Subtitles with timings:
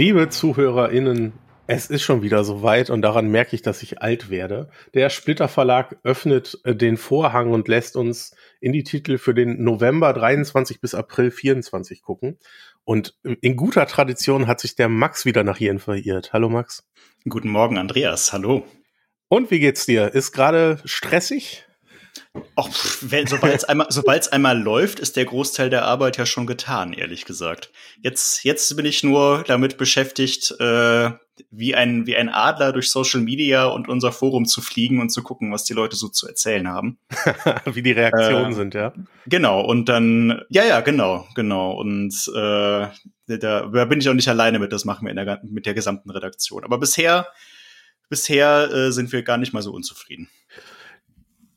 [0.00, 1.34] Liebe ZuhörerInnen,
[1.66, 4.70] es ist schon wieder soweit und daran merke ich, dass ich alt werde.
[4.94, 9.62] Der Splitter Verlag öffnet äh, den Vorhang und lässt uns in die Titel für den
[9.62, 12.38] November 23 bis April 24 gucken.
[12.84, 16.32] Und in guter Tradition hat sich der Max wieder nach hierhin verirrt.
[16.32, 16.88] Hallo Max.
[17.28, 18.32] Guten Morgen, Andreas.
[18.32, 18.64] Hallo.
[19.28, 20.14] Und wie geht's dir?
[20.14, 21.66] Ist gerade stressig?
[22.56, 23.88] Sobald es einmal,
[24.30, 27.72] einmal läuft, ist der Großteil der Arbeit ja schon getan, ehrlich gesagt.
[28.02, 31.10] Jetzt, jetzt bin ich nur damit beschäftigt, äh,
[31.50, 35.22] wie ein, wie ein Adler durch Social Media und unser Forum zu fliegen und zu
[35.22, 36.98] gucken, was die Leute so zu erzählen haben.
[37.64, 38.92] wie die Reaktionen äh, sind, ja.
[39.26, 41.72] Genau, und dann, ja, ja, genau, genau.
[41.72, 42.86] Und äh,
[43.26, 45.74] da, da bin ich auch nicht alleine mit, das machen wir in der, mit der
[45.74, 46.62] gesamten Redaktion.
[46.62, 47.26] Aber bisher,
[48.08, 50.28] bisher äh, sind wir gar nicht mal so unzufrieden.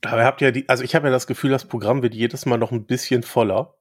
[0.06, 2.58] Aber habt ja die, also ich habe ja das Gefühl, das Programm wird jedes Mal
[2.58, 3.76] noch ein bisschen voller.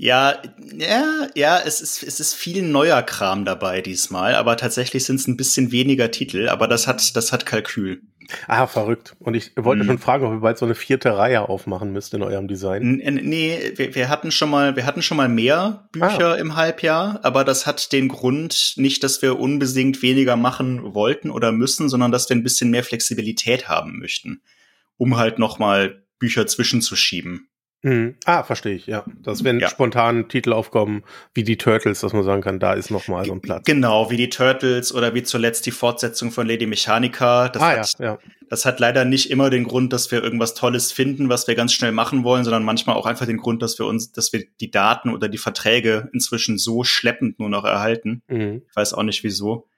[0.00, 0.40] Ja,
[0.76, 5.26] ja, ja, es ist, es ist viel neuer Kram dabei diesmal, aber tatsächlich sind es
[5.26, 8.02] ein bisschen weniger Titel, aber das hat, das hat Kalkül.
[8.46, 9.16] Ah, verrückt.
[9.18, 9.88] Und ich wollte mhm.
[9.88, 13.00] schon fragen, ob ihr bald so eine vierte Reihe aufmachen müsst in eurem Design.
[13.00, 16.36] N nee, wir, wir hatten schon mal, wir hatten schon mal mehr Bücher ah.
[16.36, 21.50] im Halbjahr, aber das hat den Grund nicht, dass wir unbedingt weniger machen wollten oder
[21.50, 24.42] müssen, sondern dass wir ein bisschen mehr Flexibilität haben möchten
[24.98, 27.48] um halt noch mal Bücher zwischenzuschieben.
[27.82, 28.16] Mhm.
[28.24, 29.04] Ah, verstehe ich, ja.
[29.22, 29.68] Dass wenn ja.
[29.68, 33.32] spontan Titel aufkommen, wie die Turtles, dass man sagen kann, da ist noch mal so
[33.32, 33.64] ein Platz.
[33.66, 37.48] Genau, wie die Turtles oder wie zuletzt die Fortsetzung von Lady Mechanica.
[37.48, 38.18] Das, ah, hat, ja, ja.
[38.50, 41.72] das hat leider nicht immer den Grund, dass wir irgendwas Tolles finden, was wir ganz
[41.72, 44.72] schnell machen wollen, sondern manchmal auch einfach den Grund, dass wir uns, dass wir die
[44.72, 48.22] Daten oder die Verträge inzwischen so schleppend nur noch erhalten.
[48.26, 48.62] Mhm.
[48.68, 49.68] Ich weiß auch nicht wieso.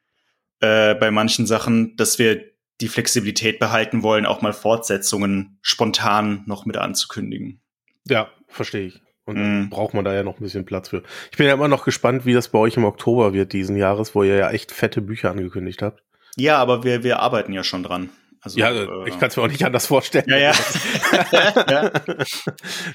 [0.60, 2.50] Äh, bei manchen Sachen, dass wir
[2.80, 7.60] die Flexibilität behalten wollen, auch mal Fortsetzungen spontan noch mit anzukündigen.
[8.06, 9.00] Ja, verstehe ich.
[9.26, 9.70] Und dann mm.
[9.70, 11.02] braucht man da ja noch ein bisschen Platz für.
[11.30, 14.14] Ich bin ja immer noch gespannt, wie das bei euch im Oktober wird diesen Jahres,
[14.14, 16.02] wo ihr ja echt fette Bücher angekündigt habt.
[16.36, 18.10] Ja, aber wir, wir arbeiten ja schon dran.
[18.42, 20.24] Also, ja, äh, ich kann es mir auch nicht anders vorstellen.
[20.26, 20.52] Ja, ja.
[21.70, 21.90] ja.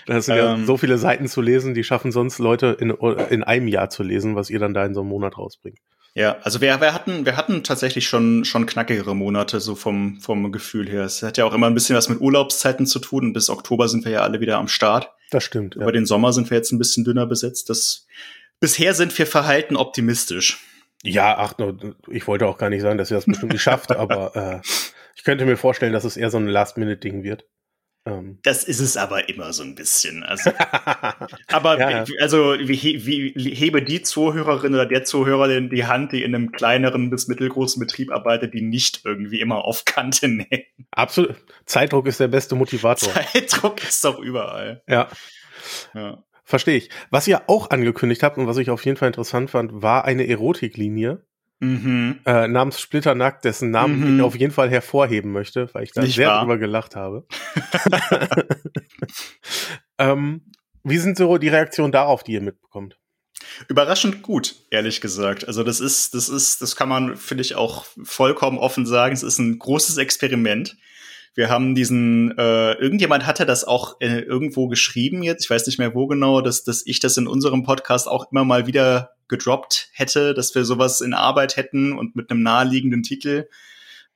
[0.07, 0.65] Das sind ja ähm.
[0.65, 4.35] so viele Seiten zu lesen, die schaffen sonst Leute in, in einem Jahr zu lesen,
[4.35, 5.77] was ihr dann da in so einem Monat rausbringt.
[6.17, 10.49] Ja, also wir, wir hatten, wir hatten tatsächlich schon, schon knackigere Monate, so vom, vom
[10.53, 11.03] Gefühl her.
[11.03, 13.33] Es hat ja auch immer ein bisschen was mit Urlaubszeiten zu tun.
[13.33, 15.11] Bis Oktober sind wir ja alle wieder am Start.
[15.29, 15.75] Das stimmt.
[15.75, 15.91] Über ja.
[15.91, 17.69] den Sommer sind wir jetzt ein bisschen dünner besetzt.
[17.69, 18.07] Das,
[18.61, 20.63] bisher sind wir verhalten optimistisch.
[21.03, 21.53] Ja, ach,
[22.09, 24.67] ich wollte auch gar nicht sagen, dass ihr das bestimmt nicht schafft, aber äh,
[25.17, 27.45] ich könnte mir vorstellen, dass es eher so ein Last-Minute-Ding wird.
[28.05, 28.37] Ähm.
[28.43, 30.23] Das ist es aber immer so ein bisschen.
[30.23, 30.51] Also,
[31.47, 32.05] aber ja.
[32.19, 37.09] also wie, wie, hebe die Zuhörerin oder der Zuhörerin die Hand, die in einem kleineren
[37.09, 40.65] bis mittelgroßen Betrieb arbeitet, die nicht irgendwie immer auf Kante nähen.
[40.91, 41.35] Absolut.
[41.65, 43.11] Zeitdruck ist der beste Motivator.
[43.13, 44.83] Zeitdruck ist doch überall.
[44.87, 45.09] Ja.
[45.95, 46.23] ja.
[46.43, 46.89] Verstehe ich.
[47.09, 50.27] Was ihr auch angekündigt habt und was ich auf jeden Fall interessant fand, war eine
[50.27, 51.25] Erotiklinie.
[51.73, 52.19] Mhm.
[52.25, 54.17] Äh, namens Splitternackt, dessen Namen mhm.
[54.17, 56.41] ich auf jeden Fall hervorheben möchte, weil ich da Nicht sehr wahr?
[56.41, 57.25] drüber gelacht habe.
[59.97, 60.41] ähm,
[60.83, 62.97] wie sind so die Reaktionen darauf, die ihr mitbekommt?
[63.67, 65.47] Überraschend gut, ehrlich gesagt.
[65.47, 69.13] Also das ist, das ist, das kann man, finde ich, auch vollkommen offen sagen.
[69.13, 70.77] Es ist ein großes Experiment.
[71.33, 75.79] Wir haben diesen, äh, irgendjemand hatte das auch äh, irgendwo geschrieben jetzt, ich weiß nicht
[75.79, 79.89] mehr wo genau, dass, dass ich das in unserem Podcast auch immer mal wieder gedroppt
[79.93, 83.47] hätte, dass wir sowas in Arbeit hätten und mit einem naheliegenden Titel.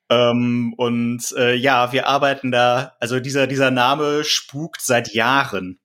[0.10, 5.80] Ähm, und äh, ja, wir arbeiten da, also dieser, dieser Name spukt seit Jahren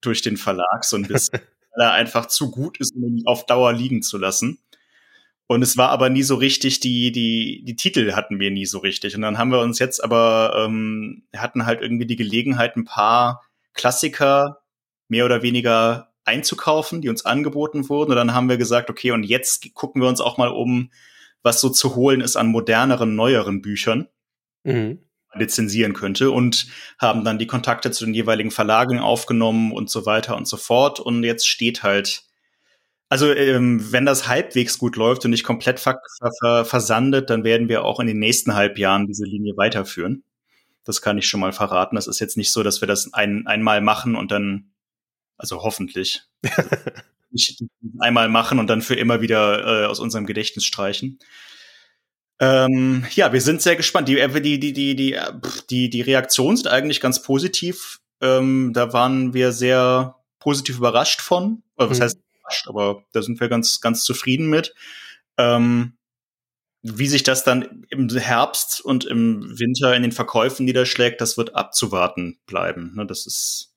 [0.00, 1.40] durch den Verlag so ein bisschen,
[1.76, 4.58] weil er einfach zu gut ist, um ihn auf Dauer liegen zu lassen.
[5.46, 8.78] Und es war aber nie so richtig, die, die, die Titel hatten wir nie so
[8.78, 9.14] richtig.
[9.14, 13.42] Und dann haben wir uns jetzt aber, ähm, hatten halt irgendwie die Gelegenheit, ein paar
[13.74, 14.62] Klassiker
[15.08, 18.12] mehr oder weniger einzukaufen, die uns angeboten wurden.
[18.12, 20.90] Und dann haben wir gesagt, okay, und jetzt gucken wir uns auch mal um,
[21.42, 24.08] was so zu holen ist an moderneren, neueren Büchern.
[24.64, 24.98] Mhm
[25.34, 26.66] lizenzieren könnte und
[26.98, 31.00] haben dann die Kontakte zu den jeweiligen Verlagen aufgenommen und so weiter und so fort.
[31.00, 32.24] Und jetzt steht halt
[33.12, 36.00] also ähm, wenn das halbwegs gut läuft und nicht komplett ver
[36.40, 40.24] ver versandet, dann werden wir auch in den nächsten Halbjahren diese Linie weiterführen.
[40.84, 41.96] Das kann ich schon mal verraten.
[41.96, 44.71] Das ist jetzt nicht so, dass wir das ein, einmal machen und dann,
[45.42, 46.22] also hoffentlich,
[47.30, 47.62] nicht
[47.98, 51.18] einmal machen und dann für immer wieder äh, aus unserem Gedächtnis streichen.
[52.40, 54.08] Ähm, ja, wir sind sehr gespannt.
[54.08, 55.18] Die, äh, die, die, die, die,
[55.70, 58.00] die, die Reaktionen sind eigentlich ganz positiv.
[58.20, 61.62] Ähm, da waren wir sehr positiv überrascht von.
[61.76, 62.02] Oder was mhm.
[62.02, 64.74] heißt überrascht, aber da sind wir ganz, ganz zufrieden mit.
[65.38, 65.96] Ähm,
[66.82, 71.54] wie sich das dann im Herbst und im Winter in den Verkäufen niederschlägt, das wird
[71.54, 72.92] abzuwarten bleiben.
[72.96, 73.71] Ne, das ist,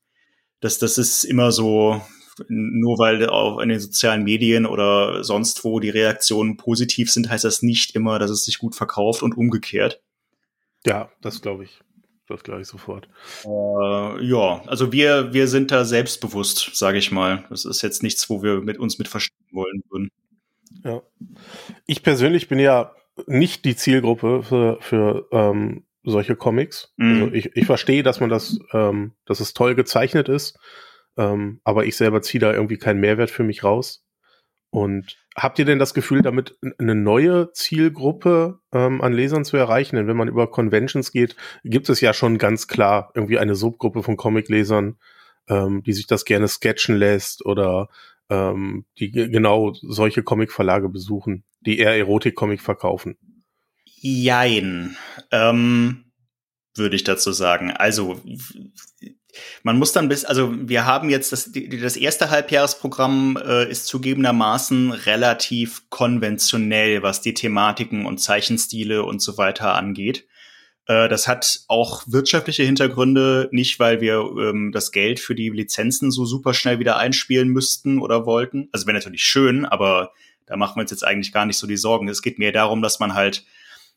[0.60, 2.00] das, das ist immer so
[2.48, 7.44] nur weil auch in den sozialen Medien oder sonst wo die Reaktionen positiv sind, heißt
[7.44, 10.02] das nicht immer, dass es sich gut verkauft und umgekehrt.
[10.84, 11.80] Ja, das glaube ich.
[12.28, 13.08] Das glaube ich sofort.
[13.44, 17.44] Äh, ja, also wir, wir sind da selbstbewusst, sage ich mal.
[17.50, 20.10] Das ist jetzt nichts, wo wir mit uns mit verstehen wollen würden.
[20.84, 21.02] Ja.
[21.86, 22.92] Ich persönlich bin ja
[23.26, 26.92] nicht die Zielgruppe für, für ähm, solche Comics.
[26.96, 27.22] Mhm.
[27.22, 30.58] Also ich, ich verstehe, dass man das, ähm, dass es toll gezeichnet ist,
[31.16, 34.04] ähm, aber ich selber ziehe da irgendwie keinen Mehrwert für mich raus.
[34.70, 39.96] Und habt ihr denn das Gefühl, damit eine neue Zielgruppe ähm, an Lesern zu erreichen?
[39.96, 44.02] Denn wenn man über Conventions geht, gibt es ja schon ganz klar irgendwie eine Subgruppe
[44.02, 44.96] von Comiclesern,
[45.48, 47.88] ähm, die sich das gerne sketchen lässt oder
[48.28, 53.16] ähm, die genau solche Comicverlage besuchen, die eher Erotik-Comic verkaufen.
[54.00, 54.96] Jein,
[55.30, 56.12] ähm,
[56.74, 57.70] würde ich dazu sagen.
[57.70, 58.20] Also
[59.62, 64.92] man muss dann bis, also wir haben jetzt das, das erste Halbjahresprogramm äh, ist zugegebenermaßen
[64.92, 70.26] relativ konventionell, was die Thematiken und Zeichenstile und so weiter angeht.
[70.86, 76.10] Äh, das hat auch wirtschaftliche Hintergründe, nicht weil wir ähm, das Geld für die Lizenzen
[76.10, 78.68] so super schnell wieder einspielen müssten oder wollten.
[78.72, 80.12] Also wäre natürlich schön, aber
[80.46, 82.08] da machen wir uns jetzt eigentlich gar nicht so die Sorgen.
[82.08, 83.44] Es geht mehr darum, dass man halt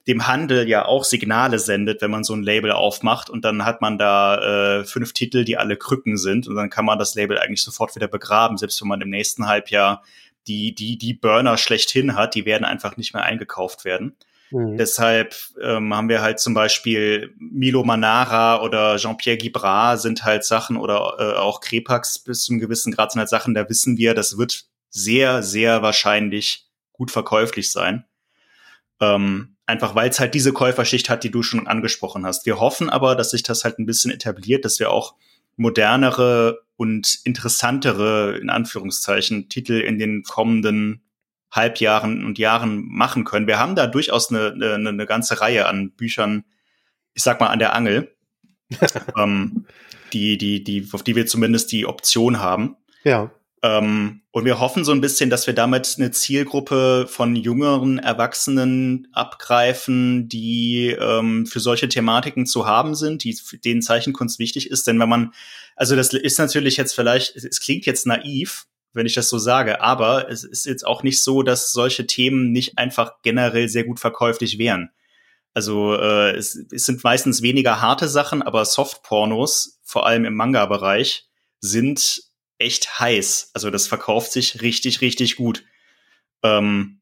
[0.09, 3.79] dem Handel ja auch Signale sendet, wenn man so ein Label aufmacht und dann hat
[3.79, 7.38] man da äh, fünf Titel, die alle Krücken sind und dann kann man das Label
[7.38, 10.03] eigentlich sofort wieder begraben, selbst wenn man im nächsten Halbjahr
[10.47, 14.15] die, die, die Burner schlechthin hat, die werden einfach nicht mehr eingekauft werden.
[14.50, 14.77] Mhm.
[14.77, 20.77] Deshalb ähm, haben wir halt zum Beispiel Milo Manara oder Jean-Pierre Guibras sind halt Sachen
[20.77, 24.15] oder äh, auch Krepax bis zu einem gewissen Grad sind halt Sachen, da wissen wir,
[24.15, 28.05] das wird sehr, sehr wahrscheinlich gut verkäuflich sein.
[29.00, 32.45] Ähm, einfach weil es halt diese Käuferschicht hat, die du schon angesprochen hast.
[32.45, 35.16] Wir hoffen aber, dass sich das halt ein bisschen etabliert, dass wir auch
[35.56, 41.04] modernere und interessantere, in Anführungszeichen, Titel in den kommenden
[41.51, 43.48] Halbjahren und Jahren machen können.
[43.48, 46.45] Wir haben da durchaus eine, eine, eine ganze Reihe an Büchern,
[47.13, 48.15] ich sag mal, an der Angel,
[49.18, 49.65] ähm,
[50.13, 52.75] die, die, die, auf die wir zumindest die Option haben.
[53.04, 53.31] Ja.
[53.61, 59.07] Ähm, und wir hoffen so ein bisschen, dass wir damit eine Zielgruppe von jüngeren Erwachsenen
[59.11, 64.88] abgreifen, die ähm, für solche Thematiken zu haben sind, die denen Zeichenkunst wichtig ist.
[64.88, 65.33] Denn wenn man,
[65.75, 69.81] also das ist natürlich jetzt vielleicht, es klingt jetzt naiv, wenn ich das so sage.
[69.81, 74.00] Aber es ist jetzt auch nicht so, dass solche Themen nicht einfach generell sehr gut
[74.00, 74.89] verkäuflich wären.
[75.53, 81.27] Also äh, es, es sind meistens weniger harte Sachen, aber Softpornos, vor allem im Manga-Bereich,
[81.59, 82.28] sind
[82.59, 83.51] echt heiß.
[83.53, 85.63] Also das verkauft sich richtig, richtig gut.
[86.44, 87.01] Ähm,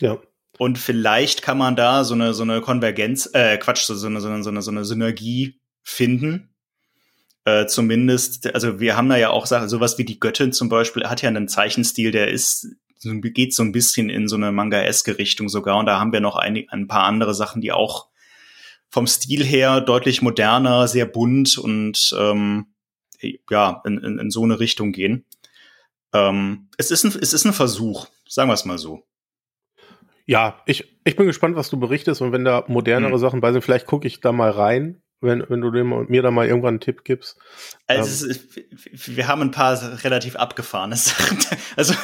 [0.00, 0.18] ja.
[0.58, 4.28] Und vielleicht kann man da so eine so eine Konvergenz, äh, Quatsch, so eine so
[4.28, 6.52] eine so eine, so eine Synergie finden
[7.44, 11.04] äh, zumindest, also wir haben da ja auch Sachen, sowas wie die Göttin zum Beispiel,
[11.04, 12.68] hat ja einen Zeichenstil, der ist,
[13.02, 15.78] geht so ein bisschen in so eine Manga-eske Richtung sogar.
[15.78, 18.08] Und da haben wir noch ein, ein paar andere Sachen, die auch
[18.90, 22.71] vom Stil her deutlich moderner, sehr bunt und ähm,
[23.50, 25.24] ja, in, in, in so eine Richtung gehen.
[26.12, 29.02] Ähm, es, ist ein, es ist ein Versuch, sagen wir es mal so.
[30.26, 33.18] Ja, ich, ich bin gespannt, was du berichtest und wenn da modernere hm.
[33.18, 36.30] Sachen bei sind, vielleicht gucke ich da mal rein wenn, wenn du dem, mir da
[36.30, 37.38] mal irgendwann einen Tipp gibst.
[37.86, 38.32] Also ähm.
[38.32, 41.38] ist, wir haben ein paar relativ abgefahrene Sachen.
[41.74, 41.94] Also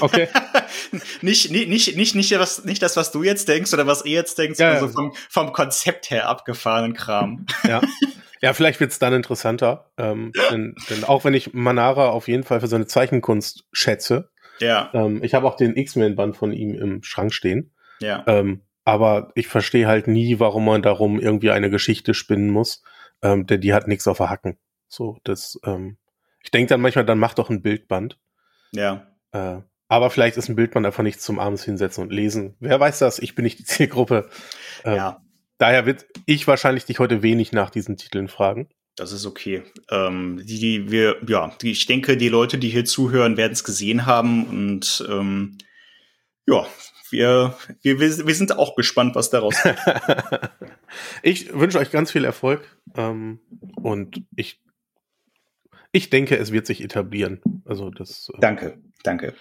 [0.00, 0.28] okay.
[1.20, 4.12] nicht, nicht, nicht, nicht, nicht, was, nicht das, was du jetzt denkst oder was ihr
[4.12, 7.44] jetzt denkt, ja, sondern so vom, vom Konzept her abgefahrenen Kram.
[7.64, 7.82] Ja.
[8.42, 9.90] Ja, vielleicht wird's dann interessanter.
[9.98, 14.30] Ähm, denn, denn auch wenn ich Manara auf jeden Fall für seine Zeichenkunst schätze,
[14.60, 14.90] ja.
[14.92, 17.72] Ähm, ich habe auch den X-Men-Band von ihm im Schrank stehen.
[18.00, 18.24] Ja.
[18.26, 22.82] Ähm, aber ich verstehe halt nie, warum man darum irgendwie eine Geschichte spinnen muss,
[23.22, 24.58] ähm, denn die hat nichts auf der Hacken.
[24.88, 25.96] So, das, ähm,
[26.42, 28.18] ich denke dann manchmal, dann mach doch ein Bildband.
[28.72, 29.06] Ja.
[29.32, 32.56] Äh, aber vielleicht ist ein Bildband einfach nichts zum abends hinsetzen und lesen.
[32.60, 33.18] Wer weiß das?
[33.18, 34.28] Ich bin nicht die Zielgruppe.
[34.84, 35.22] Ähm, ja.
[35.60, 38.70] Daher wird ich wahrscheinlich dich heute wenig nach diesen Titeln fragen.
[38.96, 39.62] Das ist okay.
[39.90, 43.62] Ähm, die, die wir, ja, die, ich denke, die Leute, die hier zuhören, werden es
[43.62, 45.58] gesehen haben und ähm,
[46.46, 46.66] ja,
[47.10, 49.78] wir, wir, wir sind auch gespannt, was daraus kommt.
[51.22, 53.40] ich wünsche euch ganz viel Erfolg ähm,
[53.76, 54.62] und ich,
[55.92, 57.42] ich denke, es wird sich etablieren.
[57.66, 58.30] Also das.
[58.34, 59.34] Äh, danke, danke.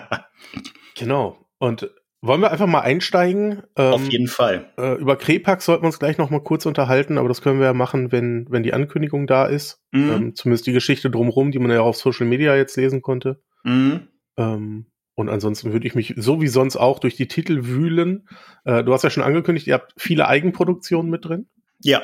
[0.94, 1.46] genau.
[1.58, 1.90] Und
[2.26, 3.62] wollen wir einfach mal einsteigen?
[3.76, 4.72] Ähm, Auf jeden Fall.
[4.78, 7.66] Äh, über Krepax sollten wir uns gleich noch mal kurz unterhalten, aber das können wir
[7.66, 9.82] ja machen, wenn, wenn die Ankündigung da ist.
[9.92, 10.10] Mhm.
[10.10, 13.40] Ähm, zumindest die Geschichte drumherum, die man ja auf Social Media jetzt lesen konnte.
[13.64, 14.08] Mhm.
[14.36, 18.28] Ähm, und ansonsten würde ich mich so wie sonst auch durch die Titel wühlen.
[18.64, 21.48] Äh, du hast ja schon angekündigt, ihr habt viele Eigenproduktionen mit drin.
[21.82, 22.02] Ja.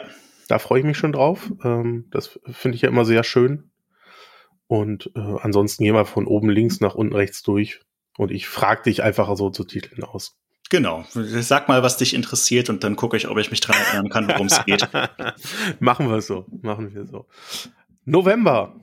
[0.48, 1.52] Da freue ich mich schon drauf.
[1.62, 3.70] Ähm, das finde ich ja immer sehr schön.
[4.66, 7.80] Und äh, ansonsten gehen wir von oben links nach unten rechts durch.
[8.18, 10.38] Und ich frage dich einfach so zu Titeln aus.
[10.70, 11.04] Genau.
[11.12, 14.26] Sag mal, was dich interessiert und dann gucke ich, ob ich mich dran erinnern kann,
[14.28, 14.88] worum es geht.
[15.80, 16.46] Machen wir so.
[16.62, 17.26] Machen wir so.
[18.04, 18.80] November.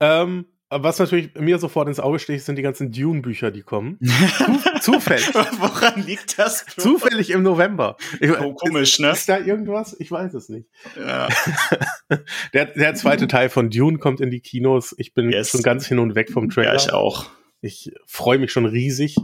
[0.00, 3.98] Ähm, was natürlich mir sofort ins Auge sticht, sind die ganzen Dune-Bücher, die kommen.
[4.80, 5.26] Zufällig.
[5.34, 6.64] Woran liegt das?
[6.64, 6.82] Bro?
[6.82, 7.96] Zufällig im November.
[8.20, 9.10] Ich, oh, komisch, ne?
[9.10, 9.96] Ist da irgendwas?
[9.98, 10.68] Ich weiß es nicht.
[10.98, 11.28] Ja.
[12.52, 14.94] der, der zweite Teil von Dune kommt in die Kinos.
[14.98, 15.50] Ich bin yes.
[15.50, 16.74] schon ganz hin und weg vom Trailer.
[16.74, 17.30] Ja, ich auch.
[17.60, 19.16] Ich freue mich schon riesig.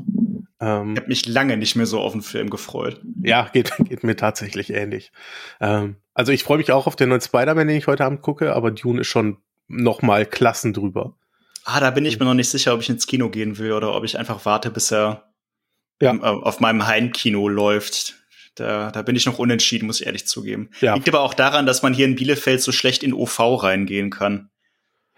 [0.61, 3.01] Ähm, ich habe mich lange nicht mehr so auf den Film gefreut.
[3.23, 5.13] Ja, geht, geht mir tatsächlich ähnlich.
[5.61, 8.55] Ähm, also ich freue mich auch auf den neuen Spider-Man, den ich heute Abend gucke,
[8.55, 9.39] aber Dune ist schon
[9.69, 11.17] noch mal Klassen drüber.
[11.65, 13.95] Ah, da bin ich mir noch nicht sicher, ob ich ins Kino gehen will oder
[13.95, 15.33] ob ich einfach warte, bis er
[16.01, 16.15] ja.
[16.15, 18.17] Äh, auf meinem Heimkino läuft.
[18.57, 20.71] Da, da bin ich noch unentschieden, muss ich ehrlich zugeben.
[20.81, 20.95] Ja.
[20.95, 24.51] Liegt aber auch daran, dass man hier in Bielefeld so schlecht in OV reingehen kann.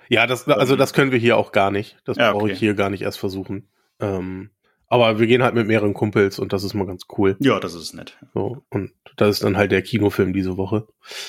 [0.08, 0.78] Ja, das, also ähm.
[0.78, 1.98] das können wir hier auch gar nicht.
[2.04, 2.38] Das ja, okay.
[2.38, 3.68] brauche ich hier gar nicht erst versuchen.
[4.00, 4.50] Ähm,
[4.88, 7.36] aber wir gehen halt mit mehreren Kumpels und das ist mal ganz cool.
[7.40, 8.16] Ja, das ist nett.
[8.34, 10.86] So, und das ist dann halt der Kinofilm diese Woche.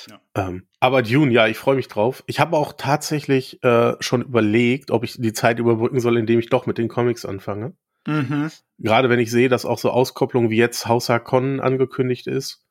[0.09, 0.49] Ja.
[0.49, 2.23] Ähm, aber Dune, ja, ich freue mich drauf.
[2.27, 6.49] Ich habe auch tatsächlich äh, schon überlegt, ob ich die Zeit überbrücken soll, indem ich
[6.49, 7.73] doch mit den Comics anfange.
[8.05, 8.51] Mhm.
[8.77, 12.63] Gerade wenn ich sehe, dass auch so Auskopplungen wie jetzt House Harkonnen angekündigt ist.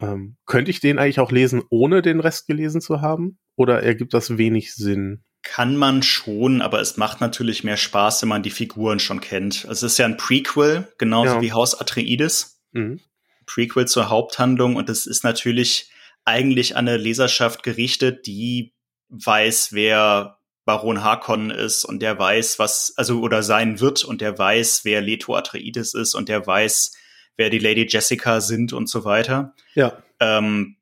[0.00, 3.38] Ähm, könnte ich den eigentlich auch lesen, ohne den Rest gelesen zu haben?
[3.56, 5.24] Oder ergibt das wenig Sinn?
[5.50, 9.64] Kann man schon, aber es macht natürlich mehr Spaß, wenn man die Figuren schon kennt.
[9.66, 11.40] Also es ist ja ein Prequel, genauso ja.
[11.40, 12.60] wie Haus Atreides.
[12.72, 13.00] Mhm.
[13.46, 15.90] Prequel zur Haupthandlung und es ist natürlich
[16.26, 18.74] eigentlich an eine Leserschaft gerichtet, die
[19.08, 24.38] weiß, wer Baron Harkonnen ist und der weiß, was, also oder sein wird und der
[24.38, 26.92] weiß, wer Leto Atreides ist und der weiß,
[27.38, 29.54] wer die Lady Jessica sind und so weiter.
[29.74, 29.96] Ja.
[30.20, 30.76] Ähm,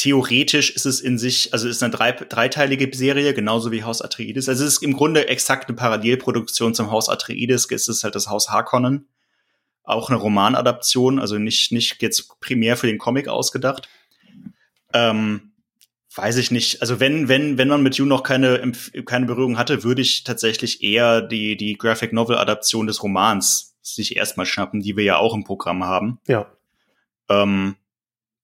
[0.00, 4.48] theoretisch ist es in sich, also ist eine drei, dreiteilige Serie, genauso wie Haus Atreides.
[4.48, 7.70] Also es ist im Grunde exakt eine Parallelproduktion zum Haus Atreides.
[7.70, 9.08] Es ist halt das Haus Harkonnen.
[9.82, 13.90] Auch eine Romanadaption, also nicht, nicht jetzt primär für den Comic ausgedacht.
[14.94, 15.52] Ähm,
[16.14, 16.80] weiß ich nicht.
[16.80, 18.72] Also wenn, wenn, wenn man mit You noch keine,
[19.04, 24.16] keine Berührung hatte, würde ich tatsächlich eher die, die Graphic Novel Adaption des Romans sich
[24.16, 26.20] erstmal schnappen, die wir ja auch im Programm haben.
[26.26, 26.50] Ja.
[27.28, 27.76] Ähm,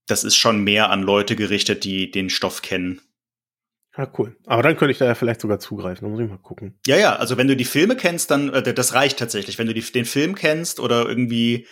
[0.07, 3.01] das ist schon mehr an Leute gerichtet, die den Stoff kennen.
[3.97, 4.37] Ja, cool.
[4.45, 6.05] Aber dann könnte ich da ja vielleicht sogar zugreifen.
[6.05, 6.79] Da muss ich mal gucken.
[6.87, 7.17] Ja, ja.
[7.17, 9.59] Also wenn du die Filme kennst, dann äh, das reicht tatsächlich.
[9.59, 11.67] Wenn du die, den Film kennst oder irgendwie,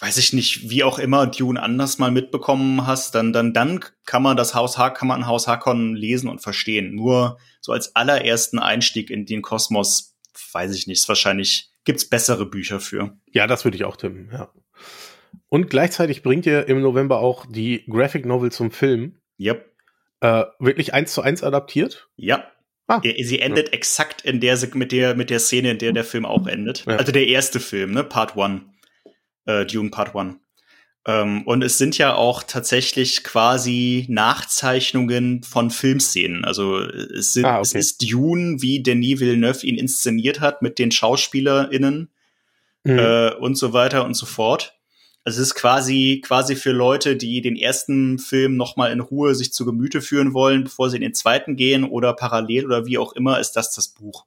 [0.00, 4.22] weiß ich nicht, wie auch immer Dune anders mal mitbekommen hast, dann dann dann kann
[4.22, 6.94] man das Haus H kann man Haus Hakon lesen und verstehen.
[6.96, 10.16] Nur so als allerersten Einstieg in den Kosmos,
[10.52, 10.98] weiß ich nicht.
[10.98, 13.16] Ist wahrscheinlich gibt's bessere Bücher für.
[13.32, 14.30] Ja, das würde ich auch tippen.
[14.32, 14.50] Ja.
[15.48, 19.20] Und gleichzeitig bringt ihr im November auch die Graphic Novel zum Film.
[19.40, 19.64] Yep.
[20.20, 22.08] Äh, wirklich eins zu eins adaptiert?
[22.16, 22.44] Ja.
[22.86, 23.00] Ah.
[23.02, 23.74] Sie endet ja.
[23.74, 26.86] exakt in der mit der mit der Szene, in der der Film auch endet.
[26.86, 26.96] Ja.
[26.96, 28.62] Also der erste Film, ne, Part One,
[29.44, 30.40] äh, Dune Part One.
[31.06, 36.44] Ähm, und es sind ja auch tatsächlich quasi Nachzeichnungen von Filmszenen.
[36.44, 37.62] Also es, sind, ah, okay.
[37.62, 42.10] es ist Dune, wie Denis Villeneuve ihn inszeniert hat mit den SchauspielerInnen
[42.84, 42.98] mhm.
[42.98, 44.77] äh, und so weiter und so fort.
[45.24, 49.52] Also es ist quasi, quasi für Leute, die den ersten Film nochmal in Ruhe sich
[49.52, 53.12] zu Gemüte führen wollen, bevor sie in den zweiten gehen oder parallel oder wie auch
[53.12, 54.24] immer, ist das das Buch.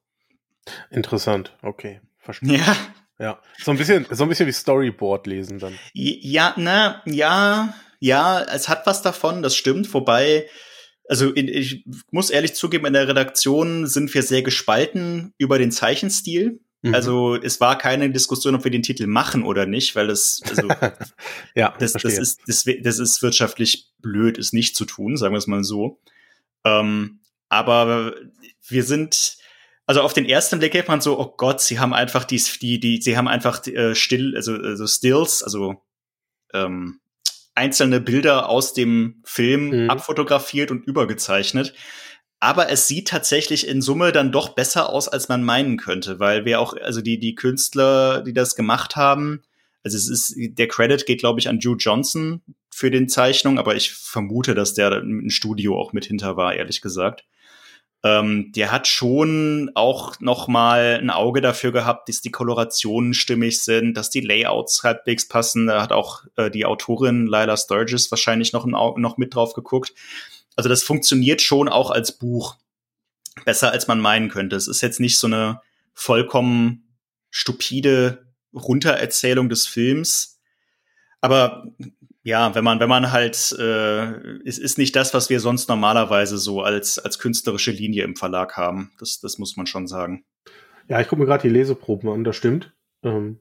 [0.90, 2.02] Interessant, okay.
[2.20, 2.58] Verstehe.
[2.58, 2.78] Ja.
[3.22, 3.40] Ja.
[3.64, 5.78] So ein bisschen, so ein bisschen wie Storyboard lesen dann.
[5.94, 10.48] Ja, na, ja, ja, es hat was davon, das stimmt, wobei,
[11.08, 15.72] also in, ich muss ehrlich zugeben, in der Redaktion sind wir sehr gespalten über den
[15.72, 16.62] Zeichenstil.
[16.82, 16.96] Mhm.
[16.96, 20.68] Also es war keine Diskussion, ob wir den Titel machen oder nicht, weil es also
[21.56, 25.40] ja, das, das ist das, das ist wirtschaftlich blöd, es nicht zu tun, sagen wir
[25.40, 26.00] es mal so.
[26.64, 27.20] Ähm,
[27.50, 28.16] aber
[28.68, 29.38] wir sind
[29.86, 32.80] also auf den ersten Blick geht man so, oh Gott, sie haben einfach die, die,
[32.80, 35.84] die sie haben einfach äh, still, also, also Stills, also
[36.54, 37.02] ähm,
[37.56, 39.90] einzelne Bilder aus dem Film mhm.
[39.90, 41.74] abfotografiert und übergezeichnet
[42.42, 46.44] aber es sieht tatsächlich in Summe dann doch besser aus, als man meinen könnte, weil
[46.44, 49.44] wir auch, also die, die Künstler, die das gemacht haben,
[49.84, 53.76] also es ist, der Credit geht, glaube ich, an Jude Johnson für den Zeichnung, aber
[53.76, 57.26] ich vermute, dass der ein Studio auch mit hinter war, ehrlich gesagt.
[58.04, 63.62] Ähm, der hat schon auch noch mal ein Auge dafür gehabt, dass die Kolorationen stimmig
[63.62, 65.68] sind, dass die Layouts halbwegs passen.
[65.68, 69.94] Da hat auch äh, die Autorin Lila Sturgis wahrscheinlich noch, ein noch mit drauf geguckt.
[70.56, 72.58] Also das funktioniert schon auch als Buch
[73.46, 74.56] besser, als man meinen könnte.
[74.56, 75.62] Es ist jetzt nicht so eine
[75.94, 76.98] vollkommen
[77.30, 80.40] stupide Runtererzählung des Films.
[81.22, 81.68] Aber
[82.24, 84.12] ja, wenn man, wenn man halt, äh,
[84.46, 88.58] es ist nicht das, was wir sonst normalerweise so als, als künstlerische Linie im Verlag
[88.58, 88.92] haben.
[89.00, 90.24] Das, das muss man schon sagen.
[90.88, 92.74] Ja, ich gucke mir gerade die Leseproben an, das stimmt.
[93.04, 93.40] Ähm,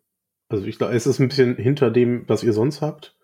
[0.48, 3.16] also ich glaube, es ist ein bisschen hinter dem, was ihr sonst habt.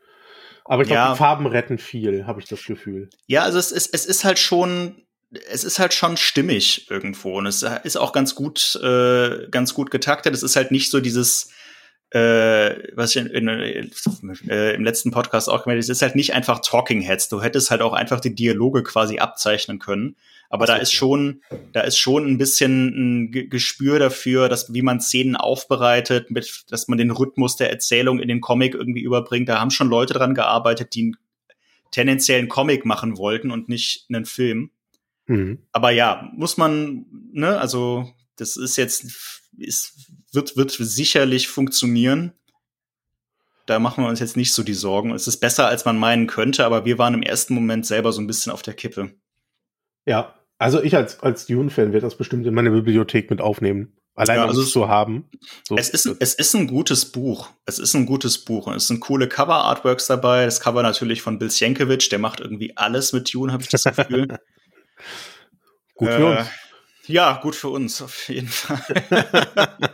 [0.69, 1.13] Aber ich glaube, ja.
[1.13, 3.09] die Farben retten viel, habe ich das Gefühl.
[3.27, 5.03] Ja, also es ist, es ist halt schon,
[5.51, 9.91] es ist halt schon stimmig irgendwo und es ist auch ganz gut, äh, ganz gut
[9.91, 10.35] getaktet.
[10.35, 11.51] Es ist halt nicht so dieses,
[12.11, 16.17] äh, was ich in, in, äh, im letzten Podcast auch gemeldet habe, es ist halt
[16.17, 17.29] nicht einfach Talking Heads.
[17.29, 20.17] Du hättest halt auch einfach die Dialoge quasi abzeichnen können.
[20.49, 25.01] Aber da ist schon, da ist schon ein bisschen ein Gespür dafür, dass wie man
[25.01, 29.49] Szenen aufbereitet, mit, dass man den Rhythmus der Erzählung in den Comic irgendwie überbringt.
[29.49, 31.17] Da haben schon Leute dran gearbeitet, die einen
[31.91, 34.71] tendenziellen Comic machen wollten und nicht einen Film.
[35.27, 35.59] Mhm.
[35.73, 39.95] Aber ja, muss man, ne, also das ist jetzt, ist,
[40.33, 42.33] wird, wird sicherlich funktionieren.
[43.67, 45.13] Da machen wir uns jetzt nicht so die Sorgen.
[45.13, 48.21] Es ist besser, als man meinen könnte, aber wir waren im ersten Moment selber so
[48.21, 49.13] ein bisschen auf der Kippe.
[50.05, 53.97] Ja, also ich als, als Dune-Fan werde das bestimmt in meine Bibliothek mit aufnehmen.
[54.15, 55.29] Allein ja, also um es zu haben.
[55.63, 55.77] So.
[55.77, 57.51] Es, ist, es ist ein gutes Buch.
[57.67, 58.67] Es ist ein gutes Buch.
[58.67, 60.47] Und es sind coole Cover-Artworks dabei.
[60.47, 62.09] Das Cover natürlich von Bill Sienkiewicz.
[62.09, 64.29] Der macht irgendwie alles mit Dune, habe ich das Gefühl.
[65.95, 66.49] gut für äh, uns.
[67.07, 68.81] Ja, gut für uns, auf jeden Fall.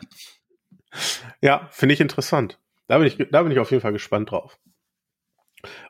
[1.41, 2.61] ja, finde ich interessant.
[2.87, 4.59] Da bin ich, da bin ich auf jeden Fall gespannt drauf.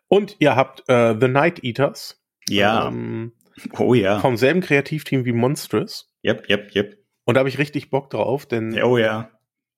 [0.08, 2.18] Und ihr habt äh, The Night Eaters.
[2.48, 2.88] Ja.
[2.88, 3.32] Ähm,
[3.78, 4.20] Oh ja.
[4.20, 6.12] Vom selben Kreativteam wie Monstrous.
[6.24, 6.98] Yep, yep, yep.
[7.24, 8.80] Und da habe ich richtig Bock drauf, denn.
[8.82, 9.30] Oh ja.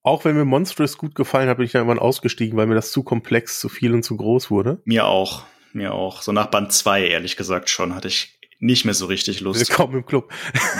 [0.03, 2.91] Auch wenn mir Monstrous gut gefallen hat, bin ich da irgendwann ausgestiegen, weil mir das
[2.91, 4.81] zu komplex, zu viel und zu groß wurde.
[4.85, 5.45] Mir auch.
[5.73, 6.21] Mir auch.
[6.21, 9.69] So nach Band 2, ehrlich gesagt, schon hatte ich nicht mehr so richtig Lust.
[9.69, 10.31] Kaum im Club.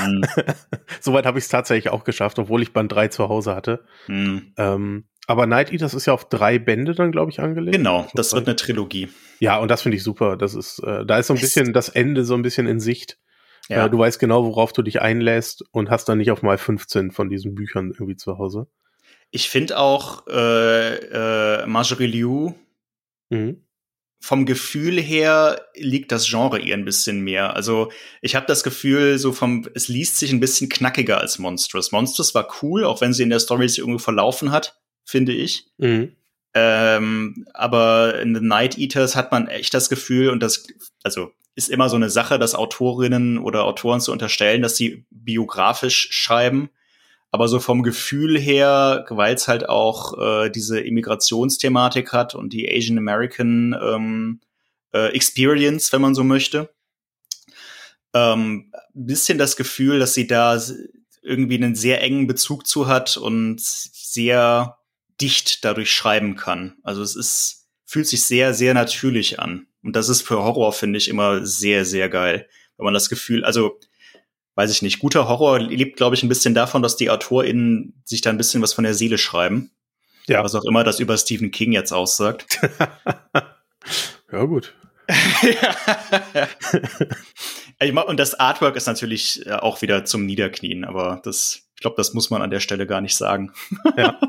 [0.06, 0.22] Mm.
[1.02, 3.86] Soweit habe ich es tatsächlich auch geschafft, obwohl ich Band 3 zu Hause hatte.
[4.08, 4.38] Mm.
[4.58, 7.76] Ähm, aber Night Eaters ist ja auf drei Bände dann, glaube ich, angelegt.
[7.76, 9.10] Genau, das wird eine Trilogie.
[9.40, 10.38] Ja, und das finde ich super.
[10.38, 13.18] Das ist, äh, da ist so ein bisschen das Ende so ein bisschen in Sicht.
[13.68, 13.86] Ja.
[13.86, 17.12] Äh, du weißt genau, worauf du dich einlässt und hast dann nicht auf mal 15
[17.12, 18.68] von diesen Büchern irgendwie zu Hause.
[19.32, 22.54] Ich finde auch äh, äh, Marjorie Liu
[23.30, 23.64] mhm.
[24.22, 27.56] vom Gefühl her liegt das Genre ihr ein bisschen mehr.
[27.56, 31.92] Also ich habe das Gefühl, so vom, es liest sich ein bisschen knackiger als Monstrous.
[31.92, 35.68] Monstrous war cool, auch wenn sie in der Story sich irgendwie verlaufen hat finde ich.
[35.78, 36.14] Mhm.
[36.54, 40.68] Ähm, aber in The Night Eaters hat man echt das Gefühl, und das,
[41.04, 46.10] also ist immer so eine Sache, dass Autorinnen oder Autoren zu unterstellen, dass sie biografisch
[46.12, 46.70] schreiben.
[47.32, 52.70] Aber so vom Gefühl her, weil es halt auch äh, diese Immigrationsthematik hat und die
[52.70, 54.40] Asian American ähm,
[54.94, 56.70] äh, Experience, wenn man so möchte,
[58.14, 60.62] ähm, bisschen das Gefühl, dass sie da
[61.22, 64.78] irgendwie einen sehr engen Bezug zu hat und sehr
[65.22, 66.76] dicht dadurch schreiben kann.
[66.84, 69.68] Also es ist, fühlt sich sehr, sehr natürlich an.
[69.84, 72.50] Und das ist für Horror, finde ich, immer sehr, sehr geil.
[72.78, 73.80] Wenn man das Gefühl, also,
[74.56, 78.22] weiß ich nicht, guter Horror lebt, glaube ich, ein bisschen davon, dass die AutorInnen sich
[78.22, 79.72] da ein bisschen was von der Seele schreiben.
[80.28, 80.44] Ja.
[80.44, 82.60] Was auch immer das über Stephen King jetzt aussagt.
[84.32, 84.74] ja, gut.
[88.08, 92.14] und das Artwork ist natürlich äh, auch wieder zum Niederknien, aber das, ich glaube, das
[92.14, 93.52] muss man an der Stelle gar nicht sagen.
[93.98, 94.20] ja.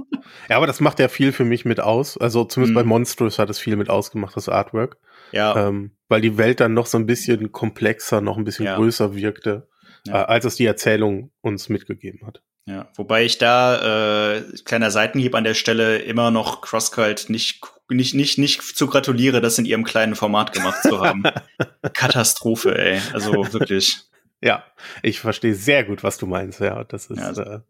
[0.49, 2.19] ja, aber das macht ja viel für mich mit aus.
[2.19, 2.81] Also zumindest mhm.
[2.81, 4.99] bei Monstrous hat es viel mit ausgemacht, das Artwork.
[5.33, 5.69] Ja.
[5.69, 8.77] Ähm, weil die Welt dann noch so ein bisschen komplexer, noch ein bisschen ja.
[8.77, 9.69] größer wirkte,
[10.07, 10.23] ja.
[10.23, 12.43] äh, als es die Erzählung uns mitgegeben hat.
[12.69, 18.15] Ja, wobei ich da, äh, kleiner Seitenhieb an der Stelle, immer noch Crosscult nicht, nicht,
[18.15, 21.23] nicht, nicht zu gratuliere, das in ihrem kleinen Format gemacht zu haben.
[21.95, 23.01] Katastrophe, ey.
[23.13, 24.09] Also wirklich.
[24.43, 24.65] Ja,
[25.03, 26.61] ich verstehe sehr gut, was du meinst.
[26.61, 27.61] Ja, das ist ja, also, äh,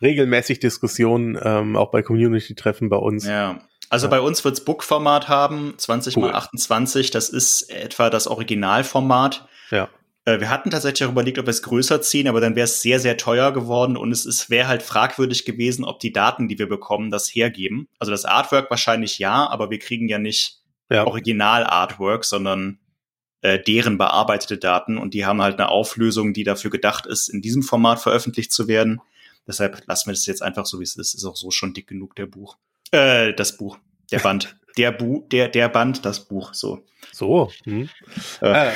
[0.00, 3.26] regelmäßig Diskussionen, ähm, auch bei Community-Treffen bei uns.
[3.26, 3.60] Ja.
[3.88, 4.10] Also ja.
[4.10, 6.24] bei uns wird's Book-Format haben, 20 cool.
[6.24, 7.10] mal 28.
[7.10, 9.46] Das ist etwa das Originalformat.
[9.70, 9.88] Ja.
[10.24, 12.82] Äh, wir hatten tatsächlich auch überlegt, ob wir es größer ziehen, aber dann wäre es
[12.82, 16.58] sehr, sehr teuer geworden und es, es wäre halt fragwürdig gewesen, ob die Daten, die
[16.58, 17.88] wir bekommen, das hergeben.
[17.98, 21.06] Also das Artwork wahrscheinlich ja, aber wir kriegen ja nicht ja.
[21.06, 22.78] Original-Artwork, sondern
[23.42, 27.42] äh, deren bearbeitete Daten und die haben halt eine Auflösung, die dafür gedacht ist, in
[27.42, 29.00] diesem Format veröffentlicht zu werden.
[29.46, 31.14] Deshalb lassen wir das jetzt einfach so, wie es ist.
[31.14, 32.56] Ist auch so schon dick genug, der Buch.
[32.90, 33.78] Äh, das Buch.
[34.10, 34.56] Der Band.
[34.76, 36.84] der Bu der, der Band, das Buch, so.
[37.12, 37.50] So.
[37.64, 37.88] Hm.
[38.42, 38.68] Äh.
[38.68, 38.72] Äh,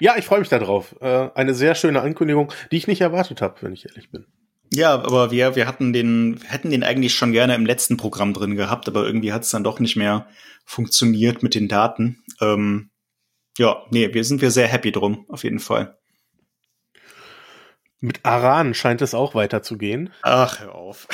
[0.00, 0.94] ja, ich freue mich darauf.
[1.00, 4.26] Äh, eine sehr schöne Ankündigung, die ich nicht erwartet habe, wenn ich ehrlich bin.
[4.74, 8.56] Ja, aber wir, wir hatten den, hätten den eigentlich schon gerne im letzten Programm drin
[8.56, 10.26] gehabt, aber irgendwie hat es dann doch nicht mehr
[10.64, 12.22] funktioniert mit den Daten.
[12.40, 12.90] Ähm,
[13.58, 15.96] ja, nee, wir sind wir sehr happy drum, auf jeden Fall.
[18.04, 20.12] Mit Aran scheint es auch weiterzugehen.
[20.22, 21.06] Ach, hör auf.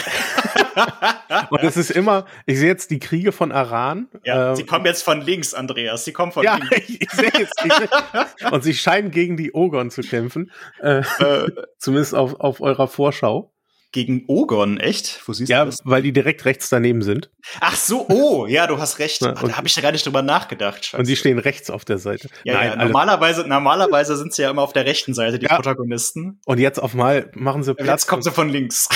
[1.51, 4.09] Und es ist immer, ich sehe jetzt die Kriege von Aran.
[4.24, 6.07] Ja, ähm, sie kommen jetzt von links, Andreas.
[6.07, 6.88] Sie kommen von ja, links.
[6.88, 7.51] Ich, ich sehe es.
[7.62, 10.51] Ich seh, und sie scheinen gegen die Ogon zu kämpfen.
[10.81, 13.53] Äh, äh, zumindest auf, auf eurer Vorschau.
[13.90, 15.22] Gegen Ogon, echt?
[15.27, 15.81] Wo siehst ja, du das?
[15.85, 17.31] weil die direkt rechts daneben sind.
[17.61, 19.22] Ach so, oh, ja, du hast recht.
[19.29, 20.85] Ja, da habe ich ja gar nicht drüber nachgedacht.
[20.85, 20.98] Scheiße.
[20.98, 22.29] Und die stehen rechts auf der Seite.
[22.44, 25.57] Ja, Nein, ja, normalerweise, normalerweise sind sie ja immer auf der rechten Seite, die ja.
[25.57, 26.40] Protagonisten.
[26.44, 27.88] Und jetzt auf mal machen sie Platz.
[28.03, 28.88] Jetzt kommt sie von links.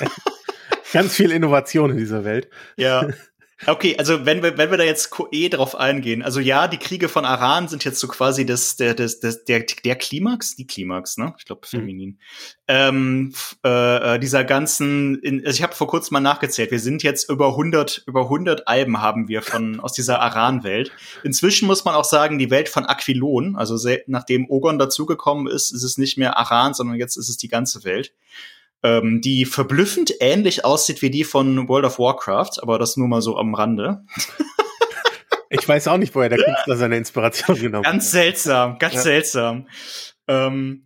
[0.92, 2.48] Ganz viel Innovation in dieser Welt.
[2.76, 3.08] Ja.
[3.66, 7.08] Okay, also wenn wir, wenn wir da jetzt eh drauf eingehen, also ja, die Kriege
[7.08, 11.16] von Aran sind jetzt so quasi das, der, das, das, der, der Klimax, die Klimax,
[11.16, 11.34] ne?
[11.38, 11.76] Ich glaube, mhm.
[11.78, 12.08] feminin.
[12.10, 12.16] Mhm.
[12.66, 17.30] Ähm, äh, dieser ganzen, in, also ich habe vor kurzem mal nachgezählt, wir sind jetzt
[17.30, 20.92] über 100, über 100 Alben haben wir von, aus dieser Aran-Welt.
[21.22, 25.82] Inzwischen muss man auch sagen, die Welt von Aquilon, also nachdem Ogon dazugekommen ist, ist
[25.82, 28.12] es nicht mehr Aran, sondern jetzt ist es die ganze Welt
[28.84, 33.22] ähm, die verblüffend ähnlich aussieht wie die von World of Warcraft, aber das nur mal
[33.22, 34.04] so am Rande.
[35.50, 37.92] ich weiß auch nicht, woher der Künstler seine Inspiration genommen hat.
[37.92, 39.00] Ganz seltsam, ganz ja.
[39.00, 39.66] seltsam.
[40.28, 40.84] Ähm,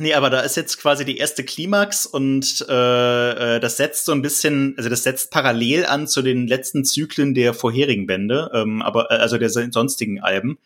[0.00, 4.12] Nee, aber da ist jetzt quasi die erste Klimax und äh, äh, das setzt so
[4.12, 8.80] ein bisschen, also das setzt parallel an zu den letzten Zyklen der vorherigen Bände, ähm,
[8.80, 10.58] aber äh, also der sonstigen Alben.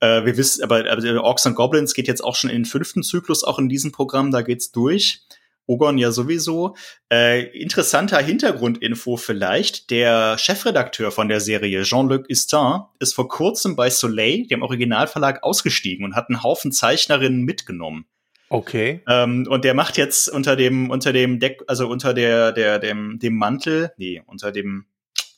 [0.00, 3.02] Äh, wir wissen, aber, aber Orks and Goblins geht jetzt auch schon in den fünften
[3.02, 5.22] Zyklus, auch in diesem Programm, da geht's durch.
[5.66, 6.76] Ogon ja sowieso.
[7.12, 9.90] Äh, interessanter Hintergrundinfo vielleicht.
[9.90, 16.04] Der Chefredakteur von der Serie, Jean-Luc Istin, ist vor kurzem bei Soleil, dem Originalverlag, ausgestiegen
[16.04, 18.06] und hat einen Haufen Zeichnerinnen mitgenommen.
[18.48, 19.02] Okay.
[19.08, 23.18] Ähm, und der macht jetzt unter dem, unter dem Deck, also unter der, der, dem,
[23.18, 24.86] dem Mantel, nee, unter dem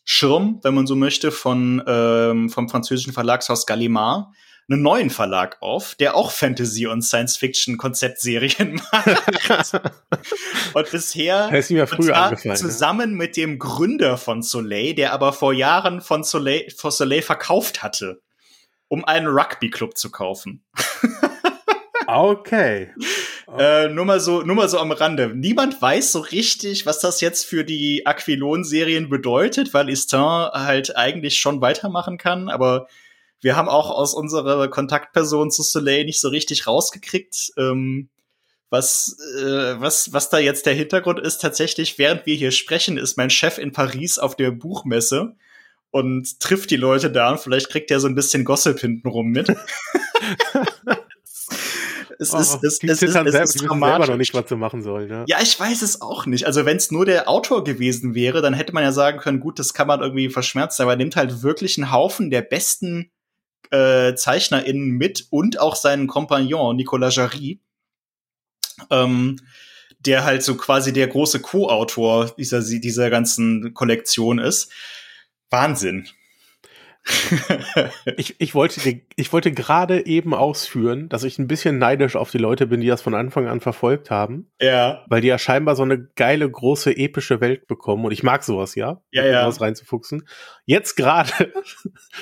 [0.05, 4.29] Schirm, wenn man so möchte, von, ähm, vom französischen Verlagshaus Gallimard,
[4.71, 9.81] einen neuen Verlag auf, der auch Fantasy- und Science-Fiction-Konzeptserien macht.
[10.75, 13.17] und bisher ist mir früher angefangen, zusammen ja.
[13.17, 18.21] mit dem Gründer von Soleil, der aber vor Jahren von Soleil, von Soleil verkauft hatte,
[18.89, 20.63] um einen Rugby-Club zu kaufen.
[22.07, 22.93] okay.
[23.57, 25.33] Äh, nur mal so, nur mal so am Rande.
[25.35, 31.39] Niemand weiß so richtig, was das jetzt für die Aquilon-Serien bedeutet, weil Istin halt eigentlich
[31.39, 32.89] schon weitermachen kann, aber
[33.41, 38.09] wir haben auch aus unserer Kontaktperson zu Soleil nicht so richtig rausgekriegt, ähm,
[38.71, 41.41] was, äh, was, was da jetzt der Hintergrund ist.
[41.41, 45.37] Tatsächlich, während wir hier sprechen, ist mein Chef in Paris auf der Buchmesse
[45.91, 49.49] und trifft die Leute da und vielleicht kriegt er so ein bisschen Gossip hintenrum mit.
[52.19, 54.83] es oh, ist, es, es, es, es ist die selber noch nicht, was sie machen
[54.83, 55.09] sollen.
[55.09, 56.45] Ja, ja ich weiß es auch nicht.
[56.45, 59.59] Also wenn es nur der Autor gewesen wäre, dann hätte man ja sagen können, gut,
[59.59, 63.11] das kann man irgendwie verschmerzen, aber er nimmt halt wirklich einen Haufen der besten
[63.71, 67.61] äh, ZeichnerInnen mit und auch seinen Kompagnon Nicolas Jarry,
[68.91, 69.37] ähm,
[69.99, 74.73] der halt so quasi der große Co-Autor dieser, dieser ganzen Kollektion ist.
[75.51, 76.09] Wahnsinn
[78.17, 82.39] ich, ich wollte, ich wollte gerade eben ausführen, dass ich ein bisschen neidisch auf die
[82.39, 84.51] Leute bin, die das von Anfang an verfolgt haben.
[84.61, 85.05] Ja.
[85.09, 88.05] Weil die ja scheinbar so eine geile, große, epische Welt bekommen.
[88.05, 89.01] Und ich mag sowas, ja.
[89.11, 89.43] Ja, ja.
[89.43, 90.29] Sowas reinzufuchsen.
[90.65, 91.33] Jetzt gerade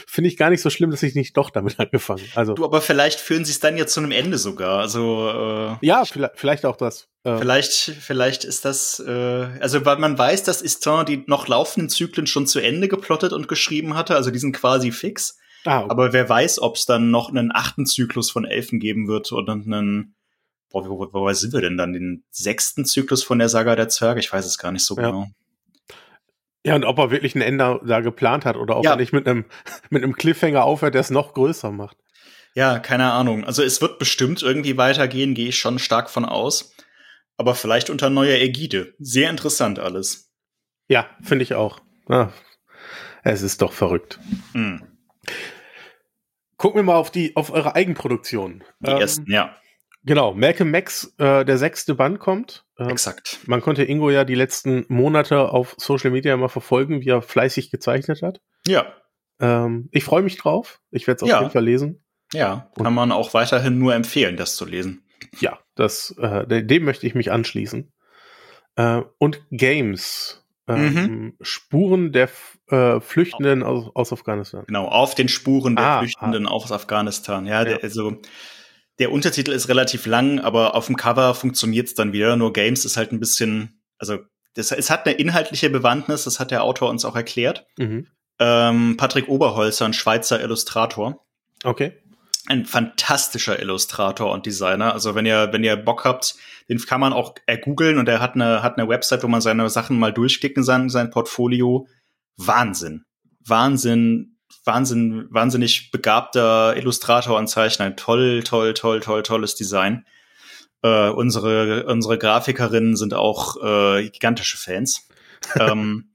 [0.06, 2.24] finde ich gar nicht so schlimm, dass ich nicht doch damit angefangen.
[2.34, 2.54] Also.
[2.54, 4.80] Du, aber vielleicht führen sie es dann ja zu einem Ende sogar.
[4.80, 7.08] Also, äh, Ja, vielleicht, vielleicht auch das.
[7.24, 11.88] Äh, vielleicht, vielleicht ist das, äh, also weil man weiß, dass Istin die noch laufenden
[11.88, 15.38] Zyklen schon zu Ende geplottet und geschrieben hatte, also die sind quasi fix.
[15.64, 15.90] Ah, okay.
[15.90, 19.54] Aber wer weiß, ob es dann noch einen achten Zyklus von Elfen geben wird oder
[19.54, 20.14] einen,
[20.70, 21.92] boah, wo, wo, wo sind wir denn dann?
[21.92, 24.20] Den sechsten Zyklus von der Saga der Zwerge?
[24.20, 25.06] Ich weiß es gar nicht so ja.
[25.06, 25.26] genau.
[26.64, 28.92] Ja, und ob er wirklich ein Ende da geplant hat oder ob ja.
[28.92, 29.44] er nicht mit einem,
[29.90, 31.96] mit einem Cliffhanger aufhört, der es noch größer macht.
[32.54, 33.44] Ja, keine Ahnung.
[33.44, 36.75] Also es wird bestimmt irgendwie weitergehen, gehe ich schon stark von aus
[37.36, 38.94] aber vielleicht unter neuer Ägide.
[38.98, 40.32] Sehr interessant alles.
[40.88, 41.80] Ja, finde ich auch.
[42.08, 42.30] Ah,
[43.24, 44.20] es ist doch verrückt.
[44.52, 44.82] Mhm.
[46.56, 48.64] Gucken wir mal auf die auf eure Eigenproduktion.
[48.80, 49.56] Die ähm, ersten, ja.
[50.04, 52.64] Genau, Malcolm Max, äh, der sechste Band kommt.
[52.78, 53.40] Ähm, Exakt.
[53.46, 57.70] Man konnte Ingo ja die letzten Monate auf Social Media mal verfolgen, wie er fleißig
[57.72, 58.40] gezeichnet hat.
[58.66, 58.94] Ja.
[59.40, 60.80] Ähm, ich freue mich drauf.
[60.90, 61.40] Ich werde es auf ja.
[61.40, 62.04] jeden Fall lesen.
[62.32, 65.04] Ja, kann man auch weiterhin nur empfehlen, das zu lesen.
[65.40, 67.92] Ja, das, äh, dem möchte ich mich anschließen.
[68.76, 70.42] Äh, und Games.
[70.68, 71.34] Ähm, mhm.
[71.40, 72.28] Spuren der
[72.70, 74.64] äh, Flüchtenden aus, aus, Afghanistan.
[74.66, 76.50] Genau, auf den Spuren der ah, Flüchtenden ah.
[76.50, 77.46] aus Afghanistan.
[77.46, 77.64] Ja, ja.
[77.64, 78.20] Der, also
[78.98, 82.34] der Untertitel ist relativ lang, aber auf dem Cover funktioniert es dann wieder.
[82.34, 84.18] Nur Games ist halt ein bisschen, also
[84.54, 87.66] das, es hat eine inhaltliche Bewandtnis, das hat der Autor uns auch erklärt.
[87.78, 88.08] Mhm.
[88.40, 91.24] Ähm, Patrick Oberholzer, ein Schweizer Illustrator.
[91.62, 91.92] Okay.
[92.48, 94.92] Ein fantastischer Illustrator und Designer.
[94.92, 96.36] Also wenn ihr, wenn ihr Bock habt,
[96.68, 99.68] den kann man auch ergoogeln und er hat eine, hat eine Website, wo man seine
[99.68, 101.86] Sachen mal durchklicken kann, sein Portfolio.
[102.36, 103.04] Wahnsinn.
[103.44, 107.94] Wahnsinn, Wahnsinn, wahnsinnig begabter Illustrator und Zeichner.
[107.96, 110.04] Toll, toll, toll, toll, tolles Design.
[110.82, 115.08] Äh, unsere, unsere Grafikerinnen sind auch äh, gigantische Fans.
[115.60, 116.10] ähm,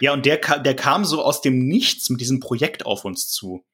[0.00, 3.64] ja, und der, der kam so aus dem Nichts mit diesem Projekt auf uns zu.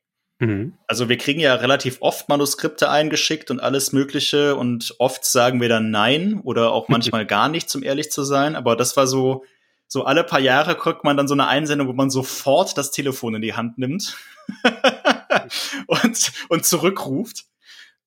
[0.43, 0.73] Mhm.
[0.89, 5.69] Also wir kriegen ja relativ oft Manuskripte eingeschickt und alles Mögliche und oft sagen wir
[5.69, 8.57] dann nein oder auch manchmal gar nichts, um ehrlich zu sein.
[8.57, 9.45] Aber das war so,
[9.87, 13.37] so alle paar Jahre kriegt man dann so eine Einsendung, wo man sofort das Telefon
[13.37, 14.17] in die Hand nimmt
[15.87, 17.45] und, und zurückruft.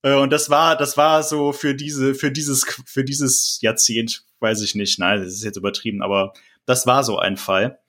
[0.01, 4.61] Äh, und das war, das war so für diese, für dieses, für dieses Jahrzehnt, weiß
[4.61, 6.33] ich nicht, nein, das ist jetzt übertrieben, aber
[6.65, 7.79] das war so ein Fall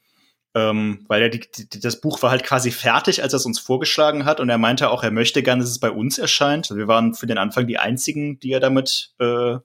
[0.56, 3.58] ähm, weil er die, die, das Buch war halt quasi fertig, als er es uns
[3.58, 6.64] vorgeschlagen hat und er meinte auch, er möchte gerne, dass es bei uns erscheint.
[6.70, 9.58] Also wir waren für den Anfang die einzigen, die er damit, äh,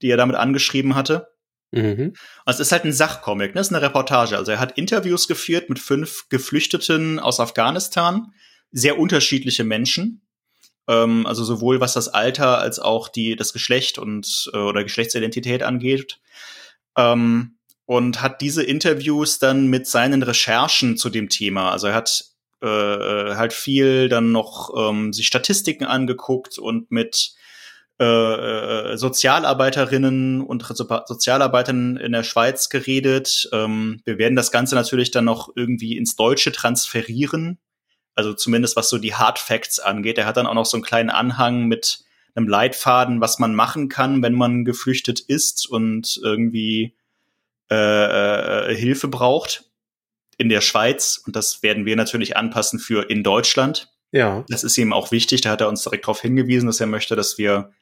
[0.00, 1.28] die er damit angeschrieben hatte.
[1.72, 2.14] Mhm.
[2.46, 3.60] Also es ist halt ein Sachcomic, ne?
[3.60, 4.38] Es ist eine Reportage.
[4.38, 8.32] Also er hat Interviews geführt mit fünf Geflüchteten aus Afghanistan,
[8.72, 10.22] sehr unterschiedliche Menschen.
[10.88, 15.62] Ähm, also sowohl was das Alter als auch die das Geschlecht und äh, oder Geschlechtsidentität
[15.62, 16.18] angeht.
[16.96, 21.70] Ähm, und hat diese Interviews dann mit seinen Recherchen zu dem Thema.
[21.70, 22.24] Also er hat
[22.62, 22.66] äh,
[23.34, 27.34] halt viel dann noch ähm, sich Statistiken angeguckt und mit
[28.00, 33.48] äh, äh Sozialarbeiterinnen und Sozialarbeitern in der Schweiz geredet.
[33.52, 37.58] Ähm, wir werden das Ganze natürlich dann noch irgendwie ins Deutsche transferieren.
[38.14, 40.18] Also zumindest was so die Hard Facts angeht.
[40.18, 43.88] Er hat dann auch noch so einen kleinen Anhang mit einem Leitfaden, was man machen
[43.88, 46.94] kann, wenn man geflüchtet ist und irgendwie
[47.70, 49.70] äh, äh, Hilfe braucht
[50.36, 51.22] in der Schweiz.
[51.26, 53.92] Und das werden wir natürlich anpassen für in Deutschland.
[54.12, 54.44] Ja.
[54.48, 55.40] Das ist ihm auch wichtig.
[55.40, 57.72] Da hat er uns direkt darauf hingewiesen, dass er möchte, dass wir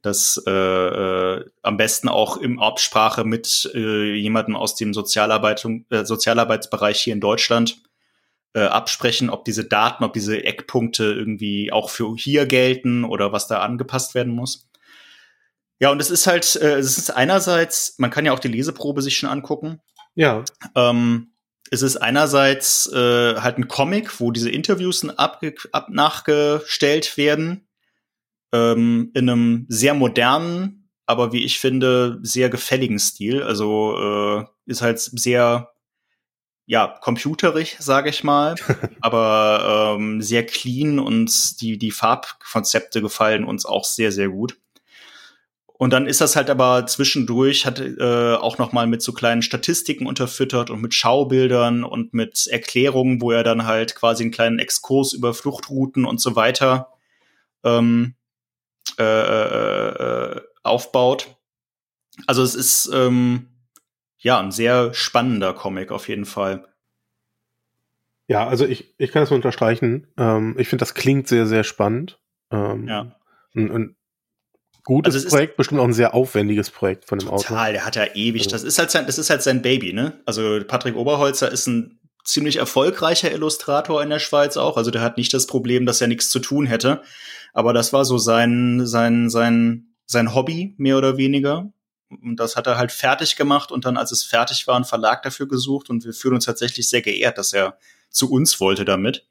[0.00, 6.04] das äh, äh, am besten auch im Absprache mit äh, jemandem aus dem Sozialarbeitung, äh,
[6.04, 7.82] Sozialarbeitsbereich hier in Deutschland
[8.54, 13.46] äh, absprechen, ob diese Daten, ob diese Eckpunkte irgendwie auch für hier gelten oder was
[13.46, 14.68] da angepasst werden muss.
[15.82, 19.02] Ja, und es ist halt, äh, es ist einerseits, man kann ja auch die Leseprobe
[19.02, 19.80] sich schon angucken.
[20.14, 20.44] Ja.
[20.76, 21.32] Ähm,
[21.72, 25.42] es ist einerseits äh, halt ein Comic, wo diese Interviews ab,
[25.72, 27.66] ab nachgestellt werden,
[28.52, 33.42] ähm, in einem sehr modernen, aber wie ich finde, sehr gefälligen Stil.
[33.42, 35.72] Also äh, ist halt sehr
[36.64, 38.54] ja, computerig, sage ich mal,
[39.00, 44.56] aber ähm, sehr clean und die, die Farbkonzepte gefallen uns auch sehr, sehr gut.
[45.82, 49.42] Und dann ist das halt aber zwischendurch, hat äh, auch noch mal mit so kleinen
[49.42, 54.60] Statistiken unterfüttert und mit Schaubildern und mit Erklärungen, wo er dann halt quasi einen kleinen
[54.60, 56.92] Exkurs über Fluchtrouten und so weiter
[57.64, 58.14] ähm,
[58.96, 61.34] äh, äh, äh aufbaut.
[62.28, 63.48] Also es ist ähm,
[64.18, 66.64] ja ein sehr spannender Comic auf jeden Fall.
[68.28, 70.06] Ja, also ich, ich kann das nur unterstreichen.
[70.16, 72.20] Ähm, ich finde, das klingt sehr, sehr spannend.
[72.52, 73.16] Ähm, ja.
[73.52, 73.96] Und, und
[74.84, 77.46] Gutes also Projekt, bestimmt auch ein sehr aufwendiges Projekt von dem Autor.
[77.46, 78.48] Total, der hat ja ewig.
[78.48, 80.20] Das ist halt sein, das ist halt sein Baby, ne?
[80.26, 84.76] Also Patrick Oberholzer ist ein ziemlich erfolgreicher Illustrator in der Schweiz auch.
[84.76, 87.02] Also der hat nicht das Problem, dass er nichts zu tun hätte.
[87.52, 91.72] Aber das war so sein, sein, sein, sein Hobby, mehr oder weniger.
[92.08, 95.22] Und das hat er halt fertig gemacht und dann, als es fertig war, einen Verlag
[95.22, 95.90] dafür gesucht.
[95.90, 97.78] Und wir fühlen uns tatsächlich sehr geehrt, dass er
[98.10, 99.26] zu uns wollte damit.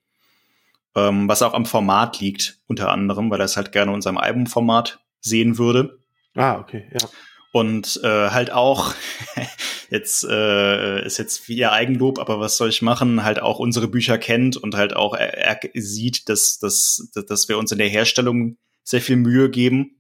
[0.96, 4.18] Ähm, was auch am Format liegt, unter anderem, weil er es halt gerne in unserem
[4.18, 6.00] Albumformat sehen würde.
[6.36, 7.08] Ah, okay, ja.
[7.54, 8.94] Und äh, halt auch,
[9.90, 13.88] jetzt äh, ist jetzt wie ihr Eigenlob, aber was soll ich machen, halt auch unsere
[13.88, 17.90] Bücher kennt und halt auch er, er sieht, dass, dass, dass wir uns in der
[17.90, 19.98] Herstellung sehr viel Mühe geben.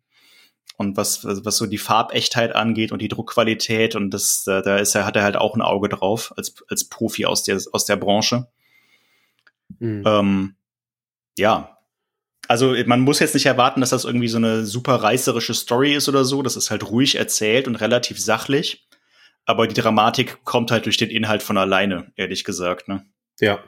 [0.77, 5.05] Und was, was so die Farbechtheit angeht und die Druckqualität und das, da ist er,
[5.05, 8.47] hat er halt auch ein Auge drauf als, als Profi aus der, aus der Branche.
[9.77, 10.03] Mhm.
[10.05, 10.55] Ähm,
[11.37, 11.77] ja,
[12.51, 16.09] also man muss jetzt nicht erwarten, dass das irgendwie so eine super reißerische Story ist
[16.09, 16.41] oder so.
[16.41, 18.89] Das ist halt ruhig erzählt und relativ sachlich.
[19.45, 23.05] Aber die Dramatik kommt halt durch den Inhalt von alleine, ehrlich gesagt, ne?
[23.39, 23.63] Ja.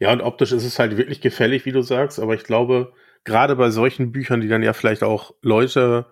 [0.00, 2.18] Ja, und optisch ist es halt wirklich gefällig, wie du sagst.
[2.18, 6.06] Aber ich glaube, gerade bei solchen Büchern, die dann ja vielleicht auch Leute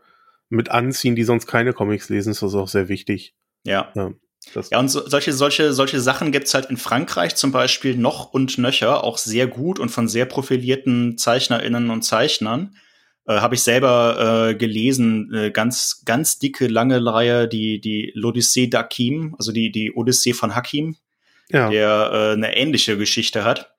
[0.49, 3.35] mit anziehen, die sonst keine Comics lesen, ist das auch sehr wichtig.
[3.65, 3.91] Ja.
[3.97, 4.13] ja.
[4.53, 8.33] Das ja, und so, solche, solche, solche Sachen gibt's halt in Frankreich zum Beispiel noch
[8.33, 12.77] und nöcher, auch sehr gut und von sehr profilierten ZeichnerInnen und Zeichnern.
[13.27, 18.71] Äh, Habe ich selber äh, gelesen, äh, ganz, ganz dicke, lange Reihe, die, die L'Odyssée
[18.71, 20.97] d'Hakim, also die, die Odyssee von Hakim,
[21.49, 21.71] ja.
[21.71, 23.71] der äh, eine ähnliche Geschichte hat.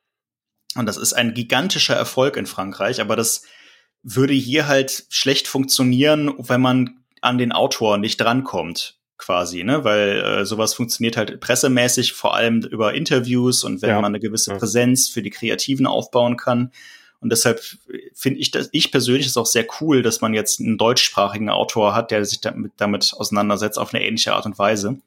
[0.76, 3.44] Und das ist ein gigantischer Erfolg in Frankreich, aber das
[4.04, 9.84] würde hier halt schlecht funktionieren, wenn man an den Autor nicht drankommt, quasi, ne?
[9.84, 13.96] Weil äh, sowas funktioniert halt pressemäßig, vor allem über Interviews und wenn ja.
[13.96, 16.72] man eine gewisse Präsenz für die Kreativen aufbauen kann.
[17.20, 17.62] Und deshalb
[18.14, 21.96] finde ich das, ich persönlich ist auch sehr cool, dass man jetzt einen deutschsprachigen Autor
[21.96, 25.00] hat, der sich damit, damit auseinandersetzt auf eine ähnliche Art und Weise.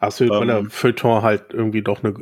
[0.00, 2.14] Absolut, ähm, weil der Feuilleton halt irgendwie doch eine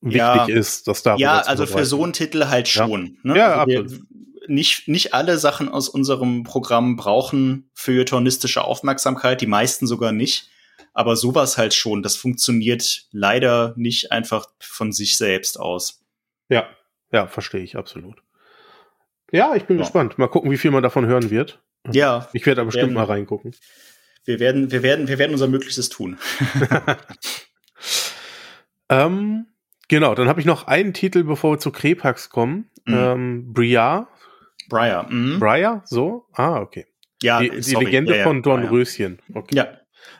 [0.00, 3.18] wichtig ja, ist, dass da Ja, also für so einen Titel halt schon.
[3.24, 3.38] Ja, ne?
[3.38, 3.90] ja also absolut.
[3.90, 4.00] Wir,
[4.46, 10.50] nicht, nicht alle Sachen aus unserem Programm brauchen feuilletonistische Aufmerksamkeit, die meisten sogar nicht.
[10.94, 16.04] Aber sowas halt schon, das funktioniert leider nicht einfach von sich selbst aus.
[16.48, 16.68] Ja,
[17.12, 18.22] ja, verstehe ich absolut.
[19.30, 19.82] Ja, ich bin ja.
[19.82, 20.18] gespannt.
[20.18, 21.60] Mal gucken, wie viel man davon hören wird.
[21.92, 22.28] Ja.
[22.32, 23.54] Ich werde da bestimmt werden, mal reingucken.
[24.24, 26.18] Wir werden, wir werden, wir werden unser Möglichstes tun.
[28.88, 29.46] ähm,
[29.88, 32.70] genau, dann habe ich noch einen Titel, bevor wir zu Krepax kommen.
[32.86, 32.94] Mhm.
[32.94, 34.08] Ähm, Briar
[34.68, 35.10] Briar.
[35.10, 35.40] Mhm.
[35.40, 36.26] Briar, so?
[36.32, 36.86] Ah, okay.
[37.22, 39.20] Ja, die, die Legende ja, von Dornröschen.
[39.32, 39.56] Okay.
[39.56, 39.68] Ja.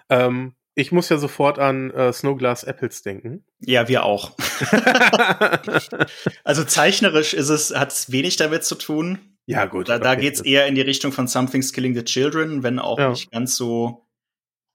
[0.09, 3.45] Ähm, ich muss ja sofort an äh, Snowglass Apples denken.
[3.61, 4.33] Ja, wir auch.
[6.45, 9.19] also zeichnerisch ist es, hat es wenig damit zu tun.
[9.47, 9.89] Ja, gut.
[9.89, 10.23] Da, da okay.
[10.23, 13.11] geht's eher in die Richtung von Something's Killing the Children, wenn auch ja.
[13.11, 14.09] nicht ganz so,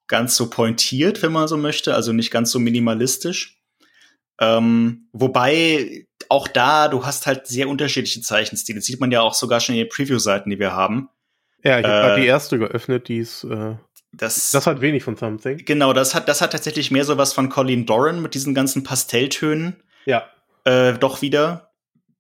[0.08, 3.60] ganz so pointiert, wenn man so möchte, also nicht ganz so minimalistisch.
[4.40, 8.80] Ähm, wobei auch da, du hast halt sehr unterschiedliche Zeichenstile.
[8.80, 11.10] Das sieht man ja auch sogar schon in den Preview-Seiten, die wir haben.
[11.64, 13.44] Ja, ich habe äh, die erste geöffnet, die ist.
[13.44, 13.76] Äh,
[14.12, 15.63] das, das hat wenig von Something.
[15.65, 18.84] Genau, das hat, das hat tatsächlich mehr so was von Colin Doran mit diesen ganzen
[18.84, 19.76] Pastelltönen.
[20.06, 20.24] Ja.
[20.65, 21.72] Äh, doch wieder.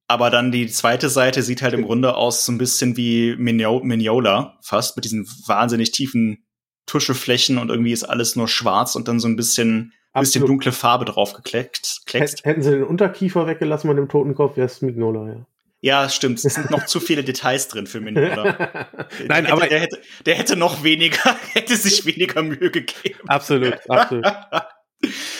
[0.07, 3.79] Aber dann die zweite Seite sieht halt im Grunde aus so ein bisschen wie Migno
[3.83, 6.45] Mignola, fast, mit diesen wahnsinnig tiefen
[6.87, 10.25] Tuscheflächen und irgendwie ist alles nur schwarz und dann so ein bisschen Absolut.
[10.25, 12.01] bisschen dunkle Farbe drauf gekleckt.
[12.11, 15.45] Hätten sie den Unterkiefer weggelassen bei dem Totenkopf, wäre es Mignola, ja.
[15.81, 16.43] Ja, stimmt.
[16.43, 18.89] Es sind noch zu viele Details drin für Mignola.
[19.27, 23.19] Nein, der aber hätte, der, hätte, der hätte noch weniger, hätte sich weniger Mühe gegeben.
[23.27, 24.25] Absolut, absolut.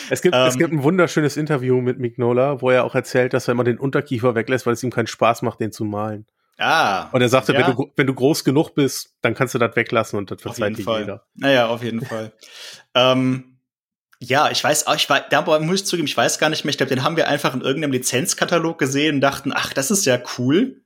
[0.08, 0.78] Es gibt, um, es gibt ähm.
[0.78, 4.64] ein wunderschönes Interview mit Mignola, wo er auch erzählt, dass er immer den Unterkiefer weglässt,
[4.64, 6.26] weil es ihm keinen Spaß macht, den zu malen.
[6.56, 7.10] Ah.
[7.12, 7.58] Und er sagte, ja.
[7.58, 10.78] wenn, du, wenn du groß genug bist, dann kannst du das weglassen und das verzeiht
[10.78, 11.26] dir jeder.
[11.34, 12.32] Naja, auf jeden Fall.
[12.94, 13.49] ähm,
[14.22, 16.70] ja, ich weiß auch, ich war, da muss ich zugeben, ich weiß gar nicht mehr.
[16.70, 20.04] Ich glaube, den haben wir einfach in irgendeinem Lizenzkatalog gesehen und dachten, ach, das ist
[20.04, 20.82] ja cool.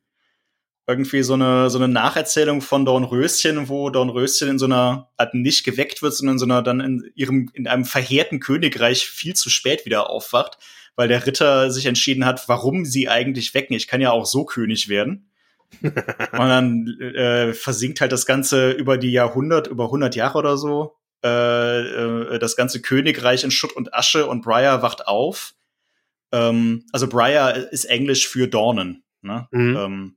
[0.87, 5.65] Irgendwie so eine, so eine Nacherzählung von Dornröschen, wo Dornröschen in so einer, halt nicht
[5.65, 9.51] geweckt wird, sondern in so einer, dann in ihrem, in einem verheerten Königreich viel zu
[9.51, 10.59] spät wieder aufwacht,
[10.95, 13.75] weil der Ritter sich entschieden hat, warum sie eigentlich wecken.
[13.75, 15.31] Ich kann ja auch so König werden.
[15.83, 15.93] und
[16.33, 20.95] dann äh, versinkt halt das Ganze über die Jahrhundert, über 100 Jahre oder so
[21.25, 25.55] äh, äh, das ganze Königreich in Schutt und Asche und Briar wacht auf.
[26.33, 29.03] Ähm, also Briar ist Englisch für Dornen.
[29.23, 29.49] Ne?
[29.51, 29.77] Mhm.
[29.77, 30.17] Ähm,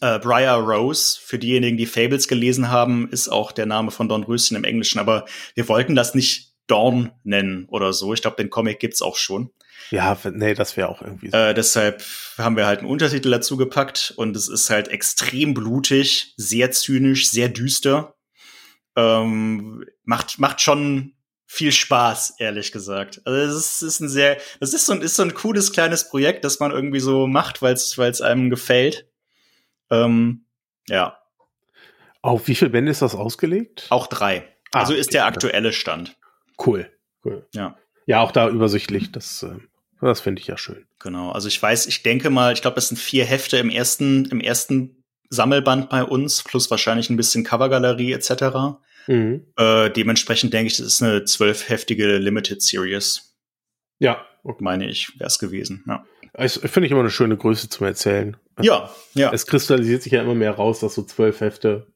[0.00, 4.56] äh, Briar Rose, für diejenigen, die Fables gelesen haben, ist auch der Name von Dornröschen
[4.56, 8.14] im Englischen, aber wir wollten das nicht Dorn nennen oder so.
[8.14, 9.50] Ich glaube, den Comic gibt's auch schon.
[9.90, 11.36] Ja, nee, das wäre auch irgendwie so.
[11.36, 12.02] Äh, deshalb
[12.38, 17.28] haben wir halt einen Untertitel dazu gepackt und es ist halt extrem blutig, sehr zynisch,
[17.28, 18.14] sehr düster
[19.00, 21.14] ähm, macht, macht schon
[21.46, 23.20] viel Spaß, ehrlich gesagt.
[23.24, 26.08] Also es ist, ist ein sehr, das ist so ein, ist so ein cooles kleines
[26.08, 29.08] Projekt, das man irgendwie so macht, weil es einem gefällt.
[29.90, 30.44] Ähm,
[30.88, 31.18] ja.
[32.22, 33.86] Auf wie viele Bände ist das ausgelegt?
[33.90, 34.46] Auch drei.
[34.72, 35.14] Ah, also ist okay.
[35.14, 36.16] der aktuelle Stand.
[36.64, 36.90] Cool.
[37.24, 37.46] cool.
[37.54, 37.76] Ja.
[38.06, 39.10] Ja, auch da übersichtlich.
[39.10, 39.56] Das, äh,
[40.00, 40.86] das finde ich ja schön.
[41.00, 41.32] Genau.
[41.32, 44.40] Also ich weiß, ich denke mal, ich glaube, es sind vier Hefte im ersten, im
[44.40, 48.78] ersten Sammelband bei uns, plus wahrscheinlich ein bisschen Covergalerie etc.
[49.06, 49.46] Mhm.
[49.56, 53.36] Äh, dementsprechend denke ich, das ist eine zwölfheftige Limited Series.
[53.98, 54.24] Ja.
[54.42, 54.64] Okay.
[54.64, 55.84] Meine ich, wäre es gewesen.
[55.86, 56.04] Ja.
[56.32, 58.36] Das finde ich immer eine schöne Größe zum Erzählen.
[58.60, 59.32] Ja, ja.
[59.32, 61.86] Es kristallisiert sich ja immer mehr raus, dass so zwölf Hefte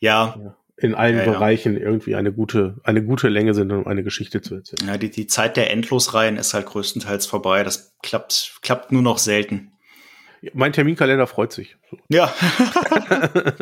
[0.00, 0.56] ja.
[0.76, 1.80] in allen ja, Bereichen ja.
[1.80, 4.88] irgendwie eine gute, eine gute Länge sind, um eine Geschichte zu erzählen.
[4.88, 7.62] Ja, die, die Zeit der Endlosreihen ist halt größtenteils vorbei.
[7.62, 9.72] Das klappt, klappt nur noch selten.
[10.52, 11.76] Mein Terminkalender freut sich.
[12.08, 12.34] Ja.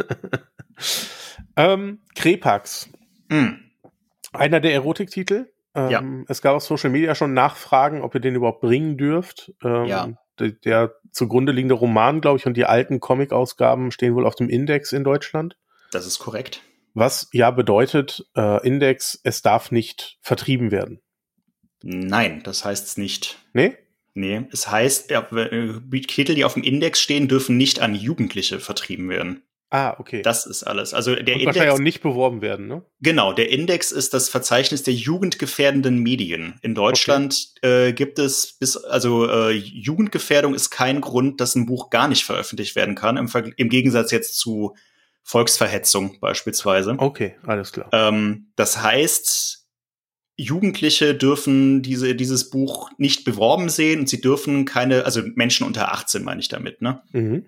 [1.56, 2.90] ähm, Krepax.
[3.28, 3.60] Mhm.
[4.32, 5.52] Einer der Erotiktitel.
[5.74, 6.02] Ähm, ja.
[6.28, 9.52] Es gab auf Social Media schon Nachfragen, ob ihr den überhaupt bringen dürft.
[9.62, 10.08] Ähm, ja.
[10.38, 14.50] Der, der zugrunde liegende Roman, glaube ich, und die alten Comic-Ausgaben stehen wohl auf dem
[14.50, 15.56] Index in Deutschland.
[15.92, 16.62] Das ist korrekt.
[16.92, 21.00] Was ja bedeutet, äh, Index, es darf nicht vertrieben werden.
[21.82, 23.38] Nein, das heißt es nicht.
[23.52, 23.76] Nee?
[24.14, 29.10] Nee, es heißt, ja, Titel, die auf dem Index stehen, dürfen nicht an Jugendliche vertrieben
[29.10, 29.42] werden.
[29.70, 30.22] Ah, okay.
[30.22, 30.94] Das ist alles.
[30.94, 31.46] Also der Und Index.
[31.46, 32.84] wahrscheinlich auch nicht beworben werden, ne?
[33.00, 36.58] Genau, der Index ist das Verzeichnis der jugendgefährdenden Medien.
[36.62, 41.90] In Deutschland äh, gibt es bis, also äh, Jugendgefährdung ist kein Grund, dass ein Buch
[41.90, 44.76] gar nicht veröffentlicht werden kann, im, im Gegensatz jetzt zu
[45.24, 46.94] Volksverhetzung beispielsweise.
[46.98, 47.88] Okay, alles klar.
[47.92, 49.66] Ähm, das heißt,
[50.36, 55.92] Jugendliche dürfen diese, dieses Buch nicht beworben sehen und sie dürfen keine, also Menschen unter
[55.92, 57.02] 18 meine ich damit, ne?
[57.10, 57.46] Mhm.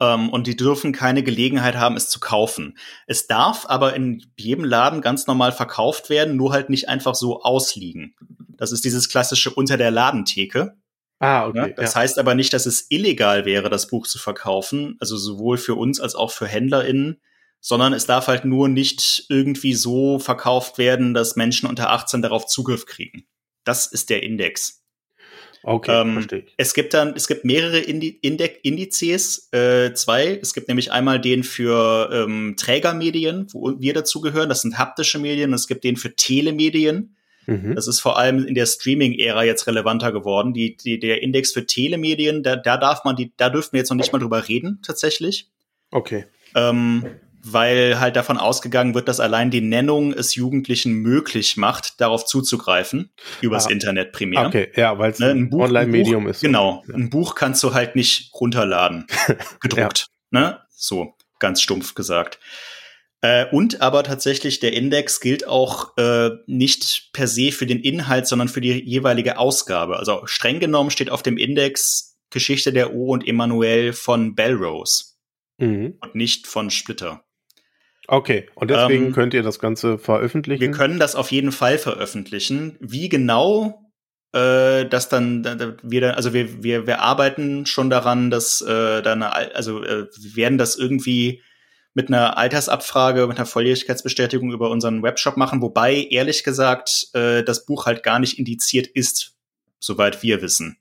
[0.00, 2.78] Ähm, und die dürfen keine Gelegenheit haben, es zu kaufen.
[3.06, 7.42] Es darf aber in jedem Laden ganz normal verkauft werden, nur halt nicht einfach so
[7.42, 8.14] ausliegen.
[8.56, 10.76] Das ist dieses klassische unter der Ladentheke.
[11.20, 11.62] Ah, Ne?
[11.62, 11.74] okay.
[11.76, 12.00] Das ja.
[12.00, 16.00] heißt aber nicht, dass es illegal wäre, das Buch zu verkaufen, also sowohl für uns
[16.00, 17.20] als auch für HändlerInnen,
[17.60, 22.46] sondern es darf halt nur nicht irgendwie so verkauft werden, dass Menschen unter 18 darauf
[22.46, 23.26] Zugriff kriegen.
[23.64, 24.84] Das ist der Index.
[25.62, 26.54] Okay, ähm, verstehe ich.
[26.56, 28.18] Es gibt dann, es gibt mehrere Indi
[28.62, 30.38] Indizes, äh, zwei.
[30.40, 34.48] Es gibt nämlich einmal den für ähm, Trägermedien, wo wir dazugehören.
[34.48, 35.50] Das sind haptische Medien.
[35.50, 37.16] Und es gibt den für Telemedien.
[37.46, 37.74] Mhm.
[37.74, 40.52] Das ist vor allem in der Streaming-Ära jetzt relevanter geworden.
[40.52, 43.90] Die, die, der Index für Telemedien, da, da darf man die, da dürfen wir jetzt
[43.90, 45.48] noch nicht mal drüber reden, tatsächlich.
[45.90, 46.26] Okay.
[46.54, 47.04] Ähm,
[47.52, 53.10] weil halt davon ausgegangen wird, dass allein die Nennung es Jugendlichen möglich macht, darauf zuzugreifen,
[53.40, 53.70] übers Ah.
[53.70, 54.46] Internet primär.
[54.46, 56.40] Okay, ja, weil es Ne, ein Online-Medium ist.
[56.40, 56.84] Genau.
[56.88, 56.94] Ja.
[56.94, 59.06] Ein Buch kannst du halt nicht runterladen.
[59.60, 60.06] Gedruckt.
[60.30, 60.58] Ne?
[60.70, 62.38] So, ganz stumpf gesagt.
[63.20, 68.28] Äh, und aber tatsächlich, der Index gilt auch äh, nicht per se für den Inhalt,
[68.28, 69.96] sondern für die jeweilige Ausgabe.
[69.98, 75.04] Also streng genommen steht auf dem Index Geschichte der O und Emanuel von Belrose
[75.60, 75.94] Mhm.
[76.00, 77.24] und nicht von Splitter.
[78.10, 80.62] Okay, und deswegen Ähm, könnt ihr das Ganze veröffentlichen?
[80.62, 82.76] Wir können das auf jeden Fall veröffentlichen.
[82.80, 83.92] Wie genau
[84.32, 88.62] äh, das dann, da, da, wir dann, also wir, wir, wir arbeiten schon daran, dass
[88.62, 91.42] äh, dann, also äh, wir werden das irgendwie
[91.92, 97.66] mit einer Altersabfrage, mit einer Volljährigkeitsbestätigung über unseren Webshop machen, wobei ehrlich gesagt äh, das
[97.66, 99.34] Buch halt gar nicht indiziert ist,
[99.80, 100.78] soweit wir wissen.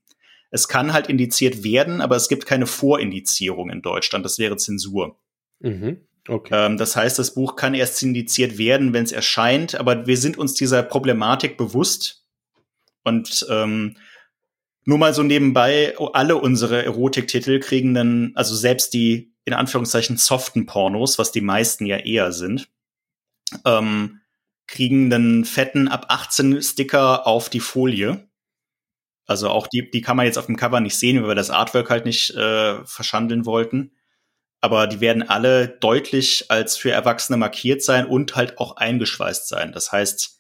[0.50, 4.24] Es kann halt indiziert werden, aber es gibt keine Vorindizierung in Deutschland.
[4.24, 5.18] Das wäre Zensur.
[5.60, 6.08] Mhm.
[6.28, 6.66] Okay.
[6.66, 10.38] Ähm, das heißt, das Buch kann erst indiziert werden, wenn es erscheint, aber wir sind
[10.38, 12.26] uns dieser Problematik bewusst.
[13.04, 13.96] Und ähm,
[14.84, 20.66] nur mal so nebenbei, alle unsere Erotiktitel kriegen dann, also selbst die in Anführungszeichen soften
[20.66, 22.70] Pornos, was die meisten ja eher sind,
[23.64, 24.20] ähm,
[24.68, 28.28] kriegen dann fetten ab 18 Sticker auf die Folie.
[29.26, 31.50] Also auch die, die kann man jetzt auf dem Cover nicht sehen, weil wir das
[31.50, 33.92] Artwork halt nicht äh, verschandeln wollten
[34.62, 39.72] aber die werden alle deutlich als für Erwachsene markiert sein und halt auch eingeschweißt sein.
[39.72, 40.40] Das heißt,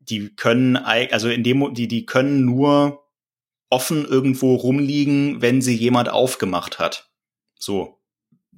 [0.00, 3.04] die können, also in dem, die, die können nur
[3.70, 7.10] offen irgendwo rumliegen, wenn sie jemand aufgemacht hat.
[7.58, 8.00] So,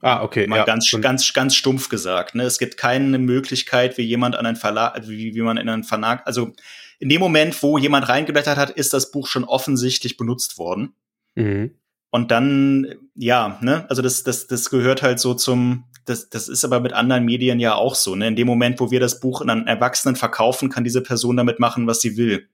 [0.00, 0.46] ah, okay.
[0.46, 0.64] mal ja.
[0.64, 2.34] ganz, Und- ganz, ganz stumpf gesagt.
[2.34, 2.44] Ne?
[2.44, 6.26] Es gibt keine Möglichkeit, wie jemand an einen Verlag, wie, wie man in einen Verlag,
[6.26, 6.52] also
[6.98, 10.94] in dem Moment, wo jemand reingeblättert hat, ist das Buch schon offensichtlich benutzt worden.
[11.34, 11.78] Mhm.
[12.14, 16.64] Und dann, ja, ne, also das, das, das gehört halt so zum, das, das ist
[16.64, 18.28] aber mit anderen Medien ja auch so, ne?
[18.28, 21.58] In dem Moment, wo wir das Buch an einen Erwachsenen verkaufen, kann diese Person damit
[21.58, 22.48] machen, was sie will.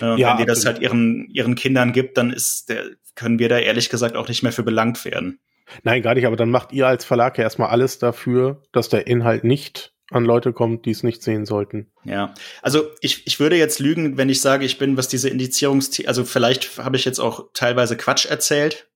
[0.00, 0.78] Äh, und Ja, wenn die das absolut.
[0.78, 2.82] halt ihren, ihren Kindern gibt, dann ist der,
[3.14, 5.38] können wir da ehrlich gesagt auch nicht mehr für belangt werden.
[5.84, 9.06] Nein, gar nicht, aber dann macht ihr als Verlag ja erstmal alles dafür, dass der
[9.06, 11.90] Inhalt nicht an Leute kommt, die es nicht sehen sollten.
[12.04, 16.04] Ja, also ich, ich würde jetzt lügen, wenn ich sage, ich bin, was diese Indizierungs,
[16.06, 18.88] also vielleicht habe ich jetzt auch teilweise Quatsch erzählt.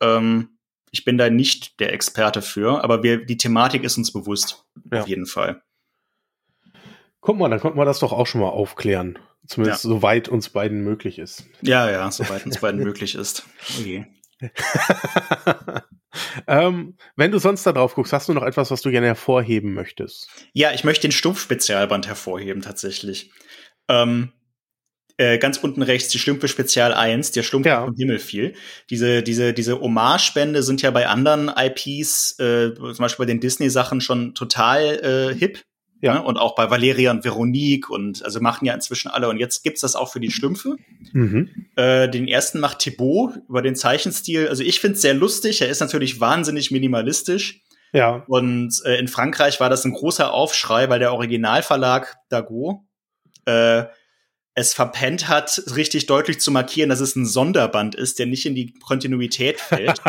[0.00, 0.58] Ähm,
[0.90, 5.02] ich bin da nicht der Experte für, aber wir, die Thematik ist uns bewusst, Ja.
[5.02, 5.62] auf jeden Fall.
[7.20, 9.18] Guck mal, dann konnten wir das doch auch schon mal aufklären.
[9.46, 11.44] Zumindest soweit uns beiden möglich ist.
[11.60, 13.44] Ja, ja, soweit uns beiden möglich ist.
[13.78, 14.06] Okay.
[16.46, 19.74] ähm, wenn du sonst da drauf guckst, hast du noch etwas, was du gerne hervorheben
[19.74, 20.28] möchtest?
[20.52, 23.30] Ja, ich möchte den Stumpf-Spezialband hervorheben, tatsächlich.
[23.88, 24.32] Ähm,
[25.18, 27.84] äh, ganz unten rechts die Schlümpfe Spezial 1, der Schlumpf Ja.
[27.84, 28.54] vom Himmel fiel.
[28.90, 34.00] Diese, diese, diese Hommage-Spende sind ja bei anderen IPs, äh, zum Beispiel bei den Disney-Sachen
[34.02, 35.62] schon total äh, hip.
[36.00, 36.14] Ja.
[36.14, 36.22] Ne?
[36.22, 39.28] Und auch bei Valeria und Veronique und also machen ja inzwischen alle.
[39.28, 40.76] Und jetzt gibt's das auch für die Schlümpfe.
[41.12, 41.66] Mhm.
[41.76, 44.48] Äh, den ersten macht Thibaut über den Zeichenstil.
[44.48, 45.62] Also ich find's sehr lustig.
[45.62, 47.62] Er ist natürlich wahnsinnig minimalistisch.
[47.92, 48.24] Ja.
[48.26, 52.84] Und äh, in Frankreich war das ein großer Aufschrei, weil der Originalverlag Dago
[53.46, 53.84] äh,
[54.58, 58.54] es verpennt hat, richtig deutlich zu markieren, dass es ein Sonderband ist, der nicht in
[58.54, 60.00] die Kontinuität fällt.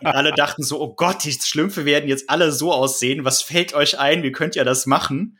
[0.00, 3.24] Und alle dachten so, oh Gott, die Schlümpfe werden jetzt alle so aussehen.
[3.24, 4.24] Was fällt euch ein?
[4.24, 5.38] Wie könnt ihr das machen?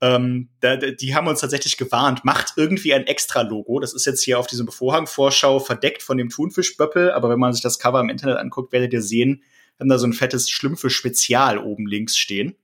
[0.00, 3.78] Ähm, da, die haben uns tatsächlich gewarnt, macht irgendwie ein Extra-Logo.
[3.78, 7.62] Das ist jetzt hier auf diesem Vorhang-Vorschau verdeckt von dem Thunfischböppel, aber wenn man sich
[7.62, 9.44] das Cover im Internet anguckt, werdet ihr sehen,
[9.78, 12.56] haben da so ein fettes Schlümpfe-Spezial oben links stehen.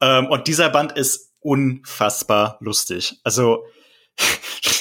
[0.00, 3.20] Ähm, und dieser Band ist unfassbar lustig.
[3.24, 3.64] Also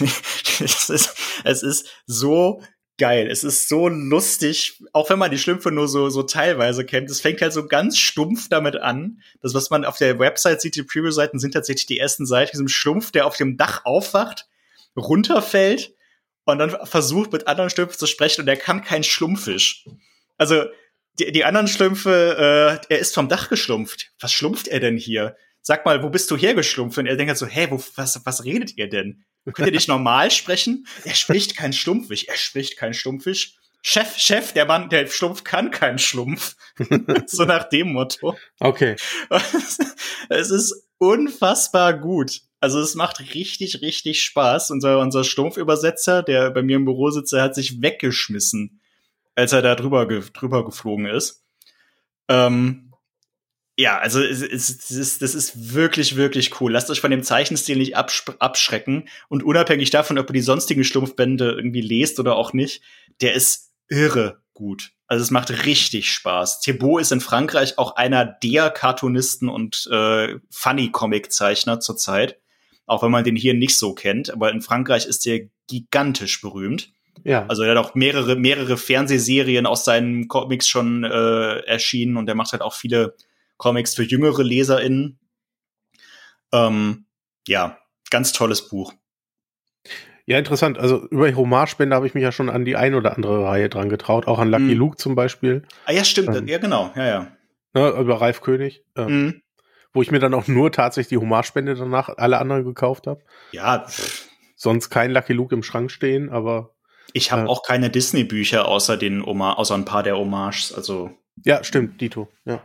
[0.60, 2.62] es, ist, es ist so
[3.00, 3.28] geil.
[3.32, 7.10] Es ist so lustig, auch wenn man die Schlümpfe nur so, so teilweise kennt.
[7.10, 9.22] Es fängt halt so ganz stumpf damit an.
[9.42, 12.68] Das, was man auf der Website sieht, die Preview-Seiten sind tatsächlich die ersten Seiten, diesem
[12.68, 14.48] Schlumpf, der auf dem Dach aufwacht,
[14.96, 15.94] runterfällt
[16.46, 19.86] und dann versucht, mit anderen Schlümpfen zu sprechen und er kann kein Schlumpfisch.
[20.38, 20.66] Also,
[21.20, 24.12] die, die anderen Schlümpfe, äh, er ist vom Dach geschlumpft.
[24.20, 25.36] Was schlumpft er denn hier?
[25.62, 26.98] Sag mal, wo bist du hergeschlumpft?
[26.98, 29.24] Und er denkt halt so, hä, wo, was, was redet ihr denn?
[29.54, 30.86] Könnt ihr nicht normal sprechen?
[31.04, 32.26] Er spricht kein Schlumpfisch.
[32.26, 33.56] Er spricht kein Schlumpfisch.
[33.82, 36.56] Chef, Chef, der Mann, der Schlumpf kann kein Schlumpf.
[37.28, 38.38] so nach dem Motto.
[38.60, 38.96] Okay.
[40.30, 42.42] es ist unfassbar gut.
[42.60, 44.72] Also es macht richtig, richtig Spaß.
[44.72, 48.82] Unser, unser Stumpfübersetzer, der bei mir im Büro sitzt, der hat sich weggeschmissen,
[49.36, 51.46] als er da drüber, ge drüber geflogen ist.
[52.28, 52.89] Ähm,
[53.80, 56.74] ja, also es, es, es ist, das ist wirklich, wirklich cool.
[56.74, 59.08] Lasst euch von dem Zeichenstil nicht abschrecken.
[59.30, 62.82] Und unabhängig davon, ob ihr die sonstigen Schlumpfbände irgendwie lest oder auch nicht,
[63.22, 64.92] der ist irre gut.
[65.08, 66.60] Also es macht richtig Spaß.
[66.60, 72.38] Thibaut ist in Frankreich auch einer der Cartoonisten und äh, Funny-Comic-Zeichner zurzeit.
[72.86, 74.30] Auch wenn man den hier nicht so kennt.
[74.30, 76.92] Aber in Frankreich ist der gigantisch berühmt.
[77.24, 77.46] Ja.
[77.48, 82.36] Also er hat auch mehrere, mehrere Fernsehserien aus seinen Comics schon äh, erschienen und er
[82.36, 83.16] macht halt auch viele
[83.60, 85.20] Comics für jüngere LeserInnen.
[86.52, 87.06] Ähm,
[87.48, 87.78] ja,
[88.10, 88.94] ganz tolles Buch.
[90.26, 90.78] Ja, interessant.
[90.78, 93.90] Also über Homarspende habe ich mich ja schon an die ein oder andere Reihe dran
[93.90, 94.78] getraut, auch an Lucky mm.
[94.78, 95.64] Luke zum Beispiel.
[95.86, 96.36] Ah ja, stimmt.
[96.36, 96.92] Ähm, ja, genau.
[96.96, 97.28] Ja, ja.
[97.74, 98.84] Ne, über Ralf König.
[98.96, 99.42] Ähm, mm.
[99.92, 103.22] Wo ich mir dann auch nur tatsächlich die Homarspende danach alle anderen gekauft habe.
[103.52, 103.88] Ja.
[104.56, 106.76] Sonst kein Lucky Luke im Schrank stehen, aber.
[107.14, 111.10] Ich habe äh, auch keine Disney-Bücher außer den Oma außer ein paar der Hommages, also.
[111.44, 112.64] Ja, stimmt, Dito, ja.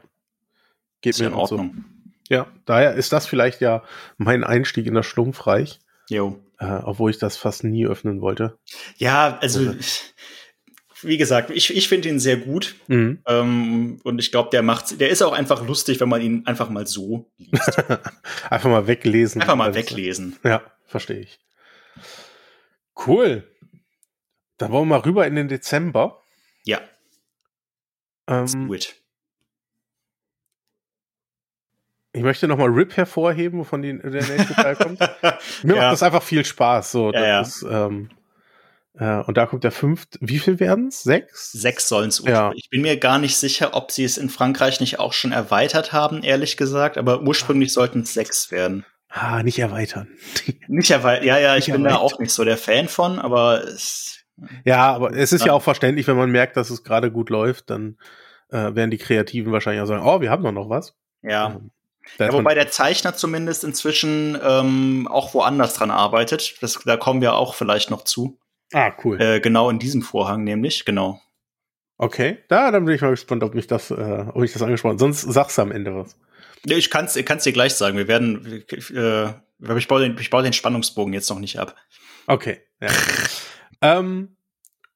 [1.05, 1.75] Geht ist mir in Ordnung.
[1.77, 2.35] So.
[2.35, 3.83] Ja, daher ist das vielleicht ja
[4.17, 5.81] mein Einstieg in das Schlumpfreich.
[6.09, 6.41] Jo.
[6.59, 8.59] Äh, obwohl ich das fast nie öffnen wollte.
[8.97, 9.75] Ja, also
[11.03, 12.77] wie gesagt, ich, ich finde ihn sehr gut.
[12.87, 13.19] Mhm.
[13.27, 16.71] Ähm, und ich glaube, der macht, der ist auch einfach lustig, wenn man ihn einfach
[16.71, 17.85] mal so liest.
[18.49, 19.43] einfach mal weglesen.
[19.43, 20.37] Einfach mal weglesen.
[20.43, 21.39] Ja, verstehe ich.
[23.07, 23.47] Cool.
[24.57, 26.23] Dann wollen wir mal rüber in den Dezember.
[26.65, 26.81] Ja.
[28.27, 29.04] Ähm, Let's
[32.15, 35.01] Ich möchte nochmal Rip hervorheben, von dem der nächste Teil kommt.
[35.65, 35.83] Mir ja.
[35.83, 36.93] macht das einfach viel Spaß.
[36.93, 37.41] So, ja.
[37.41, 38.09] Ist, ähm,
[38.97, 40.21] äh, und da kommt der fünfte.
[40.21, 41.03] Wie viel werden es?
[41.03, 41.51] Sechs?
[41.51, 42.23] Sechs sollen es.
[42.25, 42.53] Ja.
[42.55, 45.93] Ich bin mir gar nicht sicher, ob sie es in Frankreich nicht auch schon erweitert
[45.93, 46.99] haben, ehrlich gesagt.
[46.99, 48.87] Aber ursprünglich sollten es sechs werden.
[49.09, 50.09] Ah, nicht erweitern.
[50.69, 51.27] nicht erweitern.
[51.27, 52.01] Ja, ja, ich nicht bin erweitern.
[52.01, 54.21] da auch nicht so der Fan von, aber es.
[54.65, 57.29] Ja, aber es ist ja, ja auch verständlich, wenn man merkt, dass es gerade gut
[57.29, 57.99] läuft, dann
[58.51, 60.95] äh, werden die Kreativen wahrscheinlich auch sagen, oh, wir haben doch noch was.
[61.23, 61.53] Ja.
[61.57, 61.71] Ähm,
[62.19, 66.57] ja, wobei der Zeichner zumindest inzwischen ähm, auch woanders dran arbeitet.
[66.61, 68.39] Das, da kommen wir auch vielleicht noch zu.
[68.73, 69.21] Ah, cool.
[69.21, 71.21] Äh, genau in diesem Vorhang nämlich, genau.
[71.97, 74.99] Okay, da dann bin ich mal gespannt, ob mich das, äh, ob ich das angesprochen.
[74.99, 76.17] Sonst sagst du am Ende was.
[76.65, 77.97] Ich kann es kann's dir gleich sagen.
[77.97, 81.77] Wir werden, äh, ich baue, den, ich baue den Spannungsbogen jetzt noch nicht ab.
[82.27, 82.61] Okay.
[82.81, 82.89] Ja.
[83.81, 84.37] ähm,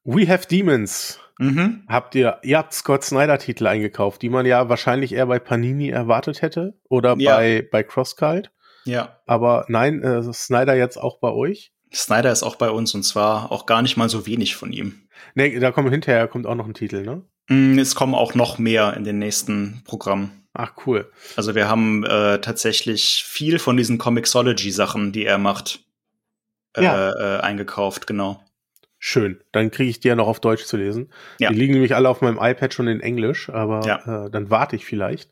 [0.05, 1.85] We Have Demons Mhm.
[1.89, 5.89] Habt ihr, ihr habt Scott Snyder Titel eingekauft, die man ja wahrscheinlich eher bei Panini
[5.89, 7.37] erwartet hätte oder ja.
[7.37, 8.51] bei, bei CrossCult.
[8.85, 9.21] Ja.
[9.27, 11.73] Aber nein, äh, Snyder jetzt auch bei euch?
[11.95, 15.09] Snyder ist auch bei uns und zwar auch gar nicht mal so wenig von ihm.
[15.35, 17.23] Nee, da kommt hinterher kommt auch noch ein Titel, ne?
[17.49, 20.45] Mm, es kommen auch noch mehr in den nächsten Programmen.
[20.53, 21.11] Ach, cool.
[21.37, 25.85] Also wir haben äh, tatsächlich viel von diesen Comixology-Sachen, die er macht,
[26.75, 27.39] äh, ja.
[27.39, 28.43] äh, eingekauft, genau.
[28.99, 29.41] Schön.
[29.53, 31.11] Dann kriege ich die ja noch auf Deutsch zu lesen.
[31.39, 31.51] Ja.
[31.51, 34.27] Die liegen nämlich alle auf meinem iPad schon in Englisch, aber ja.
[34.27, 35.31] äh, dann warte ich vielleicht.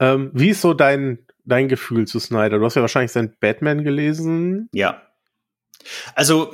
[0.00, 2.58] Ähm, wie ist so dein, dein Gefühl zu Snyder?
[2.58, 4.68] Du hast ja wahrscheinlich sein Batman gelesen.
[4.72, 5.02] Ja.
[6.14, 6.52] Also,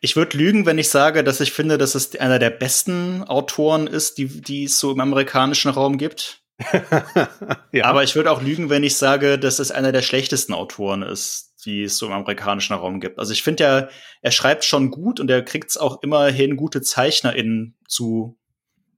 [0.00, 3.86] ich würde lügen, wenn ich sage, dass ich finde, dass es einer der besten Autoren
[3.86, 6.39] ist, die, die es so im amerikanischen Raum gibt.
[7.72, 7.84] ja.
[7.84, 11.54] Aber ich würde auch lügen, wenn ich sage, dass es einer der schlechtesten Autoren ist,
[11.64, 13.18] die es so im amerikanischen Raum gibt.
[13.18, 13.90] Also ich finde, er,
[14.22, 18.38] er schreibt schon gut und er kriegt es auch immerhin, gute ZeichnerInnen zu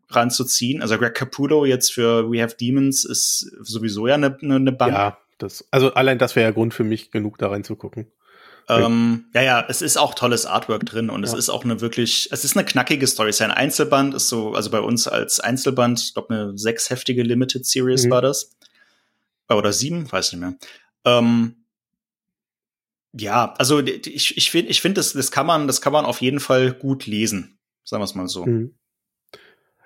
[0.09, 0.83] ranzuziehen.
[0.83, 4.93] Also Greg Caputo jetzt für We Have Demons ist sowieso ja eine, eine Bank.
[4.93, 8.13] Ja, das, also allein das wäre ja Grund für mich, genug da reinzugucken.
[8.79, 11.29] Ähm, ja, ja, es ist auch tolles Artwork drin und ja.
[11.29, 13.31] es ist auch eine wirklich, es ist eine knackige Story.
[13.31, 17.23] Es ist ein Einzelband, ist so, also bei uns als Einzelband, ich glaube, eine sechsheftige
[17.23, 18.11] Limited Series mhm.
[18.11, 18.57] war das.
[19.49, 20.55] Oder sieben, weiß nicht mehr.
[21.05, 21.57] Ähm,
[23.13, 26.21] ja, also ich, ich finde, ich finde, das, das kann man, das kann man auf
[26.21, 27.59] jeden Fall gut lesen.
[27.85, 28.47] Sagen wir es mal so.
[28.47, 28.75] Mhm.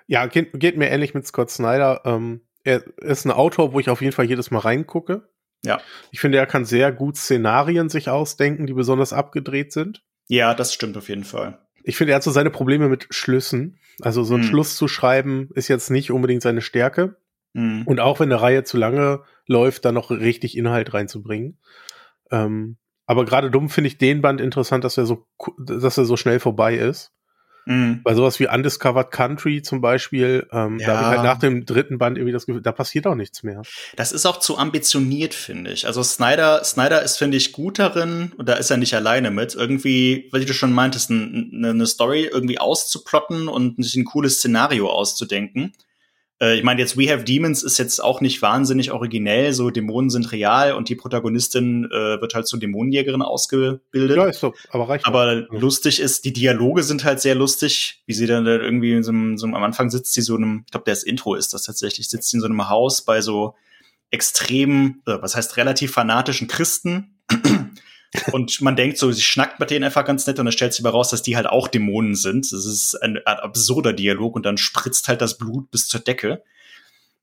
[0.07, 2.01] Ja, geht, geht mir ähnlich mit Scott Snyder.
[2.05, 5.27] Ähm, er ist ein Autor, wo ich auf jeden Fall jedes Mal reingucke.
[5.65, 5.79] Ja.
[6.11, 10.03] Ich finde, er kann sehr gut Szenarien sich ausdenken, die besonders abgedreht sind.
[10.27, 11.59] Ja, das stimmt auf jeden Fall.
[11.83, 13.79] Ich finde, er hat so seine Probleme mit Schlüssen.
[14.01, 14.49] Also so einen Hm.
[14.49, 17.17] Schluss zu schreiben ist jetzt nicht unbedingt seine Stärke.
[17.53, 17.83] Mhm.
[17.85, 21.59] Und auch wenn eine Reihe zu lange läuft, dann noch richtig Inhalt reinzubringen.
[22.29, 25.25] Ähm, aber gerade dumm finde ich den Band interessant, dass er so,
[25.57, 27.13] dass er so schnell vorbei ist.
[27.67, 28.01] Mhm.
[28.03, 31.09] Bei sowas wie Undiscovered Country zum Beispiel, ähm, da habe ich Ja.
[31.09, 33.61] halt nach dem dritten Band irgendwie das Gefühl, da passiert auch nichts mehr.
[33.97, 35.85] Das ist auch zu ambitioniert, finde ich.
[35.85, 39.53] Also Snyder, Snyder ist, finde ich, gut darin, und da ist er nicht alleine mit,
[39.53, 45.73] irgendwie, wie du schon meintest, eine Story irgendwie auszuplotten und sich ein cooles Szenario auszudenken.
[46.39, 50.09] Äh, ich meine, jetzt We Have Demons ist jetzt auch nicht wahnsinnig originell, so Dämonen
[50.09, 54.17] sind real und die Protagonistin äh, wird halt zur Dämonenjägerin ausgebildet.
[54.17, 55.05] Ja, ist so, aber reicht.
[55.05, 55.45] Aber Ja.
[55.51, 59.11] lustig ist, die Dialoge sind halt sehr lustig, wie sie dann da irgendwie in so
[59.11, 61.53] einem, so einem am Anfang sitzt sie so in einem, ich glaube, das Intro ist
[61.53, 63.55] das tatsächlich, sitzt sie in so einem Haus bei so
[64.11, 67.19] extrem, äh, was heißt relativ fanatischen Christen.
[68.31, 70.83] Und man denkt so, sie schnackt mit denen einfach ganz nett und dann stellt sich
[70.85, 72.51] aber raus, dass die halt auch Dämonen sind.
[72.51, 76.43] Das ist ein Art absurder Dialog und dann spritzt halt das Blut bis zur Decke.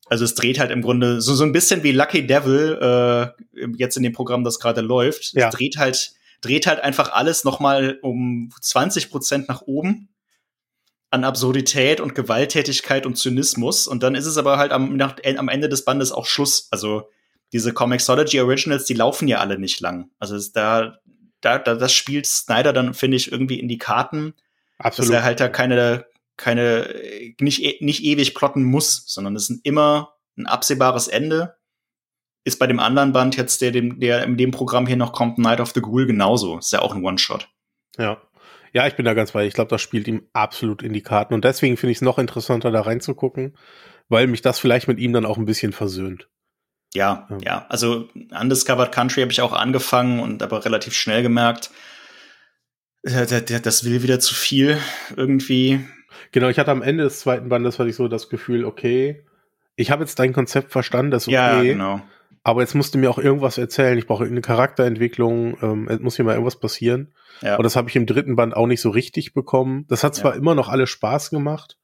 [0.07, 3.97] Also es dreht halt im Grunde so, so ein bisschen wie Lucky Devil, äh, jetzt
[3.97, 5.33] in dem Programm, das gerade läuft.
[5.33, 5.49] Ja.
[5.49, 6.13] Es dreht halt,
[6.43, 10.09] dreht halt einfach alles nochmal um 20 Prozent nach oben
[11.11, 13.87] an Absurdität und Gewalttätigkeit und Zynismus.
[13.87, 16.69] Und dann ist es aber halt am, nach, am Ende des Bandes auch Schluss.
[16.71, 17.09] Also
[17.55, 20.11] diese Comixology Originals, die laufen ja alle nicht lang.
[20.19, 20.99] Also da,
[21.41, 24.35] da, da, das spielt Snyder dann, finde ich, irgendwie in die Karten,
[24.79, 25.15] dass Absolut.
[25.15, 26.05] er halt da keine,
[26.37, 26.93] keine,
[27.41, 31.55] nicht, e- nicht ewig plotten muss, sondern es ist immer ein absehbares Ende.
[32.43, 35.39] Ist bei dem anderen Band jetzt, der, dem, der in dem Programm hier noch kommt,
[35.39, 36.59] Night of the Ghoul genauso.
[36.59, 37.49] Ist ja auch ein One-Shot.
[37.97, 38.21] Ja.
[38.73, 39.47] Ja, ich bin da ganz bei.
[39.47, 41.35] Ich glaube, das spielt ihm absolut in die Karten.
[41.35, 43.57] Und deswegen finde ich es noch interessanter, da reinzugucken,
[44.09, 46.29] weil mich das vielleicht mit ihm dann auch ein bisschen versöhnt.
[46.95, 47.39] Ja, Ja.
[47.43, 47.67] ja.
[47.69, 48.09] Also
[48.41, 51.71] Undiscovered Country habe ich auch angefangen und aber relativ schnell gemerkt,
[53.03, 53.27] äh,
[53.61, 54.79] das will wieder zu viel
[55.17, 55.81] irgendwie.
[56.33, 59.25] Genau, ich hatte am Ende des zweiten Bandes hatte ich so das Gefühl, okay,
[59.77, 62.01] ich habe jetzt dein Konzept verstanden, das ist okay, Ja, genau.
[62.45, 63.99] aber jetzt musst du mir auch irgendwas erzählen.
[63.99, 67.13] Ich brauche eine Charakterentwicklung, ähm, es muss hier mal irgendwas passieren.
[67.43, 67.57] Ja.
[67.57, 69.85] Und das habe ich im dritten Band auch nicht so richtig bekommen.
[69.89, 70.39] Das hat zwar Ja.
[70.39, 71.77] immer noch alles Spaß gemacht,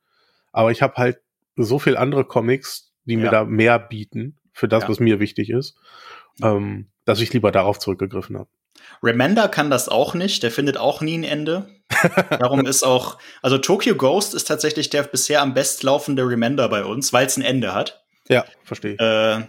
[0.52, 1.18] aber ich habe halt
[1.56, 4.88] so viel andere Comics, die mir da mehr bieten für das, Ja.
[4.90, 5.74] was mir wichtig ist,
[6.42, 8.48] ähm, dass ich lieber darauf zurückgegriffen habe.
[9.02, 11.68] Remender kann das auch nicht, der findet auch nie ein Ende.
[12.30, 17.12] Darum ist auch, also Tokyo Ghost ist tatsächlich der bisher am bestlaufende Remender bei uns,
[17.12, 18.04] weil es ein Ende hat.
[18.28, 18.94] Ja, verstehe.
[18.98, 19.46] Äh,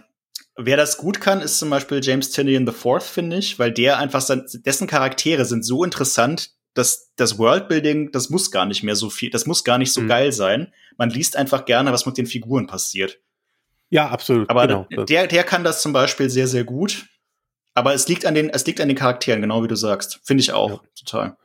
[0.56, 4.20] wer das gut kann, ist zum Beispiel James the Fourth, finde ich, weil der einfach
[4.22, 9.10] sein, dessen Charaktere sind so interessant, dass das Worldbuilding, das muss gar nicht mehr so
[9.10, 10.08] viel, das muss gar nicht so Mhm.
[10.08, 10.72] geil sein.
[10.96, 13.18] Man liest einfach gerne, was mit den Figuren passiert.
[13.92, 14.48] Ja, absolut.
[14.48, 14.86] Aber genau.
[15.04, 17.06] Der, der kann das zum Beispiel sehr, sehr gut.
[17.74, 20.20] Aber es liegt an den, es liegt an den Charakteren, genau wie du sagst.
[20.24, 21.36] Finde ich auch, total.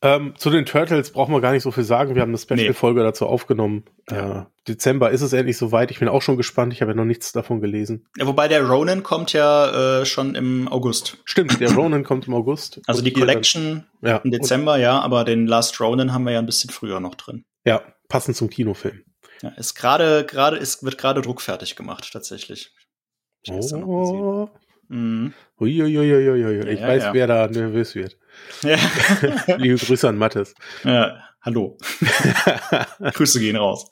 [0.00, 2.14] Ähm, zu den Turtles brauchen wir gar nicht so viel sagen.
[2.14, 2.58] Wir haben eine Nee.
[2.62, 3.84] Special-Folge dazu aufgenommen.
[4.10, 4.42] Ja.
[4.42, 5.90] Äh, Dezember ist es endlich soweit.
[5.90, 6.72] Ich bin auch schon gespannt.
[6.72, 8.06] Ich habe ja noch nichts davon gelesen.
[8.18, 11.18] Ja, wobei der Ronin kommt ja äh, schon im August.
[11.24, 12.80] Stimmt, der Ronin kommt im August.
[12.86, 16.32] Also Und die Collection Dann, ja, im Dezember, ja, aber den Last Ronin haben wir
[16.32, 17.36] ja ein bisschen früher noch drin.
[17.36, 19.02] Und, ja, passend zum Kinofilm.
[19.44, 22.72] Ja, ist gerade, gerade, ist, wird gerade druckfertig gemacht, tatsächlich.
[23.42, 23.52] Ich.
[23.52, 24.48] Oh.
[24.88, 25.32] Mhm.
[25.60, 26.68] Uiuiuiuiui.
[26.70, 27.14] Ich Ja, weiß, ja.
[27.14, 28.16] wer da nervös wird.
[28.62, 28.76] Ja.
[29.58, 30.54] Liebe Grüße an Mattes.
[30.84, 31.76] ja, hallo.
[33.14, 33.88] Grüße gehen raus.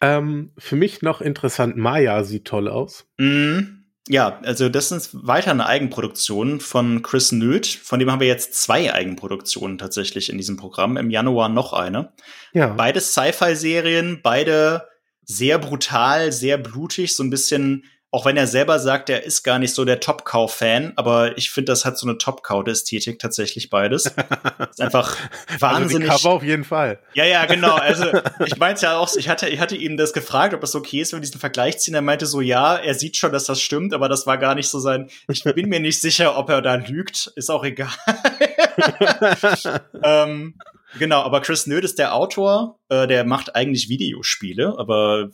[0.00, 3.06] ähm, für mich noch interessant, Maya sieht toll aus.
[3.18, 3.73] Mhm.
[4.08, 7.66] Ja, also das ist weiter eine Eigenproduktion von Chris Nöth.
[7.66, 10.98] Von dem haben wir jetzt zwei Eigenproduktionen tatsächlich in diesem Programm.
[10.98, 12.12] Im Januar noch eine.
[12.52, 12.66] Ja.
[12.68, 14.86] Beides Sci-Fi-Serien, beide
[15.22, 17.84] sehr brutal, sehr blutig, so ein bisschen,
[18.14, 21.72] auch wenn er selber sagt, er ist gar nicht so der Top-Cow-Fan, aber ich finde,
[21.72, 24.04] das hat so eine Top-Cow-Ästhetik tatsächlich beides.
[24.70, 25.16] ist einfach
[25.58, 26.08] wahnsinnig.
[26.08, 27.00] Also die Cover auf jeden Fall.
[27.14, 27.74] Ja, ja, genau.
[27.74, 28.06] Also
[28.46, 31.12] ich meinte ja auch, ich hatte, ich hatte ihn das gefragt, ob es okay ist,
[31.12, 31.94] wenn wir diesen Vergleich ziehen.
[31.94, 34.68] Er meinte so, ja, er sieht schon, dass das stimmt, aber das war gar nicht
[34.68, 35.10] so sein.
[35.26, 37.32] Ich bin mir nicht sicher, ob er da lügt.
[37.34, 37.90] Ist auch egal.
[40.04, 40.54] ähm,
[40.98, 45.30] genau, aber Chris Nöd ist der Autor, äh, der macht eigentlich Videospiele, aber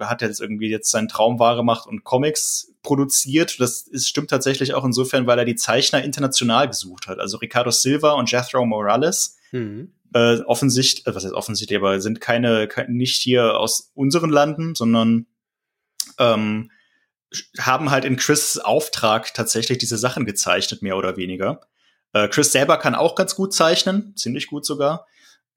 [0.00, 3.58] hat jetzt irgendwie jetzt seinen Traum wahr gemacht und Comics produziert.
[3.60, 7.18] Das ist, stimmt tatsächlich auch insofern, weil er die Zeichner international gesucht hat.
[7.18, 9.92] Also Ricardo Silva und Jethro Morales Mhm.
[10.12, 14.74] äh, offensichtlich, äh, was heißt offensichtlich, aber sind keine, keine nicht hier aus unseren Landen,
[14.74, 15.26] sondern
[16.18, 16.70] ähm,
[17.58, 21.60] haben halt in Chris Auftrag tatsächlich diese Sachen gezeichnet, mehr oder weniger.
[22.12, 25.06] Äh, Chris selber kann auch ganz gut zeichnen, ziemlich gut sogar.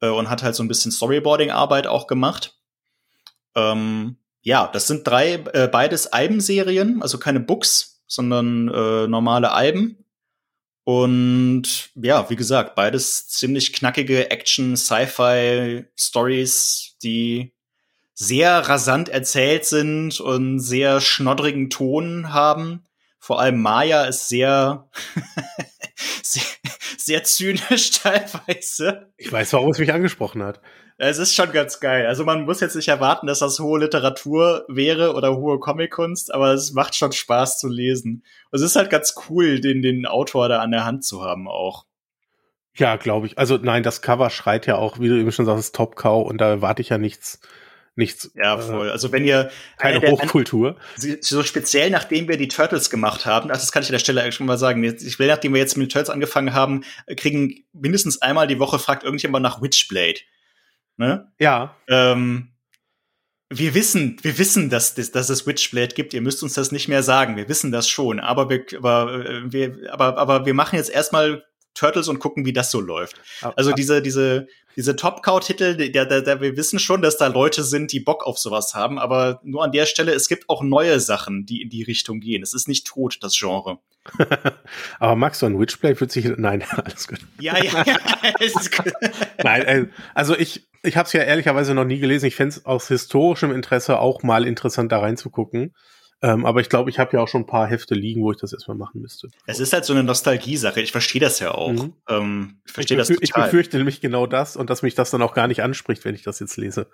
[0.02, 2.56] äh, und hat halt so ein bisschen Storyboarding-Arbeit auch gemacht.
[3.56, 10.06] Ähm, ja, das sind drei, äh, beides Albenserien, also keine Books, sondern äh, normale Alben.
[10.84, 17.54] Und ja, wie gesagt, beides ziemlich knackige Action, Sci-Fi Stories, die
[18.16, 22.84] sehr rasant erzählt sind und sehr schnoddrigen Ton haben.
[23.20, 24.89] Vor allem Maya ist sehr,
[26.24, 26.43] sehr,
[26.97, 29.12] sehr zynisch teilweise.
[29.18, 30.62] Ich weiß, warum es mich angesprochen hat.
[31.02, 32.08] Es ist schon ganz geil.
[32.08, 36.54] Also man muss jetzt nicht erwarten, dass das hohe Literatur wäre oder hohe Comickunst, aber
[36.54, 38.26] es macht schon Spaß zu lesen.
[38.52, 41.47] Und es ist halt ganz cool, den, den Autor da an der Hand zu haben
[41.47, 41.86] auch.
[42.76, 43.38] Ja, glaube ich.
[43.38, 46.39] Also nein, das Cover schreit ja auch, wie du eben schon sagst, Top Cow und
[46.39, 47.39] da erwarte ich ja nichts
[48.00, 48.32] nichts.
[48.34, 48.89] Ja, äh, voll.
[48.89, 50.78] Also wenn ihr keine der, Hochkultur.
[51.22, 54.47] So speziell nachdem wir die Turtles gemacht haben, das kann ich an der Stelle schon
[54.47, 54.84] mal sagen.
[54.84, 56.84] Ich will, nachdem wir jetzt mit den Turtles angefangen haben,
[57.16, 60.22] kriegen mindestens einmal die Woche fragt irgendjemand nach Witchblade.
[60.97, 61.32] Ne?
[61.39, 61.76] Ja.
[61.88, 62.50] Ähm,
[63.52, 66.14] wir wissen, wir wissen, dass, dass, es Witchblade gibt.
[66.14, 67.36] Ihr müsst uns das nicht mehr sagen.
[67.36, 68.20] Wir wissen das schon.
[68.20, 71.43] Aber wir, aber, äh, wir, aber, aber wir machen jetzt erstmal
[71.74, 73.22] Turtles und gucken, wie das so läuft.
[73.56, 77.91] Also diese, diese, diese Top-Cow-Titel, da, da, da, wir wissen schon, dass da Leute sind,
[77.91, 81.45] die Bock auf sowas haben, aber nur an der Stelle, es gibt auch neue Sachen,
[81.45, 82.43] die in die Richtung gehen.
[82.43, 83.80] Es ist nicht tot, das Genre.
[84.99, 87.20] aber Max, so ein Witchblade wird sich, nein, alles gut.
[87.39, 87.84] Ja, ja,
[89.43, 92.26] nein, äh, also ich, ich habe es ja ehrlicherweise noch nie gelesen.
[92.26, 95.74] Ich fände es aus historischem Interesse auch mal interessant, da reinzugucken.
[96.22, 98.38] Ähm, aber ich glaube, ich habe ja auch schon ein paar Hefte liegen, wo ich
[98.38, 99.30] das erstmal machen müsste.
[99.45, 100.82] Es ist halt so eine Nostalgie-Sache.
[100.82, 101.72] Ich verstehe das ja auch.
[101.72, 101.93] Mhm.
[102.09, 103.24] Ähm, ich verstehe das total.
[103.24, 106.15] Ich befürchte nämlich genau das und dass mich das dann auch gar nicht anspricht, wenn
[106.15, 106.88] ich das jetzt lese.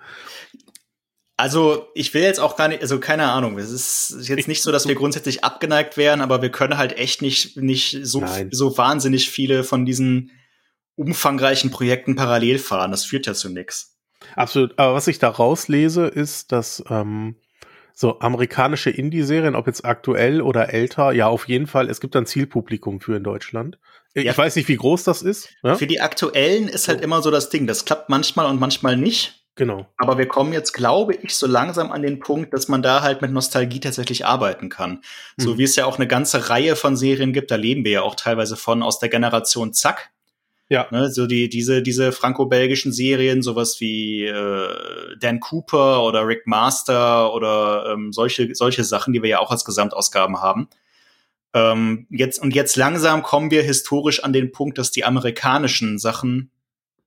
[1.38, 4.71] Also, ich will jetzt auch gar nicht, also keine Ahnung, es ist jetzt nicht so,
[4.71, 9.30] dass wir grundsätzlich abgeneigt wären, aber wir können halt echt nicht, nicht so, so wahnsinnig
[9.30, 10.32] viele von diesen
[10.95, 12.91] umfangreichen Projekten parallel fahren.
[12.91, 13.97] Das führt ja zu nichts.
[14.36, 14.80] Absolut.
[14.80, 17.36] Aber was ich da rauslese, ist, dass ähm,
[17.96, 22.26] so amerikanische Indie-Serien, ob jetzt aktuell oder älter, ja, auf jeden Fall, es gibt ein
[22.26, 23.80] Zielpublikum für in Deutschland.
[24.14, 24.38] Ich ja.
[24.38, 25.50] weiß nicht, wie groß das ist.
[25.64, 25.76] Ja?
[25.76, 27.68] Für die aktuellen ist halt immer so das Ding.
[27.68, 29.46] Das klappt manchmal und manchmal nicht.
[29.56, 29.88] Genau.
[29.98, 33.22] Aber wir kommen jetzt, glaube ich, so langsam an den Punkt, dass man da halt
[33.22, 35.02] mit Nostalgie tatsächlich arbeiten kann.
[35.38, 35.43] Mhm.
[35.43, 38.02] So wie es ja auch eine ganze Reihe von Serien gibt, da leben wir ja
[38.02, 40.12] auch teilweise von aus der Generation Zack.
[40.68, 40.88] Ja.
[40.89, 47.34] Ne, so die, diese, diese franco-belgischen Serien, sowas wie äh, Dan Cooper oder Rick Master
[47.34, 50.68] oder ähm, solche, solche Sachen, die wir ja auch als Gesamtausgaben haben.
[51.53, 56.51] Ähm, jetzt, und jetzt langsam kommen wir historisch an den Punkt, dass die amerikanischen Sachen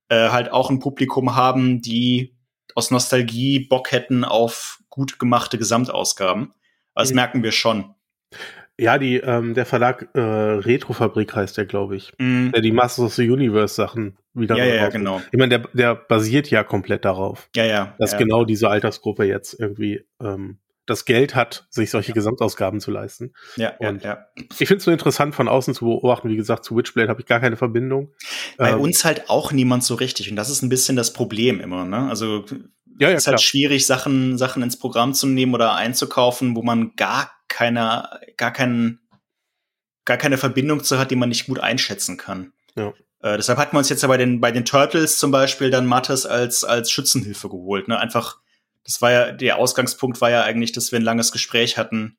[0.08, 2.36] äh, halt auch ein Publikum haben, die
[2.74, 6.54] aus Nostalgie Bock hätten auf gut gemachte Gesamtausgaben.
[6.94, 7.16] Das mhm.
[7.16, 7.94] merken wir schon.
[8.80, 12.12] Ja, die, ähm, der Verlag äh, Retrofabrik heißt der, glaube ich.
[12.18, 12.52] Mm.
[12.52, 14.56] Der die Masters of the Universe Sachen wieder.
[14.56, 15.20] Ja, ja, ja, genau.
[15.32, 17.48] Ich meine, der, der basiert ja komplett darauf.
[17.56, 17.94] Ja, ja.
[17.98, 18.18] Dass ja.
[18.18, 22.14] genau diese Altersgruppe jetzt irgendwie ähm, das Geld hat, sich solche ja.
[22.14, 23.34] Gesamtausgaben zu leisten.
[23.56, 24.44] Ja, und ja, ja.
[24.58, 26.28] Ich finde es so interessant von außen zu beobachten.
[26.28, 28.12] Wie gesagt, zu Witchblade habe ich gar keine Verbindung.
[28.56, 30.30] Bei ähm, uns halt auch niemand so richtig.
[30.30, 31.84] Und das ist ein bisschen das Problem immer.
[31.84, 32.08] Ne?
[32.08, 32.44] Also
[33.00, 36.62] ja, ja, es ist halt schwierig, Sachen, Sachen ins Programm zu nehmen oder einzukaufen, wo
[36.62, 39.00] man gar keine, gar keinen,
[40.04, 42.52] gar keine Verbindung zu hat, die man nicht gut einschätzen kann.
[42.76, 42.92] Ja.
[43.20, 45.86] Äh, deshalb hatten wir uns jetzt ja bei den, bei den Turtles zum Beispiel dann
[45.86, 47.88] Mattes als, als Schützenhilfe geholt.
[47.88, 47.98] Ne?
[47.98, 48.38] Einfach,
[48.84, 52.16] das war ja, der Ausgangspunkt war ja eigentlich, dass wir ein langes Gespräch hatten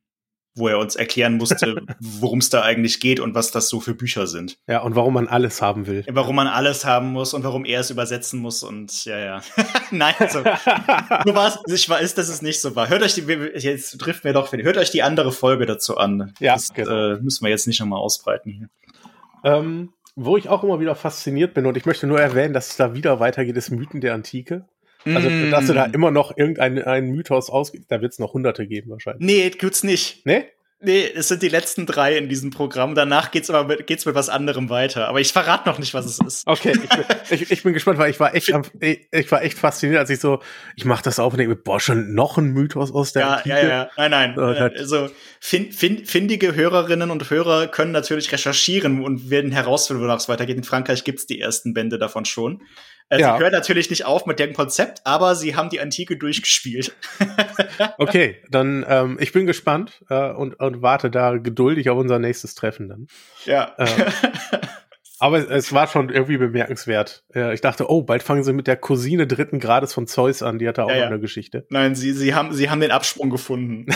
[0.55, 3.93] wo er uns erklären musste, worum es da eigentlich geht und was das so für
[3.93, 4.57] Bücher sind.
[4.67, 6.03] Ja, und warum man alles haben will.
[6.09, 9.41] Warum man alles haben muss und warum er es übersetzen muss und ja, ja.
[9.91, 10.39] Nein, also,
[11.25, 12.89] nur was, ich weiß, dass es nicht so war.
[12.89, 16.33] Hört euch die, jetzt trifft mir doch, hört euch die andere Folge dazu an.
[16.39, 17.15] Ja, das genau.
[17.15, 18.69] äh, müssen wir jetzt nicht nochmal ausbreiten hier.
[19.43, 22.75] Ähm, wo ich auch immer wieder fasziniert bin und ich möchte nur erwähnen, dass es
[22.75, 24.65] da wieder weitergeht, ist Mythen der Antike.
[25.05, 25.51] Also, mm.
[25.51, 29.25] dass du da immer noch irgendein Mythos ausgeht, da wird es noch hunderte geben wahrscheinlich.
[29.25, 30.25] Nee, gibt's nicht.
[30.25, 30.45] Nee?
[30.81, 32.95] Nee, es sind die letzten drei in diesem Programm.
[32.95, 35.09] Danach geht's aber mit, geht's mit was anderem weiter.
[35.09, 36.47] Aber ich verrate noch nicht, was es ist.
[36.47, 39.99] Okay, ich bin, ich, ich bin gespannt, weil ich war echt, ich, war echt fasziniert,
[39.99, 40.39] als ich so,
[40.77, 43.49] ich mach das auf und denke, boah, schon noch ein Mythos aus der Ja, Antike?
[43.49, 44.35] ja, ja, nein, nein.
[44.37, 45.09] Oh, also
[45.41, 50.55] fin, fin, findige Hörerinnen und Hörer können natürlich recherchieren und werden herausfinden, wonach es weitergeht.
[50.55, 52.61] In Frankreich gibt's die ersten Bände davon schon.
[53.09, 53.35] Äh, ja.
[53.35, 56.95] Sie hören natürlich nicht auf mit dem Konzept, aber sie haben die Antike durchgespielt.
[57.97, 62.55] okay, dann ähm, ich bin gespannt äh, und, und warte da geduldig auf unser nächstes
[62.55, 63.07] Treffen dann.
[63.45, 63.73] Ja.
[63.77, 63.87] Ähm,
[65.19, 67.23] aber es war schon irgendwie bemerkenswert.
[67.35, 70.59] Äh, ich dachte, oh, bald fangen sie mit der Cousine dritten Grades von Zeus an.
[70.59, 71.07] Die hatte auch ja, ja.
[71.07, 71.65] eine Geschichte.
[71.69, 73.87] Nein, sie, sie, haben, sie haben den Absprung gefunden.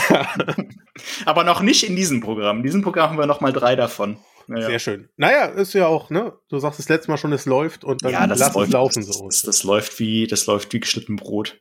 [1.26, 2.58] aber noch nicht in diesem Programm.
[2.58, 4.18] In diesem Programm haben wir noch mal drei davon.
[4.48, 4.68] Naja.
[4.68, 5.10] sehr schön.
[5.18, 6.34] Naja, ist ja auch, ne?
[6.50, 8.74] Du sagst das letzte Mal schon, es läuft und dann ja, das lass läuft, es
[8.74, 9.26] laufen das, so.
[9.26, 11.60] Das, das, läuft wie, das läuft wie geschnitten Brot.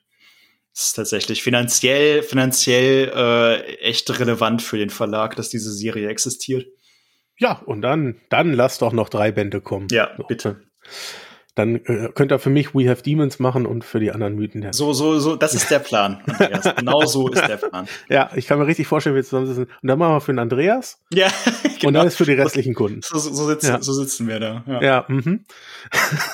[0.75, 6.67] Das ist tatsächlich finanziell, finanziell äh, echt relevant für den Verlag, dass diese Serie existiert.
[7.39, 9.89] Ja, und dann, dann lass doch noch drei Bände kommen.
[9.91, 10.63] Ja, bitte.
[11.55, 14.63] Dann äh, könnt ihr für mich We Have Demons machen und für die anderen Mythen.
[14.63, 14.73] Ja.
[14.73, 16.75] So, so, so, das ist der Plan, Andreas.
[16.77, 17.87] genau so ist der Plan.
[18.09, 19.65] Ja, ich kann mir richtig vorstellen, wie wir zusammensitzen.
[19.65, 20.99] Und dann machen wir für den Andreas.
[21.13, 21.29] Ja,
[21.63, 21.89] genau.
[21.89, 23.01] Und dann ist für die restlichen Kunden.
[23.03, 23.83] So, so, so, sitzen, ja.
[23.83, 24.65] so sitzen wir da.
[24.67, 25.45] Ja, ja mhm.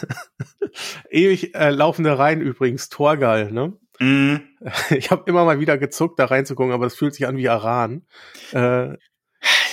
[1.11, 3.73] Ewig äh, laufende Reihen übrigens, Torgal, ne?
[3.99, 4.37] Mm.
[4.91, 8.03] Ich habe immer mal wieder gezuckt, da reinzugucken, aber es fühlt sich an wie Aran.
[8.53, 8.59] Äh,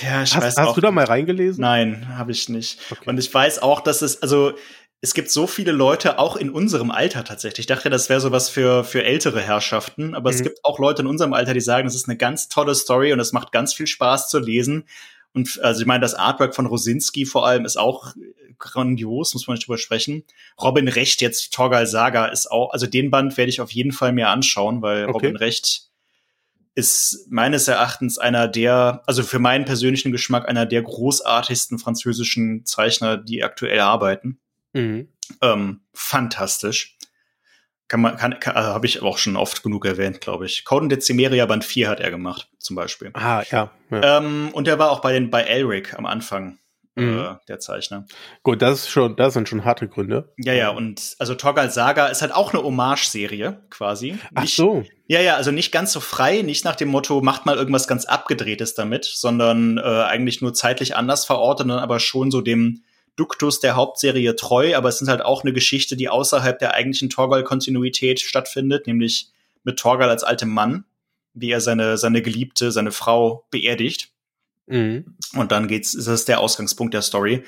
[0.02, 0.74] ja, ich hast, weiß hast auch.
[0.74, 1.60] du da mal reingelesen?
[1.60, 2.80] Nein, habe ich nicht.
[2.90, 3.08] Okay.
[3.08, 4.52] Und ich weiß auch, dass es, also
[5.00, 7.60] es gibt so viele Leute, auch in unserem Alter tatsächlich.
[7.60, 10.36] Ich dachte, das wäre sowas für, für ältere Herrschaften, aber mhm.
[10.36, 13.12] es gibt auch Leute in unserem Alter, die sagen, das ist eine ganz tolle Story
[13.12, 14.84] und es macht ganz viel Spaß zu lesen.
[15.34, 18.14] Und also ich meine, das Artwork von Rosinski vor allem ist auch
[18.58, 20.24] grandios, muss man nicht drüber sprechen.
[20.60, 24.12] Robin Recht, jetzt Torgal Saga, ist auch, also den Band werde ich auf jeden Fall
[24.12, 25.12] mir anschauen, weil okay.
[25.12, 25.90] Robin Recht
[26.74, 33.18] ist meines Erachtens einer der, also für meinen persönlichen Geschmack, einer der großartigsten französischen Zeichner,
[33.18, 34.38] die aktuell arbeiten.
[34.76, 35.08] Mhm.
[35.42, 36.96] Ähm, fantastisch.
[37.88, 40.64] Kann man, kann, kann also habe ich auch schon oft genug erwähnt, glaube ich.
[40.64, 43.10] Coden Decimeria Band 4 hat er gemacht, zum Beispiel.
[43.14, 43.70] Ah, ja.
[43.90, 44.18] ja.
[44.18, 46.58] Ähm, und er war auch bei den, bei Elric am Anfang.
[46.96, 47.18] Mhm.
[47.18, 48.06] Äh, der Zeichner.
[48.42, 50.32] Gut, das ist schon, das sind schon harte Gründe.
[50.38, 54.18] Ja, ja, und also Torgal Saga ist halt auch eine Hommage-Serie, quasi.
[54.34, 54.82] Ach nicht, so.
[55.06, 58.06] Ja, ja, also nicht ganz so frei, nicht nach dem Motto, macht mal irgendwas ganz
[58.06, 62.82] Abgedrehtes damit, sondern äh, eigentlich nur zeitlich anders verortet, dann aber schon so dem
[63.16, 67.10] Duktus der Hauptserie treu, aber es sind halt auch eine Geschichte, die außerhalb der eigentlichen
[67.10, 69.30] Torgal-Kontinuität stattfindet, nämlich
[69.64, 70.84] mit Torgal als altem Mann,
[71.34, 74.10] wie er seine, seine Geliebte, seine Frau beerdigt.
[74.66, 75.16] Mhm.
[75.34, 77.44] Und dann geht's, ist das der Ausgangspunkt der Story.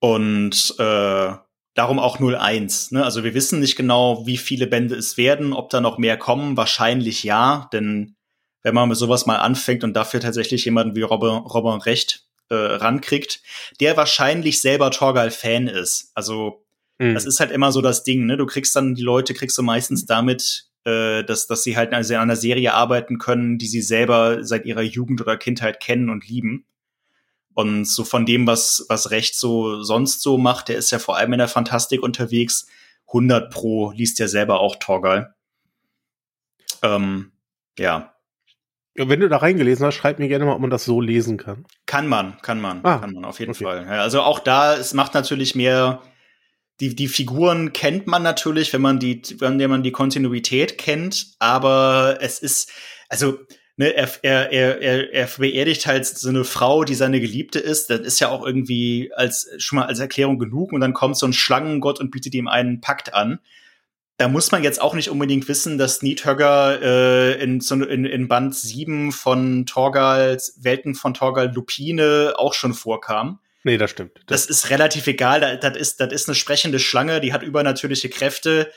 [0.00, 1.32] Und äh,
[1.74, 2.90] darum auch 01.
[2.90, 3.04] Ne?
[3.04, 6.56] Also wir wissen nicht genau, wie viele Bände es werden, ob da noch mehr kommen.
[6.56, 8.16] Wahrscheinlich ja, denn
[8.62, 12.54] wenn man mit sowas mal anfängt und dafür tatsächlich jemanden wie Robin, Robin Recht äh,
[12.54, 13.42] rankriegt,
[13.80, 16.12] der wahrscheinlich selber Torgal-Fan ist.
[16.14, 16.64] Also
[16.98, 17.14] mhm.
[17.14, 18.26] das ist halt immer so das Ding.
[18.26, 18.36] Ne?
[18.36, 22.14] Du kriegst dann die Leute, kriegst du meistens damit äh, dass, dass sie halt also
[22.14, 26.26] an einer Serie arbeiten können, die sie selber seit ihrer Jugend oder Kindheit kennen und
[26.26, 26.64] lieben.
[27.52, 31.16] Und so von dem, was, was Recht so sonst so macht, der ist ja vor
[31.16, 32.68] allem in der Fantastik unterwegs.
[33.08, 35.34] 100 pro liest ja selber auch Torgal.
[36.82, 37.32] Ähm,
[37.78, 38.14] ja.
[38.98, 41.64] Wenn du da reingelesen hast, schreib mir gerne mal, ob man das so lesen kann.
[41.86, 43.64] Kann man, kann man, ah, kann man auf jeden okay.
[43.64, 43.86] Fall.
[43.86, 46.02] Ja, also auch da, es macht natürlich mehr
[46.80, 52.18] die, die Figuren kennt man natürlich, wenn man die, wenn man die Kontinuität kennt, aber
[52.20, 52.70] es ist,
[53.08, 53.38] also,
[53.76, 57.90] ne, er, er, er, er beerdigt halt so eine Frau, die seine Geliebte ist.
[57.90, 61.26] Das ist ja auch irgendwie als, schon mal als Erklärung genug und dann kommt so
[61.26, 63.40] ein Schlangengott und bietet ihm einen Pakt an.
[64.18, 68.54] Da muss man jetzt auch nicht unbedingt wissen, dass Niethögger äh, in, in, in Band
[68.54, 73.38] 7 von Torgals, Welten von Torgal Lupine auch schon vorkam.
[73.62, 74.18] Nee, das stimmt.
[74.26, 75.40] Das, das ist relativ egal.
[75.40, 78.72] Das, das, ist, das ist eine sprechende Schlange, die hat übernatürliche Kräfte.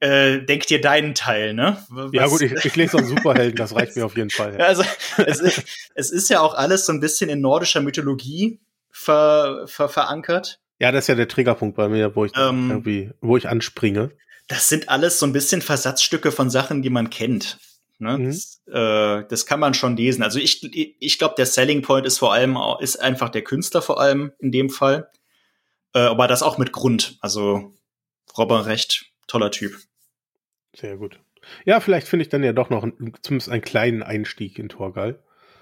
[0.00, 1.82] Äh, denk dir deinen Teil, ne?
[1.88, 2.10] Was?
[2.12, 4.54] Ja, gut, ich, ich lese auch Superhelden, das reicht mir auf jeden Fall.
[4.58, 4.66] Ja.
[4.66, 4.84] Also,
[5.24, 5.62] es ist,
[5.94, 8.60] es ist ja auch alles so ein bisschen in nordischer Mythologie
[8.90, 10.60] ver, ver, verankert.
[10.78, 14.10] Ja, das ist ja der Triggerpunkt bei mir, wo ich ähm, irgendwie, wo ich anspringe.
[14.46, 17.58] Das sind alles so ein bisschen Versatzstücke von Sachen, die man kennt.
[17.98, 18.16] Ne?
[18.16, 18.26] Mhm.
[18.26, 20.22] Das, äh, das kann man schon lesen.
[20.22, 20.62] Also ich,
[21.00, 24.52] ich glaube, der Selling Point ist vor allem ist einfach der Künstler vor allem in
[24.52, 25.10] dem Fall.
[25.94, 27.18] Äh, aber das auch mit Grund.
[27.20, 27.74] Also
[28.36, 29.76] Robber recht toller Typ.
[30.74, 31.18] Sehr gut.
[31.64, 32.86] Ja, vielleicht finde ich dann ja doch noch
[33.22, 35.18] zumindest einen kleinen Einstieg in Torgal.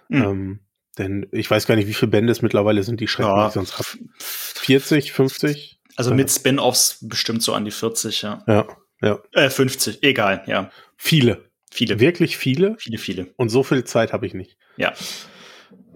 [0.08, 0.22] Mhm.
[0.22, 0.60] Ähm,
[0.98, 3.50] denn ich weiß gar nicht, wie viele Bände es mittlerweile sind, die schrecken ja.
[3.50, 3.86] sonst ab.
[4.18, 5.80] 40, 50?
[5.96, 8.42] Also mit Spin-Offs bestimmt so an die 40, ja.
[8.46, 8.66] Ja,
[9.02, 9.18] ja.
[9.32, 10.70] Äh, 50, egal, ja.
[10.96, 11.46] Viele.
[11.70, 12.00] Viele.
[12.00, 12.76] Wirklich viele?
[12.78, 13.26] Viele, viele.
[13.36, 14.56] Und so viel Zeit habe ich nicht.
[14.76, 14.92] Ja.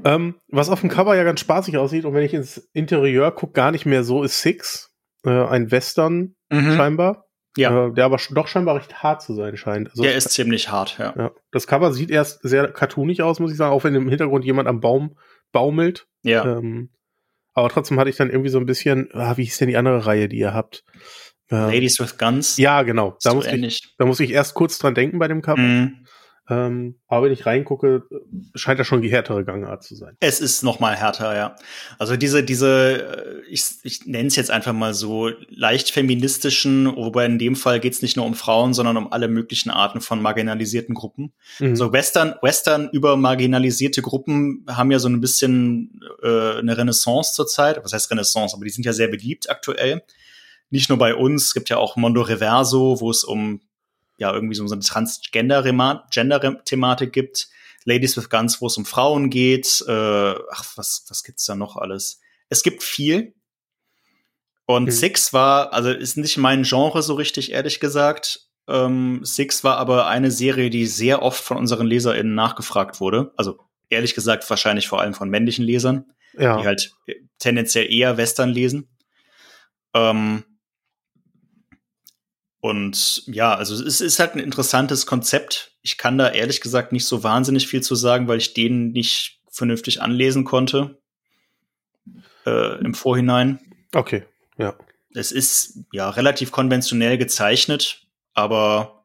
[0.04, 3.52] Ähm, was auf dem Cover ja ganz spaßig aussieht und wenn ich ins Interieur gucke,
[3.52, 4.90] gar nicht mehr so ist Six.
[5.24, 6.76] Äh, ein Western mhm.
[6.76, 7.29] scheinbar.
[7.56, 7.86] Ja.
[7.86, 9.90] Äh, der aber doch scheinbar recht hart zu sein scheint.
[9.90, 11.14] Also, der ist ziemlich hart, ja.
[11.16, 11.30] ja.
[11.50, 14.68] Das Cover sieht erst sehr cartoonig aus, muss ich sagen, auch wenn im Hintergrund jemand
[14.68, 15.18] am Baum
[15.52, 16.06] baumelt.
[16.22, 16.44] Ja.
[16.44, 16.90] Ähm,
[17.52, 20.06] aber trotzdem hatte ich dann irgendwie so ein bisschen, ah, wie hieß denn die andere
[20.06, 20.84] Reihe, die ihr habt?
[21.50, 22.56] Ladies with Guns.
[22.58, 23.16] Ja, genau.
[23.24, 25.60] Da muss, ich, da muss ich erst kurz dran denken bei dem Cover.
[25.60, 26.06] Mhm.
[26.48, 28.02] Ähm, aber wenn ich reingucke,
[28.56, 30.16] scheint das schon die härtere Gangart zu sein.
[30.18, 31.54] Es ist noch mal härter, ja.
[31.98, 37.26] Also diese, diese, äh, ich, ich nenne es jetzt einfach mal so leicht feministischen, wobei
[37.26, 40.20] in dem Fall geht es nicht nur um Frauen, sondern um alle möglichen Arten von
[40.20, 41.32] marginalisierten Gruppen.
[41.60, 41.76] Mhm.
[41.76, 47.84] So Western, Western über marginalisierte Gruppen haben ja so ein bisschen äh, eine Renaissance zurzeit.
[47.84, 48.56] Was heißt Renaissance?
[48.56, 50.02] Aber die sind ja sehr beliebt aktuell.
[50.70, 53.60] Nicht nur bei uns, es gibt ja auch Mondo Reverso, wo es um
[54.20, 57.48] ja irgendwie so eine Transgender-Thematik gibt.
[57.84, 59.82] Ladies with Guns, wo es um Frauen geht.
[59.88, 62.20] Äh, ach, was, was gibt's da noch alles?
[62.50, 63.34] Es gibt viel.
[64.66, 64.90] Und mhm.
[64.90, 68.46] Six war, also ist nicht mein Genre so richtig, ehrlich gesagt.
[68.68, 73.32] Ähm, Six war aber eine Serie, die sehr oft von unseren LeserInnen nachgefragt wurde.
[73.36, 73.58] Also
[73.88, 76.58] ehrlich gesagt wahrscheinlich vor allem von männlichen Lesern, ja.
[76.58, 76.92] die halt
[77.38, 78.88] tendenziell eher Western lesen.
[79.94, 80.44] Ähm,
[82.60, 85.72] und ja, also es ist halt ein interessantes Konzept.
[85.82, 89.40] Ich kann da ehrlich gesagt nicht so wahnsinnig viel zu sagen, weil ich den nicht
[89.50, 90.98] vernünftig anlesen konnte
[92.46, 93.60] äh, im Vorhinein.
[93.94, 94.24] Okay,
[94.58, 94.74] ja.
[95.14, 99.04] Es ist ja relativ konventionell gezeichnet, aber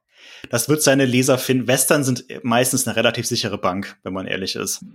[0.49, 1.68] das wird seine Leser finden.
[1.68, 4.86] Western sind meistens eine relativ sichere Bank, wenn man ehrlich ist.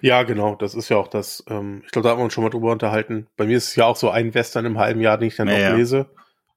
[0.00, 0.54] Ja, genau.
[0.54, 1.42] Das ist ja auch das.
[1.48, 3.26] Ähm, ich glaube, da haben wir uns schon mal drüber unterhalten.
[3.36, 5.48] Bei mir ist es ja auch so ein Western im halben Jahr, den ich dann
[5.48, 5.74] ja, auch ja.
[5.74, 6.06] lese.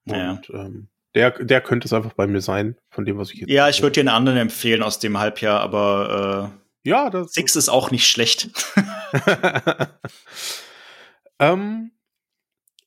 [0.04, 0.40] Und ja.
[0.52, 3.50] ähm, der, der könnte es einfach bei mir sein, von dem, was ich jetzt.
[3.50, 6.52] Ja, ich würde dir einen anderen empfehlen aus dem Halbjahr, aber
[6.84, 8.50] äh, ja, das Six ist auch nicht schlecht.
[11.38, 11.90] ähm,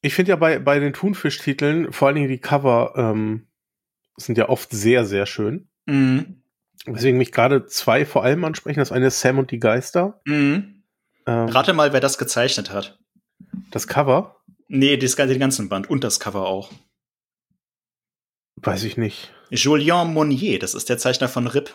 [0.02, 3.48] ich finde ja bei, bei den Thunfisch-Titeln, vor allen Dingen die Cover, ähm,
[4.16, 5.68] sind ja oft sehr, sehr schön.
[5.88, 6.44] Mhm.
[6.86, 8.80] Deswegen mich gerade zwei vor allem ansprechen.
[8.80, 10.22] Das eine ist Sam und die Geister.
[10.26, 10.84] Mhm.
[11.26, 13.00] Ähm, Rate mal, wer das gezeichnet hat.
[13.72, 14.36] Das Cover?
[14.68, 16.72] Nee, das, den ganzen Band und das Cover auch.
[18.62, 19.32] Weiß ich nicht.
[19.50, 21.74] Julien Monnier, das ist der Zeichner von RIP.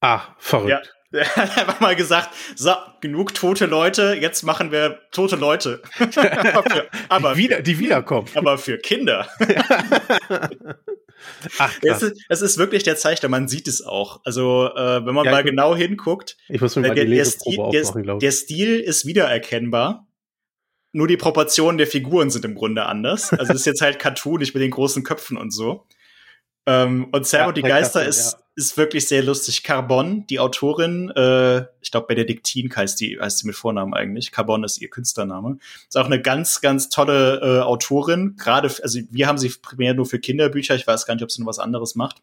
[0.00, 0.70] Ah, verrückt.
[0.70, 0.80] Ja.
[1.12, 5.80] Er hat einfach mal gesagt, so, genug tote Leute, jetzt machen wir tote Leute.
[5.92, 8.28] für, aber die, wieder, die wiederkommen.
[8.34, 9.28] Aber für Kinder.
[11.58, 12.02] Ach, krass.
[12.02, 14.20] Es, ist, es ist wirklich der Zeichner, man sieht es auch.
[14.24, 17.26] Also, äh, wenn man ja, mal genau hinguckt, ich muss mir mal der, die der,
[17.26, 20.05] aufmachen, der, der Stil ist wiedererkennbar.
[20.96, 23.30] Nur die Proportionen der Figuren sind im Grunde anders.
[23.30, 25.84] Also es ist jetzt halt cartoonig mit den großen Köpfen und so.
[26.64, 28.38] Ähm, und Sam ja, die Geister Kaffee, ist, ja.
[28.54, 29.62] ist wirklich sehr lustig.
[29.62, 34.32] Carbon, die Autorin, äh, ich glaube Benediktin heißt die, heißt sie mit Vornamen eigentlich.
[34.32, 35.58] Carbon ist ihr Künstlername.
[35.86, 38.34] Ist auch eine ganz, ganz tolle äh, Autorin.
[38.38, 40.76] Gerade, also wir haben sie primär nur für Kinderbücher.
[40.76, 42.22] Ich weiß gar nicht, ob sie noch was anderes macht.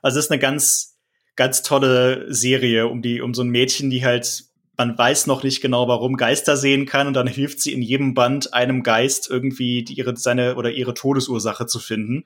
[0.00, 0.96] Also es ist eine ganz,
[1.34, 4.44] ganz tolle Serie um die, um so ein Mädchen, die halt
[4.76, 8.14] man weiß noch nicht genau, warum Geister sehen kann und dann hilft sie in jedem
[8.14, 12.24] Band einem Geist irgendwie die, ihre seine oder ihre Todesursache zu finden.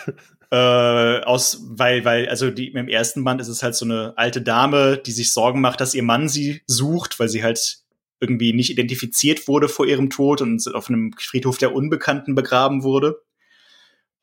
[0.50, 4.42] äh, aus weil weil also die im ersten Band ist es halt so eine alte
[4.42, 7.78] Dame, die sich Sorgen macht, dass ihr Mann sie sucht, weil sie halt
[8.20, 13.22] irgendwie nicht identifiziert wurde vor ihrem Tod und auf einem Friedhof der Unbekannten begraben wurde.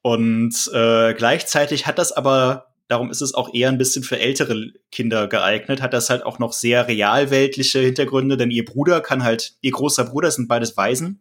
[0.02, 4.68] Und äh, gleichzeitig hat das aber Darum ist es auch eher ein bisschen für ältere
[4.91, 5.82] Kinder geeignet.
[5.82, 10.04] Hat das halt auch noch sehr realweltliche Hintergründe, denn ihr Bruder kann halt, ihr großer
[10.04, 11.20] Bruder sind beides Waisen.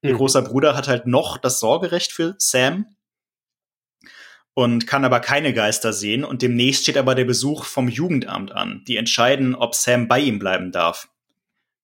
[0.00, 0.10] Mhm.
[0.10, 2.86] Ihr großer Bruder hat halt noch das Sorgerecht für Sam
[4.54, 6.22] und kann aber keine Geister sehen.
[6.22, 8.84] Und demnächst steht aber der Besuch vom Jugendamt an.
[8.86, 11.08] Die entscheiden, ob Sam bei ihm bleiben darf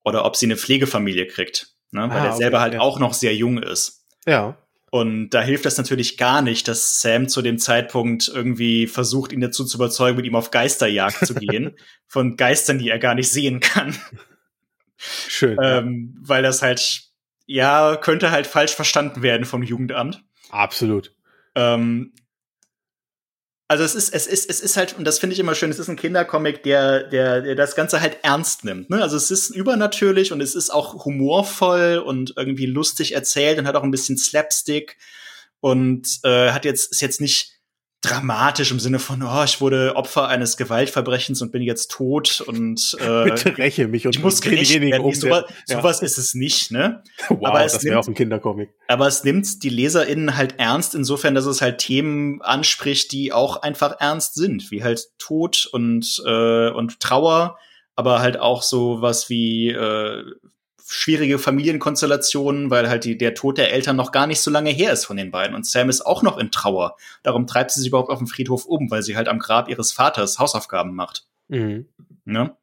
[0.04, 2.08] oder ob sie eine Pflegefamilie kriegt, ne?
[2.08, 2.80] weil ah, er selber halt ja.
[2.80, 4.06] auch noch sehr jung ist.
[4.26, 4.56] Ja.
[4.94, 9.40] Und da hilft das natürlich gar nicht, dass Sam zu dem Zeitpunkt irgendwie versucht, ihn
[9.40, 11.74] dazu zu überzeugen, mit ihm auf Geisterjagd zu gehen.
[12.06, 13.96] von Geistern, die er gar nicht sehen kann.
[14.96, 15.58] Schön.
[15.60, 16.14] ähm.
[16.20, 17.08] Weil das halt,
[17.44, 20.22] ja, könnte halt falsch verstanden werden vom Jugendamt.
[20.50, 21.12] Absolut.
[21.56, 22.12] Ähm,
[23.66, 25.78] also es ist, es ist, es ist halt, und das finde ich immer schön, es
[25.78, 28.90] ist ein Kindercomic, der, der, der das Ganze halt ernst nimmt.
[28.90, 29.00] Ne?
[29.00, 33.76] Also es ist übernatürlich und es ist auch humorvoll und irgendwie lustig erzählt und hat
[33.76, 34.98] auch ein bisschen Slapstick
[35.60, 37.53] und äh, hat jetzt, ist jetzt nicht
[38.04, 42.96] dramatisch im Sinne von, oh, ich wurde Opfer eines Gewaltverbrechens und bin jetzt tot und
[43.00, 45.02] äh, Bitte räche mich und ich muss werden.
[45.02, 45.76] Um sowas, ja.
[45.78, 47.02] sowas ist es nicht, ne?
[47.28, 48.70] Wow, aber das wäre auch ein Kindercomic.
[48.88, 53.62] Aber es nimmt die LeserInnen halt ernst, insofern, dass es halt Themen anspricht, die auch
[53.62, 57.58] einfach ernst sind, wie halt Tod und, äh, und Trauer,
[57.96, 60.24] aber halt auch so was wie äh,
[60.86, 64.92] schwierige Familienkonstellationen, weil halt die, der Tod der Eltern noch gar nicht so lange her
[64.92, 65.54] ist von den beiden.
[65.54, 66.96] Und Sam ist auch noch in Trauer.
[67.22, 69.92] Darum treibt sie sich überhaupt auf dem Friedhof um, weil sie halt am Grab ihres
[69.92, 71.26] Vaters Hausaufgaben macht.
[71.48, 71.88] Mhm.
[72.24, 72.56] Ne?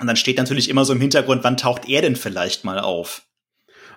[0.00, 3.22] Und dann steht natürlich immer so im Hintergrund, wann taucht er denn vielleicht mal auf?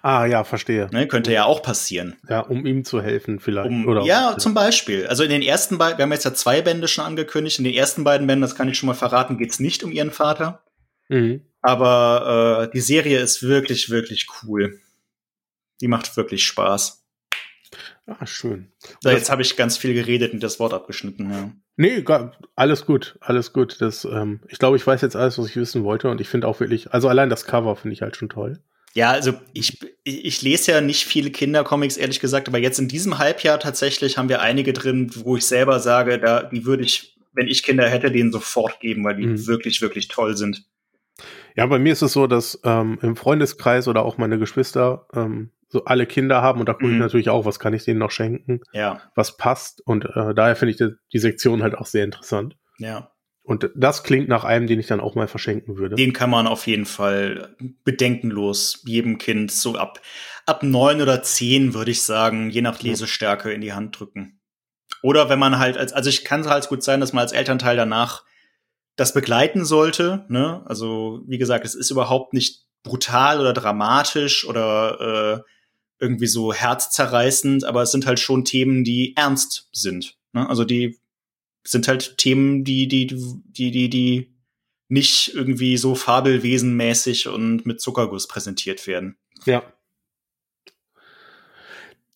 [0.04, 0.90] Ah, ja, verstehe.
[0.92, 2.16] Ne, könnte ja auch passieren.
[2.30, 3.70] Ja, um ihm zu helfen vielleicht.
[3.70, 5.08] Um, oder ja, zum Beispiel.
[5.08, 7.58] Also in den ersten beiden, wir haben jetzt ja zwei Bände schon angekündigt.
[7.58, 10.12] In den ersten beiden Bänden, das kann ich schon mal verraten, geht's nicht um ihren
[10.12, 10.64] Vater.
[11.10, 11.42] Mhm.
[11.68, 14.80] Aber äh, die Serie ist wirklich, wirklich cool.
[15.82, 17.04] Die macht wirklich Spaß.
[18.06, 18.72] Ah, schön.
[19.02, 21.52] So, jetzt habe ich ganz viel geredet und das Wort abgeschnitten, ja.
[21.76, 22.06] Nee,
[22.56, 23.82] alles gut, alles gut.
[23.82, 26.48] Das, ähm, ich glaube, ich weiß jetzt alles, was ich wissen wollte und ich finde
[26.48, 28.62] auch wirklich, also allein das Cover finde ich halt schon toll.
[28.94, 32.88] Ja, also ich, ich, ich lese ja nicht viele Kindercomics, ehrlich gesagt, aber jetzt in
[32.88, 37.18] diesem Halbjahr tatsächlich haben wir einige drin, wo ich selber sage, da, die würde ich,
[37.34, 39.48] wenn ich Kinder hätte, denen sofort geben, weil die Mhm.
[39.48, 40.64] wirklich, wirklich toll sind.
[41.56, 45.52] Ja, bei mir ist es so, dass ähm, im Freundeskreis oder auch meine Geschwister ähm,
[45.70, 47.00] so alle Kinder haben und da gucke ich Mhm.
[47.00, 50.72] natürlich auch, was kann ich denen noch schenken, Ja, was passt und äh, daher finde
[50.72, 52.56] ich die, die Sektion halt auch sehr interessant.
[52.78, 53.12] ja.
[53.44, 55.96] Und das klingt nach einem, den ich dann auch mal verschenken würde.
[55.96, 57.56] Den kann man auf jeden Fall
[57.86, 60.02] bedenkenlos jedem Kind so ab,
[60.46, 64.42] ab neun oder zehn, würde ich sagen, je nach Lesestärke in die Hand drücken.
[65.02, 67.32] Oder wenn man halt als, also ich kann es halt gut sein, dass man als
[67.32, 68.26] Elternteil danach
[68.98, 70.64] das begleiten sollte, ne?
[70.66, 75.52] Also, wie gesagt, es ist überhaupt nicht brutal oder dramatisch oder äh,
[76.00, 80.18] irgendwie so herzzerreißend, aber es sind halt schon Themen, die ernst sind.
[80.34, 80.48] Ne?
[80.48, 81.00] Also die
[81.64, 84.36] sind halt Themen, die, die, die, die, die
[84.90, 89.18] nicht irgendwie so fabelwesenmäßig und mit Zuckerguss präsentiert werden.
[89.46, 89.64] Ja.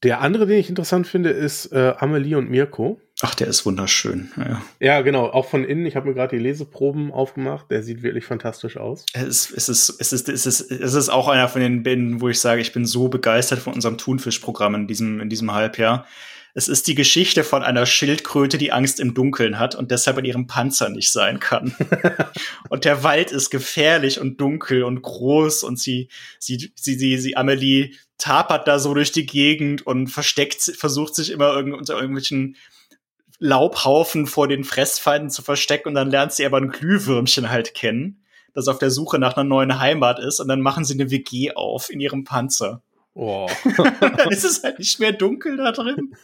[0.03, 2.99] Der andere, den ich interessant finde, ist äh, Amelie und Mirko.
[3.23, 4.31] Ach, der ist wunderschön.
[4.35, 4.61] Ja.
[4.79, 5.85] Ja, genau, auch von innen.
[5.85, 7.69] Ich habe mir gerade die Leseproben aufgemacht.
[7.69, 9.05] Der sieht wirklich fantastisch aus.
[9.13, 12.21] Es, ist, es, ist, es, ist, es, ist, es ist auch einer von den Bänden,
[12.21, 16.07] wo ich sage, ich bin so begeistert von unserem Thunfisch-Programm in diesem, in diesem Halbjahr.
[16.53, 20.25] Es ist die Geschichte von einer Schildkröte, die Angst im Dunkeln hat und deshalb in
[20.25, 21.75] ihrem Panzer nicht sein kann.
[22.69, 26.09] und der Wald ist gefährlich und dunkel und groß und sie,
[26.39, 31.31] sie, sie, sie, sie Amelie tapert da so durch die Gegend und versteckt, versucht sich
[31.31, 32.57] immer irgend, unter irgendwelchen
[33.43, 38.23] Laubhaufen vor den Fressfeinden zu verstecken und dann lernt sie aber ein Glühwürmchen halt kennen,
[38.53, 41.51] das auf der Suche nach einer neuen Heimat ist und dann machen sie eine WG
[41.55, 42.83] auf in ihrem Panzer.
[43.15, 43.49] Oh.
[43.77, 46.15] dann ist es halt nicht mehr dunkel da drin.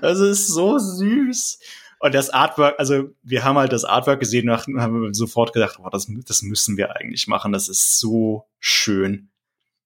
[0.00, 1.58] Das ist so süß.
[2.00, 5.90] Und das Artwork, also wir haben halt das Artwork gesehen und haben sofort gedacht, oh,
[5.90, 7.52] das, das müssen wir eigentlich machen.
[7.52, 9.28] Das ist so schön.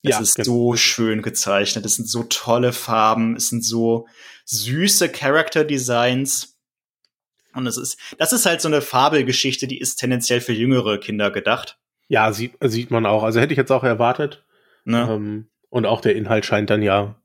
[0.03, 0.45] Es Ja, ist genau.
[0.45, 1.85] so schön gezeichnet.
[1.85, 3.35] Es sind so tolle Farben.
[3.35, 4.07] Es sind so
[4.45, 6.56] süße Character Designs.
[7.57, 11.31] Und es ist, das ist halt so eine Fabelgeschichte, die ist tendenziell für jüngere Kinder
[11.31, 11.79] gedacht.
[12.09, 13.23] Ja, sieht, sieht man auch.
[13.25, 14.45] Also hätte ich jetzt auch erwartet.
[14.85, 15.09] Ne?
[15.11, 17.17] Ähm, und auch der Inhalt scheint dann ja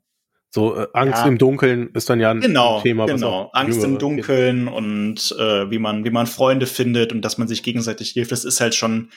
[0.49, 1.27] so äh, Angst Ja.
[1.27, 3.05] im Dunkeln ist dann ja ein Genau, Thema.
[3.05, 3.49] genau.
[3.53, 7.63] Angst im Dunkeln und äh, wie man wie man Freunde findet und dass man sich
[7.63, 8.31] gegenseitig hilft.
[8.31, 9.11] Das ist halt schon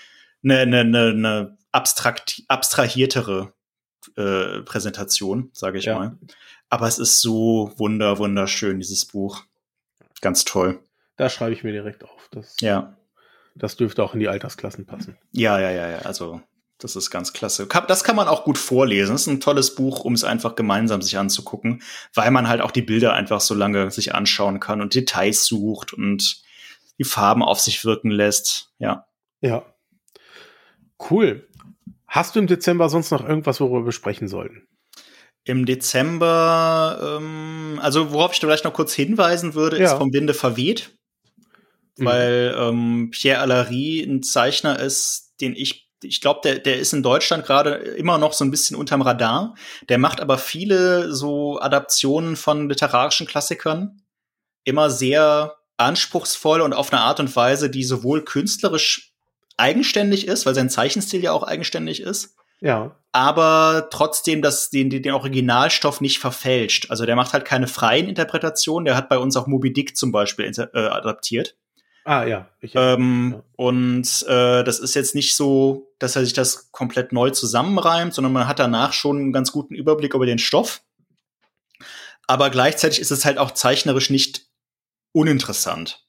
[0.44, 3.52] eine eine eine, eine abstrakt abstrahiertere
[4.16, 5.98] äh, Präsentation, sage ich Ja.
[5.98, 6.18] mal.
[6.68, 9.42] Aber es ist so wunder wunderschön dieses Buch.
[10.20, 10.78] Ganz toll.
[11.16, 12.28] Da schreibe ich mir direkt auf.
[12.30, 12.96] Das, Ja.
[13.54, 15.16] das dürfte auch in die Altersklassen passen.
[15.32, 15.98] Ja, ja, ja, ja.
[15.98, 16.40] Also
[16.78, 17.66] das ist ganz klasse.
[17.88, 19.12] Das kann man auch gut vorlesen.
[19.12, 21.82] Das ist ein tolles Buch, um es einfach gemeinsam sich anzugucken,
[22.14, 25.92] weil man halt auch die Bilder einfach so lange sich anschauen kann und Details sucht
[25.92, 26.42] und
[26.98, 28.72] die Farben auf sich wirken lässt.
[28.78, 29.06] Ja.
[29.40, 29.64] Ja.
[31.10, 31.48] Cool.
[32.08, 34.66] Hast du im Dezember sonst noch irgendwas, worüber wir besprechen sollten?
[35.44, 39.96] Im Dezember, ähm, also worauf ich vielleicht noch kurz hinweisen würde, ist Ja.
[39.98, 40.96] vom Winde verweht,
[41.97, 42.05] Mhm.
[42.05, 47.03] weil ähm, Pierre Allery ein Zeichner ist, den ich, ich glaube, der, der ist in
[47.03, 49.55] Deutschland gerade immer noch so ein bisschen unterm Radar.
[49.88, 54.03] Der macht aber viele so Adaptionen von literarischen Klassikern,
[54.64, 59.12] immer sehr anspruchsvoll und auf eine Art und Weise, die sowohl künstlerisch
[59.57, 62.97] eigenständig ist, weil sein Zeichenstil ja auch eigenständig ist, Ja.
[63.12, 66.90] aber trotzdem das, den, den Originalstoff nicht verfälscht.
[66.90, 70.11] Also der macht halt keine freien Interpretationen, der hat bei uns auch Moby Dick zum
[70.12, 71.57] Beispiel äh, adaptiert.
[72.05, 72.48] Ah, ja.
[72.61, 73.42] Ich, Ähm, Ja.
[73.57, 78.33] Und äh, das ist jetzt nicht so, dass er sich das komplett neu zusammenreimt, sondern
[78.33, 80.83] man hat danach schon einen ganz guten Überblick über den Stoff.
[82.26, 84.46] Aber gleichzeitig ist es halt auch zeichnerisch nicht
[85.12, 86.07] uninteressant,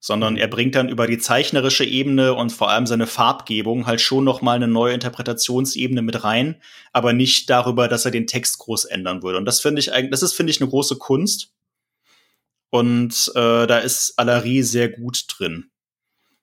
[0.00, 4.24] sondern er bringt dann über die zeichnerische Ebene und vor allem seine Farbgebung halt schon
[4.24, 6.60] noch mal eine neue Interpretationsebene mit rein,
[6.92, 9.38] aber nicht darüber, dass er den Text groß ändern würde.
[9.38, 11.53] Und das finde ich eigentlich, das ist finde ich eine große Kunst.
[12.74, 15.70] Und äh, da ist Allery sehr gut drin.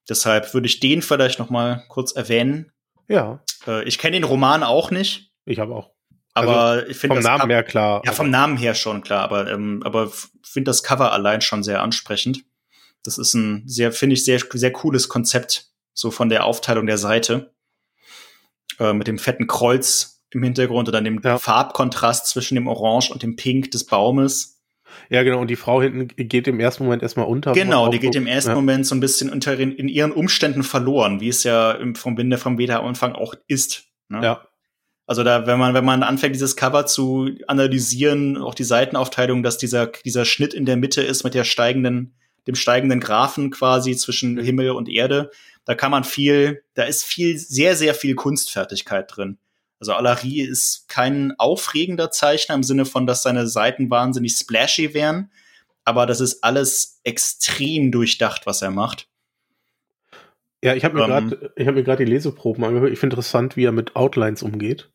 [0.08, 2.72] Deshalb würde ich den vielleicht noch mal kurz erwähnen.
[3.10, 3.44] ja.
[3.68, 5.92] Äh, ich kenne den Roman auch nicht, Ich habe auch.
[6.34, 8.02] aber ich finde Vom das Namen her klar.
[8.06, 10.10] ja, vom Namen her schon klar, aber ähm, aber
[10.42, 12.46] finde das Cover allein schon sehr ansprechend.
[13.04, 16.98] Das ist ein sehr finde ich sehr sehr cooles Konzept so von der Aufteilung der
[16.98, 17.54] Seite
[18.80, 21.38] äh, mit dem fetten Kreuz im Hintergrund oder dem ja.
[21.38, 24.61] Farbkontrast zwischen dem Orange und dem Pink des Baumes.
[25.10, 25.40] Ja, genau.
[25.40, 27.54] Und die Frau hinten geht im ersten Moment erstmal unter.
[27.54, 28.56] Genau, die geht im ersten ja.
[28.56, 32.18] Moment so ein bisschen unter in, in, ihren Umständen verloren, wie es ja im, vom
[32.18, 33.86] Winde vom Beta-Anfang auch ist.
[34.10, 34.24] Ne?
[34.24, 34.48] Ja.
[35.08, 39.58] Also da, wenn man, wenn man anfängt, dieses Cover zu analysieren, auch die Seitenaufteilung, dass
[39.58, 42.16] dieser, dieser Schnitt in der Mitte ist mit der steigenden,
[42.48, 45.32] dem steigenden Graphen quasi zwischen Himmel und Erde,
[45.66, 49.38] da kann man viel, da ist viel, sehr, sehr viel Kunstfertigkeit drin.
[49.82, 55.32] Also Alari ist kein aufregender Zeichner im Sinne von, dass seine Seiten wahnsinnig splashy wären,
[55.84, 59.10] aber das ist alles extrem durchdacht, was er macht.
[60.64, 62.94] Ja, ich habe mir ähm, gerade, ich habe mir gerade die Leseproben angehört.
[62.94, 64.92] Ich finde interessant, wie er mit Outlines umgeht.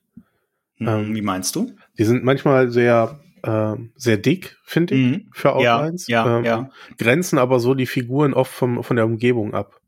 [0.76, 1.74] Hm, ähm, wie meinst du?
[1.98, 5.30] Die sind manchmal sehr, äh, sehr dick, finde ich, mhm.
[5.32, 6.06] für Outlines.
[6.06, 9.80] Ja, ja, ähm, ja, Grenzen aber so die Figuren oft vom, von der Umgebung ab.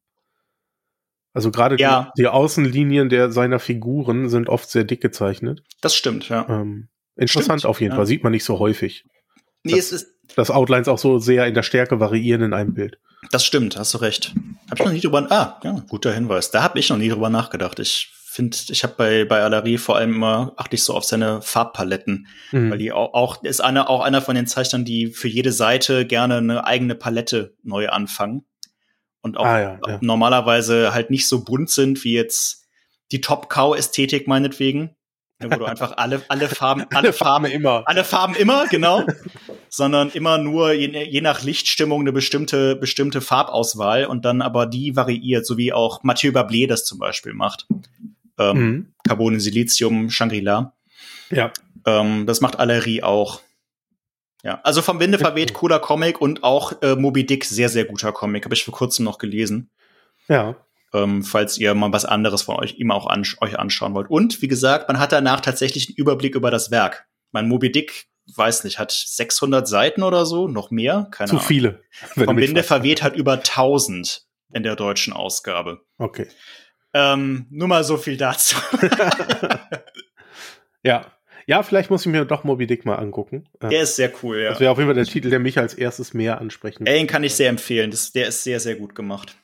[1.34, 2.10] Also gerade ja.
[2.16, 5.62] die, die, Außenlinien der seiner Figuren sind oft sehr dick gezeichnet.
[5.80, 6.46] Das stimmt, ja.
[6.48, 7.96] Ähm, interessant stimmt, auf jeden ja.
[7.96, 9.04] Fall, sieht man nicht so häufig.
[9.62, 10.14] Nee, dass, es ist.
[10.36, 12.98] Dass Outlines auch so sehr in der Stärke variieren in einem Bild.
[13.30, 14.34] Das stimmt, hast du recht.
[14.70, 15.26] Hab ich noch nie drüber.
[15.30, 16.50] Ah, ja, guter Hinweis.
[16.50, 17.78] Da habe ich noch nie drüber nachgedacht.
[17.80, 21.42] Ich finde, ich habe bei bei Alari vor allem immer achte ich so auf seine
[21.42, 22.70] Farbpaletten, mhm.
[22.70, 26.06] weil die auch, auch ist einer auch einer von den Zeichnern, die für jede Seite
[26.06, 28.44] gerne eine eigene Palette neu anfangen
[29.22, 29.98] und auch ah, ja, ja.
[30.00, 32.66] normalerweise halt nicht so bunt sind wie jetzt
[33.12, 34.94] die Top-Cow-Ästhetik meinetwegen.
[35.40, 37.82] Wo du einfach alle, alle Farben, alle, alle Farben immer.
[37.86, 39.04] Alle Farben immer, genau.
[39.68, 44.96] sondern immer nur je, je, nach Lichtstimmung eine bestimmte, bestimmte Farbauswahl und dann aber die
[44.96, 47.66] variiert, so wie auch Mathieu Bablé das zum Beispiel macht.
[48.38, 48.92] Ähm, mhm.
[49.06, 50.74] Carbon, Silizium, Shangri-La.
[51.30, 51.52] Ja.
[51.86, 53.40] Ähm, das macht Allerie auch.
[54.44, 58.12] Ja, also vom Winde verweht, cooler Comic und auch äh, Moby Dick, sehr, sehr guter
[58.12, 58.44] Comic.
[58.44, 59.70] Habe ich vor kurzem noch gelesen.
[60.28, 60.56] Ja.
[60.94, 64.08] Ähm, falls ihr mal was anderes von euch immer auch an, euch anschauen wollt.
[64.08, 67.06] Und wie gesagt, man hat danach tatsächlich einen Überblick über das Werk.
[67.32, 68.06] Mein Moby Dick,
[68.36, 71.46] weiß nicht, hat 600 Seiten oder so, noch mehr, keine Zu Ahnung.
[71.46, 71.82] viele.
[71.90, 74.22] Vom Winde verweht hat über 1000
[74.54, 75.82] in der deutschen Ausgabe.
[75.98, 76.28] Okay.
[76.94, 78.56] Ähm, nur mal so viel dazu.
[80.82, 81.04] ja,
[81.48, 83.48] ja, vielleicht muss ich mir doch Moby Dick mal angucken.
[83.62, 84.50] Der ist sehr cool, ja.
[84.50, 86.92] Das wäre auf jeden Fall der Titel, der mich als erstes mehr ansprechen würde.
[86.92, 87.90] Den kann ich sehr empfehlen.
[87.90, 89.34] Das, der ist sehr, sehr gut gemacht.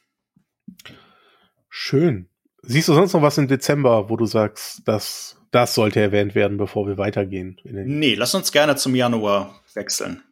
[1.70, 2.28] Schön.
[2.60, 6.58] Siehst du sonst noch was im Dezember, wo du sagst, dass das sollte erwähnt werden,
[6.58, 7.58] bevor wir weitergehen?
[7.64, 10.22] Nee, lass uns gerne zum Januar wechseln.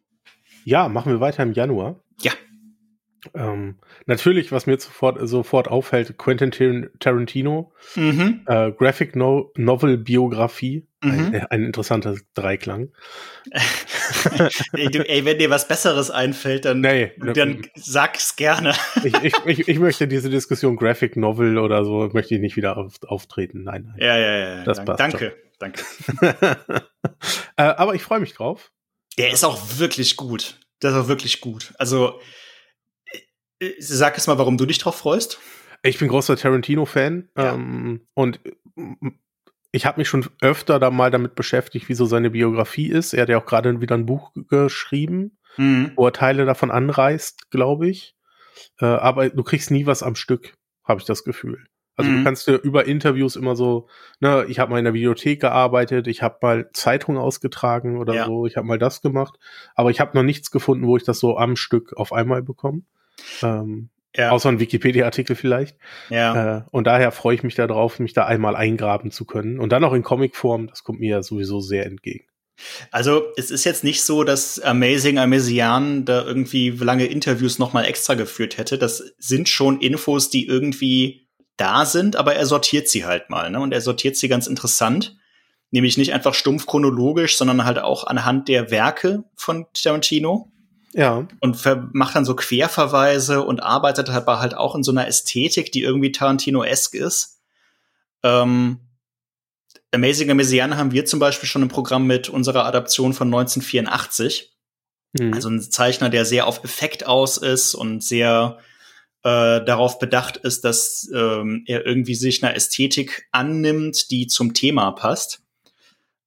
[0.65, 2.03] Ja, machen wir weiter im Januar.
[2.21, 2.33] Ja.
[3.33, 8.41] Ähm, natürlich, was mir sofort, sofort auffällt, Quentin Tarantino, mhm.
[8.45, 11.11] äh, Graphic no Novel Biografie, mhm.
[11.11, 12.91] ein, äh, ein, interessanter Dreiklang.
[14.73, 18.73] ey, du, ey, wenn dir was Besseres einfällt, dann, nee, dann sag's gerne.
[19.03, 22.77] ich, ich, ich, ich, möchte diese Diskussion Graphic Novel oder so, möchte ich nicht wieder
[22.77, 23.63] auf, auftreten.
[23.63, 23.95] Nein, nein.
[23.99, 24.63] Ja, ja, ja.
[24.63, 25.59] Das passt danke, schon.
[25.59, 25.83] danke.
[27.57, 28.71] äh, aber ich freue mich drauf.
[29.17, 30.57] Der ist auch wirklich gut.
[30.81, 31.73] Der ist auch wirklich gut.
[31.77, 32.19] Also,
[33.79, 35.39] Sag es mal, warum du dich drauf freust.
[35.83, 37.53] Ich bin großer Tarantino-Fan ja.
[37.53, 38.39] ähm, und
[39.73, 43.13] ich habe mich schon öfter da mal damit beschäftigt, wie so seine Biografie ist.
[43.13, 45.91] Er hat ja auch gerade wieder ein Buch geschrieben, mhm.
[45.95, 48.15] wo er Teile davon anreißt, glaube ich.
[48.79, 51.65] Äh, aber du kriegst nie was am Stück, habe ich das Gefühl.
[51.95, 52.17] Also mhm.
[52.17, 53.87] du kannst dir über Interviews immer so,
[54.19, 58.25] ne, ich habe mal in der Bibliothek gearbeitet, ich habe mal Zeitungen ausgetragen oder ja.
[58.25, 59.39] so, ich habe mal das gemacht,
[59.73, 62.83] aber ich habe noch nichts gefunden, wo ich das so am Stück auf einmal bekomme.
[63.41, 64.29] Ähm, ja.
[64.29, 65.77] Außer ein Wikipedia-Artikel vielleicht.
[66.09, 66.57] Ja.
[66.57, 69.59] Äh, und daher freue ich mich darauf, mich da einmal eingraben zu können.
[69.59, 72.25] Und dann auch in Comicform, das kommt mir ja sowieso sehr entgegen.
[72.91, 78.13] Also es ist jetzt nicht so, dass Amazing Amesian da irgendwie lange Interviews nochmal extra
[78.13, 78.77] geführt hätte.
[78.77, 81.27] Das sind schon Infos, die irgendwie
[81.57, 83.49] da sind, aber er sortiert sie halt mal.
[83.49, 83.59] Ne?
[83.59, 85.17] Und er sortiert sie ganz interessant.
[85.71, 90.52] Nämlich nicht einfach stumpf chronologisch, sondern halt auch anhand der Werke von Tarantino.
[90.93, 91.27] Ja.
[91.39, 91.57] Und
[91.93, 96.11] macht dann so Querverweise und arbeitet aber halt auch in so einer Ästhetik, die irgendwie
[96.11, 97.41] Tarantino-esque ist.
[98.21, 98.79] Ähm,
[99.91, 104.51] Amazing Amazing haben wir zum Beispiel schon im Programm mit unserer Adaption von 1984.
[105.13, 105.33] Mhm.
[105.33, 108.57] Also ein Zeichner, der sehr auf Effekt aus ist und sehr
[109.23, 114.91] äh, darauf bedacht ist, dass ähm, er irgendwie sich einer Ästhetik annimmt, die zum Thema
[114.91, 115.41] passt.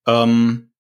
[0.07, 0.71] Ähm,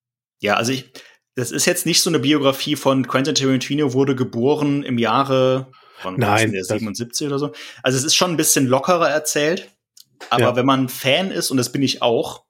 [0.40, 0.90] ja, also ich,
[1.36, 6.18] das ist jetzt nicht so eine Biografie von Quentin Tarantino wurde geboren im Jahre von
[6.18, 7.52] Nein, der 77 oder so.
[7.82, 9.70] Also es ist schon ein bisschen lockerer erzählt.
[10.30, 10.56] Aber ja.
[10.56, 12.44] wenn man Fan ist, und das bin ich auch,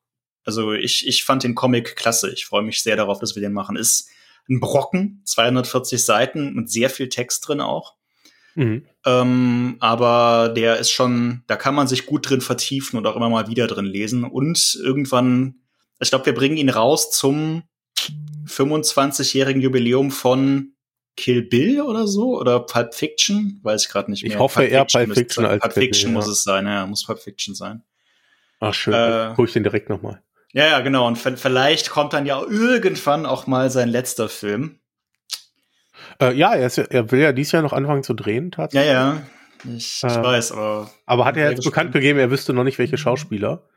[0.45, 2.31] also ich, ich fand den Comic klasse.
[2.31, 3.77] Ich freue mich sehr darauf, dass wir den machen.
[3.77, 4.09] Ist
[4.49, 7.95] ein Brocken, 240 Seiten mit sehr viel Text drin auch.
[8.55, 8.87] Mhm.
[9.05, 13.29] Ähm, aber der ist schon, da kann man sich gut drin vertiefen und auch immer
[13.29, 14.23] mal wieder drin lesen.
[14.23, 15.57] Und irgendwann
[15.99, 17.65] Ich glaube, wir bringen ihn raus zum
[18.47, 20.73] 25-jährigen Jubiläum von
[21.17, 24.33] Kill Bill oder so oder Pulp Fiction, weiß ich gerade nicht mehr.
[24.33, 26.15] Ich hoffe Pulp eher Fiction Pulp Fiction als Pulp Fiction ja.
[26.15, 27.83] muss es sein, ja, muss Pulp Fiction sein.
[28.61, 30.23] Ach schön, Äh, guck ich den direkt nochmal.
[30.53, 31.07] Ja, ja, genau.
[31.07, 34.79] Und vielleicht kommt dann ja irgendwann auch mal sein letzter Film.
[36.21, 38.51] Äh, ja, er, ist, ja- er will ja dieses Jahr noch anfangen zu drehen, Ja,
[38.51, 38.91] tatsächlich.
[38.93, 39.23] ja.
[39.65, 42.79] Ich, ich Äh, weiß, aber Aber hat er jetzt bekannt gegeben, er wüsste noch nicht,
[42.79, 43.69] welche Schauspieler.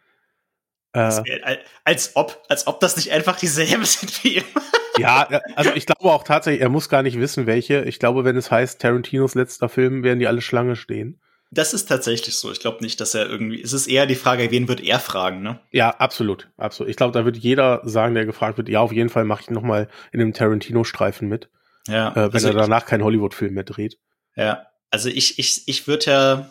[0.93, 4.61] Äh, wär- al- als ob, als ob das nicht einfach dieselben sind wie immer.
[4.97, 7.83] ja, äh, also ich glaube auch tatsächlich, er muss gar nicht wissen, welche.
[7.83, 11.21] Ich glaube, wenn es heißt Tarantinos letzter Film, werden die alle Schlange stehen.
[11.51, 12.51] Das ist tatsächlich so.
[12.51, 13.59] Ich glaube nicht, dass er irgendwie.
[13.61, 15.59] Es ist eher die Frage, wen wird er fragen, ne?
[15.71, 16.91] Ja, absolut, absolut.
[16.91, 19.49] Ich glaube, da wird jeder sagen, der gefragt wird, ja, auf jeden Fall mache ich
[19.49, 21.49] noch mal in einem Tarantino-Streifen mit,
[21.87, 22.11] Ja.
[22.11, 23.97] äh, wenn also er danach keinen Hollywood-Film mehr dreht.
[24.35, 26.49] Ja, also ich, ich, ich würde ja,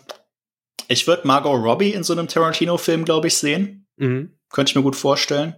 [0.88, 3.86] ich würde Margot Robbie in so einem Tarantino-Film, glaube ich, sehen.
[3.98, 4.34] Mhm.
[4.50, 5.56] Könnte ich mir gut vorstellen.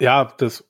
[0.00, 0.64] Ja, das,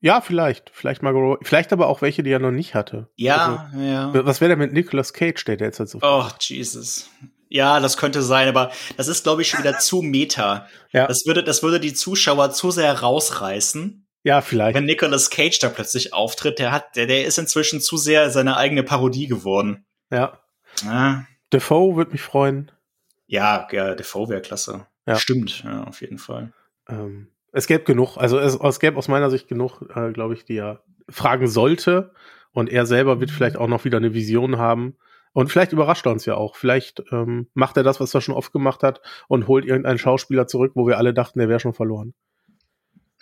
[0.00, 3.08] ja, vielleicht, vielleicht Margot vielleicht aber auch welche, die er noch nicht hatte.
[3.16, 4.08] Ja, ja.
[4.10, 7.10] Also, was wäre denn mit Nicolas Cage, der jetzt halt so Oh, Jesus.
[7.48, 10.66] Ja, das könnte sein, aber das ist, glaube ich, schon wieder zu meta.
[10.92, 11.06] Ja.
[11.06, 14.76] Das würde, das würde die Zuschauer zu sehr rausreißen, Ja, vielleicht.
[14.76, 16.58] wenn Nicolas Cage da plötzlich auftritt.
[16.58, 19.86] Der hat, der, der ist inzwischen zu sehr seine eigene Parodie geworden.
[20.10, 20.40] Ja.
[20.86, 21.22] Ah.
[21.52, 22.70] Defoe würde mich freuen.
[23.26, 24.86] Ja, ja, Defoe wäre klasse.
[25.06, 25.16] Ja.
[25.16, 26.52] Stimmt, ja, auf jeden Fall.
[26.88, 30.44] Ähm, es gäbe genug, also es, es gäbe aus meiner Sicht genug, äh, glaube ich,
[30.44, 32.12] die er fragen sollte.
[32.52, 34.96] Und er selber wird vielleicht auch noch wieder eine Vision haben.
[35.32, 36.56] Und vielleicht überrascht er uns ja auch.
[36.56, 40.46] Vielleicht ähm, macht er das, was er schon oft gemacht hat und holt irgendeinen Schauspieler
[40.46, 42.14] zurück, wo wir alle dachten, der wäre schon verloren.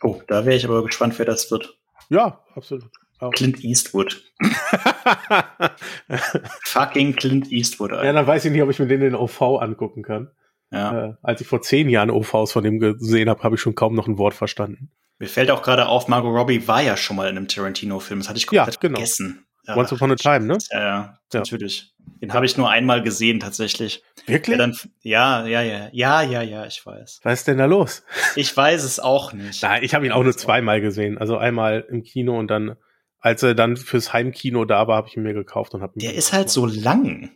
[0.02, 1.76] Oh, da wäre ich aber gespannt, wer das wird.
[2.10, 2.90] Ja, absolut.
[3.18, 3.32] Auch.
[3.32, 4.22] Clint Eastwood.
[6.64, 8.12] Fucking Clint Eastwood, ja, Alter.
[8.12, 10.30] dann weiß ich nicht, ob ich mir den in OV angucken kann.
[10.70, 11.06] Ja.
[11.06, 13.94] Äh, als ich vor zehn Jahren OVs von dem gesehen habe, habe ich schon kaum
[13.94, 14.90] noch ein Wort verstanden.
[15.18, 18.20] Mir fällt auch gerade auf, Margot Robbie war ja schon mal in einem Tarantino-Film.
[18.20, 18.96] Das hatte ich Ja, komplett genau.
[18.96, 19.46] vergessen.
[19.66, 20.58] Ja, Once Upon a Time, ne?
[20.70, 20.86] Ja, ja,
[21.32, 21.40] Ja.
[21.40, 21.94] natürlich.
[22.20, 24.02] Den habe ich nur einmal gesehen, tatsächlich.
[24.26, 24.58] Wirklich?
[24.58, 27.20] Ja, dann, ja, ja, ja, ja, ja, ja, ich weiß.
[27.22, 28.02] Was ist denn da los?
[28.36, 29.62] Ich weiß es auch nicht.
[29.62, 31.16] Nein, ich habe ihn auch nur zweimal gesehen.
[31.16, 32.76] Also einmal im Kino und dann,
[33.24, 36.14] als er dann fürs Heimkino da war, habe ich ihn mir gekauft und habe Der
[36.14, 37.30] ist halt so lang.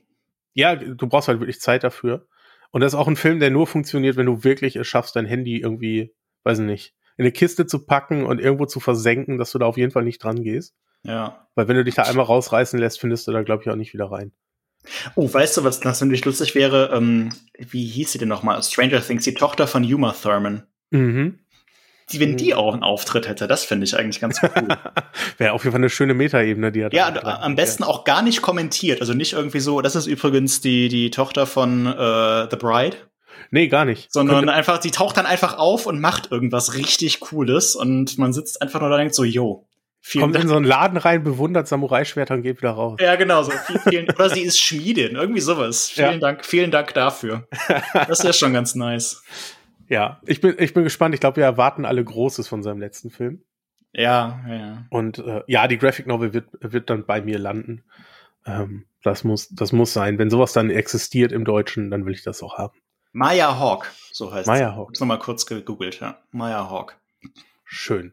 [0.52, 2.26] Ja, du brauchst halt wirklich Zeit dafür.
[2.70, 5.24] Und das ist auch ein Film, der nur funktioniert, wenn du wirklich es schaffst, dein
[5.24, 9.50] Handy irgendwie, weiß ich nicht, in eine Kiste zu packen und irgendwo zu versenken, dass
[9.52, 10.74] du da auf jeden Fall nicht dran gehst.
[11.04, 11.48] Ja.
[11.54, 13.94] Weil wenn du dich da einmal rausreißen lässt, findest du da, glaube ich, auch nicht
[13.94, 14.32] wieder rein.
[15.14, 16.90] Oh, weißt du, was das nämlich lustig wäre?
[16.92, 18.62] Ähm, wie hieß sie denn nochmal?
[18.62, 20.64] Stranger Things, die Tochter von Uma Thurman.
[20.90, 21.38] Mhm.
[22.12, 24.50] Die, wenn die auch einen Auftritt hätte, das finde ich eigentlich ganz cool.
[25.38, 26.94] Wäre auf jeden Fall eine schöne Metaebene, die hat.
[26.94, 27.08] ja,
[27.42, 29.00] am besten auch gar nicht kommentiert.
[29.00, 32.96] Also nicht irgendwie so, das ist übrigens die, die Tochter von äh, The Bride,
[33.50, 34.12] Nee, gar nicht.
[34.12, 38.32] sondern Könnte- einfach, die taucht dann einfach auf und macht irgendwas richtig Cooles und man
[38.32, 39.66] sitzt einfach nur da und denkt so, yo,
[40.00, 40.50] vielen kommt in Dank.
[40.50, 42.98] so einen Laden rein, bewundert Samurai-Schwerter und geht wieder raus.
[43.00, 43.52] Ja, genau, so.
[43.66, 45.88] Vielen, vielen, oder sie ist Schmiedin, irgendwie sowas.
[45.90, 46.18] Vielen Ja.
[46.18, 47.46] Dank, vielen Dank dafür.
[48.08, 49.22] Das wäre schon ganz nice.
[49.88, 51.14] Ja, ich bin, ich bin gespannt.
[51.14, 53.42] Ich glaube, wir erwarten alle Großes von seinem letzten Film.
[53.92, 54.86] Ja, ja.
[54.90, 57.84] Und äh, ja, die Graphic Novel wird, wird dann bei mir landen.
[58.44, 60.18] Ähm, das muss, das muss sein.
[60.18, 62.78] Wenn sowas dann existiert im Deutschen, dann will ich das auch haben.
[63.12, 64.76] Maya Hawk, so heißt Maya sie.
[64.76, 64.88] Hawk.
[64.88, 66.18] Hab's nochmal kurz gegoogelt, ja.
[66.30, 66.96] Maya Hawk.
[67.64, 68.12] Schön.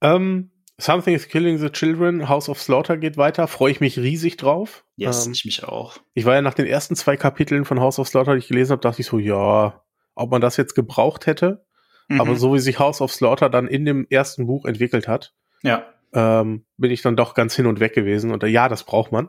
[0.00, 3.46] Ähm, Something is Killing the Children, House of Slaughter geht weiter.
[3.46, 4.84] Freue ich mich riesig drauf.
[4.96, 5.98] Yes, Ähm, ich mich auch.
[6.14, 8.72] ich war ja nach den ersten zwei Kapiteln von House of Slaughter, die ich gelesen
[8.72, 9.82] habe, dachte ich so, ja,
[10.14, 11.64] ob man das jetzt gebraucht hätte.
[12.08, 12.20] Mhm.
[12.20, 15.32] Aber so wie sich House of Slaughter dann in dem ersten Buch entwickelt hat,
[15.62, 18.30] Ja, ähm, bin ich dann doch ganz hin und weg gewesen.
[18.32, 19.28] Und äh, ja, das braucht man.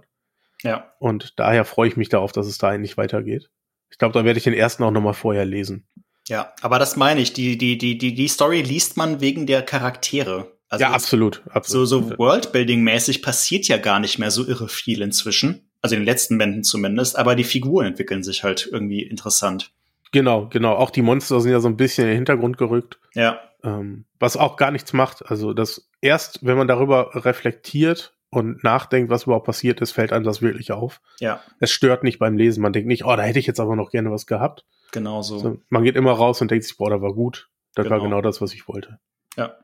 [0.64, 0.92] ja.
[1.00, 3.50] Und daher freue ich mich darauf, dass es da endlich weitergeht.
[3.92, 5.86] Ich glaube, da werde ich den ersten auch noch mal vorher lesen.
[6.28, 7.34] Ja, aber das meine ich.
[7.34, 10.58] Die, die, die, die, die Story liest man wegen der Charaktere.
[10.70, 11.88] Also ja, das- absolut, so, absolut.
[11.88, 15.70] so Worldbuilding-mäßig passiert ja gar nicht mehr so irre viel inzwischen.
[15.82, 17.18] Also in den letzten Bänden zumindest.
[17.18, 19.72] Aber die Figuren entwickeln sich halt irgendwie interessant.
[20.12, 20.74] Genau, genau.
[20.76, 24.36] Auch die Monster sind ja so ein bisschen in den Hintergrund gerückt, Ja, ähm, was
[24.38, 25.26] auch gar nichts macht.
[25.30, 30.24] Also das erst, wenn man darüber reflektiert und nachdenkt, was überhaupt passiert ist, fällt einem
[30.26, 31.02] das wirklich auf.
[31.20, 32.62] ja, Es stört nicht beim Lesen.
[32.62, 34.66] Man denkt nicht, oh, da hätte ich jetzt aber noch gerne was gehabt.
[34.92, 35.38] genau so.
[35.38, 37.50] So, man geht immer raus und denkt sich, boah, da war gut.
[37.76, 38.10] Das war Genau.
[38.10, 39.00] genau das, was ich wollte.
[39.38, 39.56] Ja.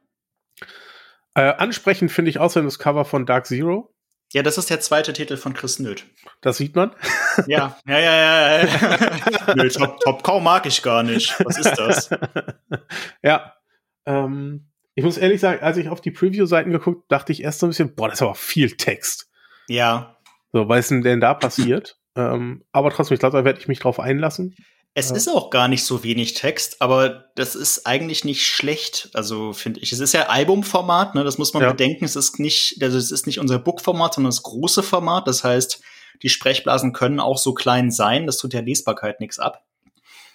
[1.35, 3.93] Äh, ansprechend finde ich außerdem das Cover von Dark Zero.
[4.33, 6.05] Ja, das ist der zweite Titel von Chris Nöth.
[6.41, 6.91] Das sieht man.
[7.47, 8.65] Ja, ja, ja, ja.
[8.65, 9.55] ja.
[9.55, 11.33] Nö, Top, Top Cow mag ich gar nicht.
[11.45, 12.09] Was ist das?
[13.23, 13.53] ja.
[14.05, 17.67] Ähm, ich muss ehrlich sagen, als ich auf die Preview-Seiten geguckt, dachte ich erst so
[17.67, 19.29] ein bisschen, boah, das ist aber viel Text.
[19.67, 20.17] Ja.
[20.51, 21.97] So, was ist denn, denn da passiert?
[22.15, 24.55] ähm, aber trotzdem, ich glaube, da werde ich mich drauf einlassen.
[24.97, 25.15] Es ja.
[25.15, 29.79] ist auch gar nicht so wenig Text, aber das ist eigentlich nicht schlecht, also finde
[29.79, 29.91] ich.
[29.91, 31.69] Es ist ja Albumformat, ne, das muss man ja.
[31.69, 32.03] bedenken.
[32.03, 35.27] Es ist nicht, also es ist nicht unser Bookformat, sondern das große Format.
[35.27, 35.83] Das heißt,
[36.23, 38.25] die Sprechblasen können auch so klein sein.
[38.25, 39.63] Das tut der Lesbarkeit nichts ab.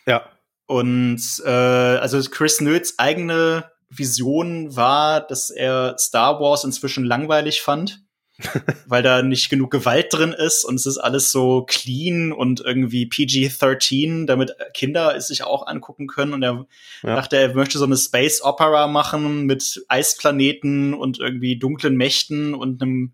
[0.06, 0.28] Ja.
[0.66, 8.04] Und äh, also Chris Nöths eigene Vision war, dass er Star Wars inzwischen langweilig fand
[8.86, 13.06] weil da nicht genug Gewalt drin ist und es ist alles so clean und irgendwie
[13.06, 16.32] PG-13, damit Kinder es sich auch angucken können.
[16.32, 16.66] Und er
[17.02, 17.16] ja.
[17.16, 22.82] dachte, er möchte so eine Space Opera machen mit Eisplaneten und irgendwie dunklen Mächten und
[22.82, 23.12] einem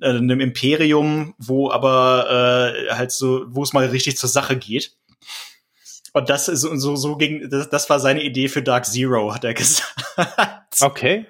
[0.00, 4.96] äh, einem Imperium, wo aber äh, halt so, wo es mal richtig zur Sache geht.
[6.12, 9.44] Und das ist so, so ging, das, das war seine Idee für Dark Zero, hat
[9.44, 9.86] er gesagt.
[10.80, 11.26] Okay.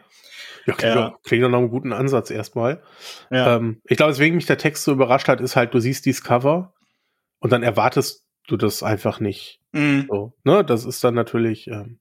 [0.68, 1.08] Ja, klingt, ja.
[1.10, 2.82] Doch, klingt doch nach einem guten Ansatz erstmal.
[3.30, 3.56] Ja.
[3.56, 6.22] Ähm, ich glaube, weswegen mich der Text so überrascht hat, ist halt, du siehst dieses
[6.22, 6.74] Cover
[7.40, 9.60] und dann erwartest du das einfach nicht.
[9.72, 10.06] Mhm.
[10.10, 10.64] So, ne?
[10.64, 12.00] Das ist dann natürlich, ähm,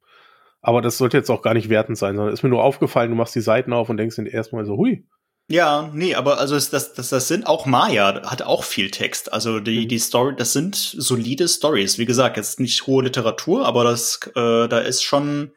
[0.61, 3.15] aber das sollte jetzt auch gar nicht wertend sein, sondern ist mir nur aufgefallen, du
[3.15, 5.07] machst die Seiten auf und denkst erstmal so, hui.
[5.49, 9.31] Ja, nee, aber also das, das, das sind auch Maya, hat auch viel Text.
[9.31, 9.87] Also die, mhm.
[9.87, 11.97] die Story, das sind solide Stories.
[11.97, 15.53] Wie gesagt, jetzt nicht hohe Literatur, aber das, äh, da ist schon,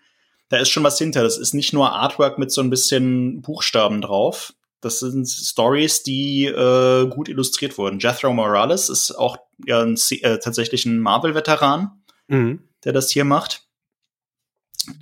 [0.51, 1.23] da ist schon was hinter.
[1.23, 4.53] Das ist nicht nur Artwork mit so ein bisschen Buchstaben drauf.
[4.81, 8.01] Das sind Stories, die äh, gut illustriert wurden.
[8.01, 12.65] Jethro Morales ist auch ja, ein, äh, tatsächlich ein Marvel-Veteran, mhm.
[12.85, 13.69] der das hier macht.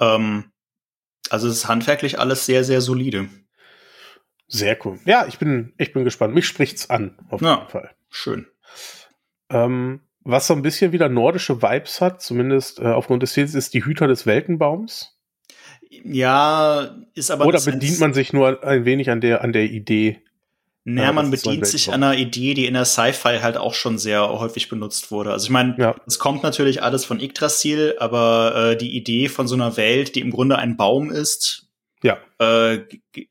[0.00, 0.52] Ähm,
[1.30, 3.28] also es ist handwerklich alles sehr, sehr solide.
[4.48, 4.98] Sehr cool.
[5.04, 6.34] Ja, ich bin, ich bin gespannt.
[6.34, 7.90] Mich spricht's an, auf ja, jeden Fall.
[8.10, 8.46] Schön.
[9.48, 13.72] Ähm, was so ein bisschen wieder nordische Vibes hat, zumindest äh, aufgrund des Titels, ist
[13.72, 15.17] die Hüter des Weltenbaums.
[15.90, 17.46] Ja, ist aber.
[17.46, 20.20] Oder bedient man sich nur ein wenig an der, an der Idee?
[20.84, 24.26] Naja, man bedient sich an einer Idee, die in der Sci-Fi halt auch schon sehr
[24.26, 25.32] häufig benutzt wurde.
[25.32, 25.94] Also ich meine, ja.
[26.06, 30.20] es kommt natürlich alles von Yggdrasil, aber äh, die Idee von so einer Welt, die
[30.20, 31.68] im Grunde ein Baum ist,
[32.02, 32.16] ja.
[32.38, 32.78] äh,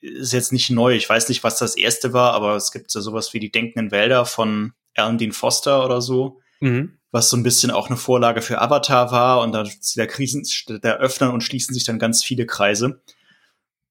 [0.01, 0.93] ist jetzt nicht neu.
[0.93, 3.89] Ich weiß nicht, was das erste war, aber es gibt ja sowas wie die Denkenden
[3.89, 6.39] Wälder von Alan Dean Foster oder so.
[6.59, 9.63] Mhm was so ein bisschen auch eine Vorlage für Avatar war und da
[9.95, 10.43] der Krisen,
[10.84, 13.01] der öffnen und schließen sich dann ganz viele Kreise.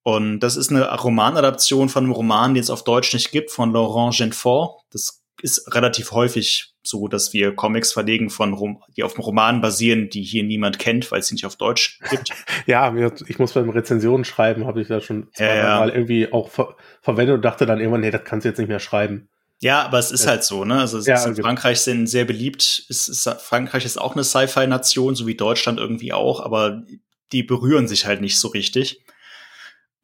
[0.03, 3.73] Und das ist eine Romanadaption von einem Roman, den es auf Deutsch nicht gibt, von
[3.73, 4.83] Laurent Genfort.
[4.91, 10.09] Das ist relativ häufig so, dass wir Comics verlegen von Rom die auf Romanen basieren,
[10.09, 12.29] die hier niemand kennt, weil es sie nicht auf Deutsch gibt.
[12.65, 12.95] ja,
[13.27, 15.79] ich muss beim Rezensionen schreiben, habe ich da schon ja, ja.
[15.79, 18.69] mal irgendwie auch ver verwendet und dachte dann irgendwann, nee, das kannst du jetzt nicht
[18.69, 19.29] mehr schreiben.
[19.59, 20.31] Ja, aber es ist ja.
[20.31, 20.79] halt so, ne?
[20.79, 21.35] Also ja, in.
[21.35, 22.85] Frankreich sind sehr beliebt.
[22.89, 26.83] Es ist, Frankreich ist auch eine Sci-Fi-Nation, so wie Deutschland irgendwie auch, aber
[27.31, 29.03] die berühren sich halt nicht so richtig.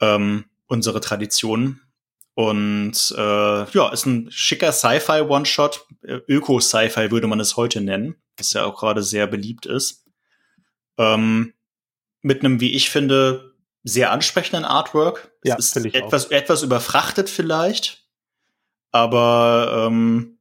[0.02, 1.82] Ähm, unsere Traditionen.
[2.34, 5.86] Und äh, ja, ist ein schicker Sci-Fi One-Shot.
[6.02, 10.04] Öko-Sci-Fi würde man es heute nennen, was ja auch gerade sehr beliebt ist.
[10.98, 11.54] Ähm,
[12.24, 13.54] mit einem, wie ich finde,
[13.84, 15.32] sehr ansprechenden Artwork.
[15.44, 18.03] Ja, es ist etwas, etwas überfrachtet vielleicht
[18.94, 20.38] aber ähm,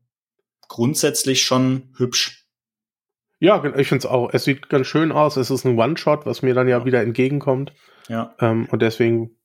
[0.69, 2.47] grundsätzlich schon hübsch.
[3.41, 4.31] Ja, ich finde es auch.
[4.33, 5.37] Es sieht ganz schön aus.
[5.37, 7.73] Es ist ein One-Shot, was mir dann ja wieder entgegenkommt.
[8.09, 8.37] Ja.
[8.39, 9.37] Ähm, und deswegen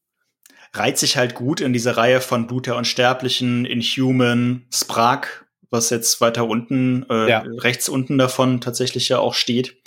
[0.73, 5.25] reiht sich halt gut in diese Reihe von Blut der Unsterblichen, Inhuman, Sprach,
[5.71, 7.43] was jetzt weiter unten, äh, ja.
[7.57, 9.81] rechts unten davon tatsächlich ja auch steht.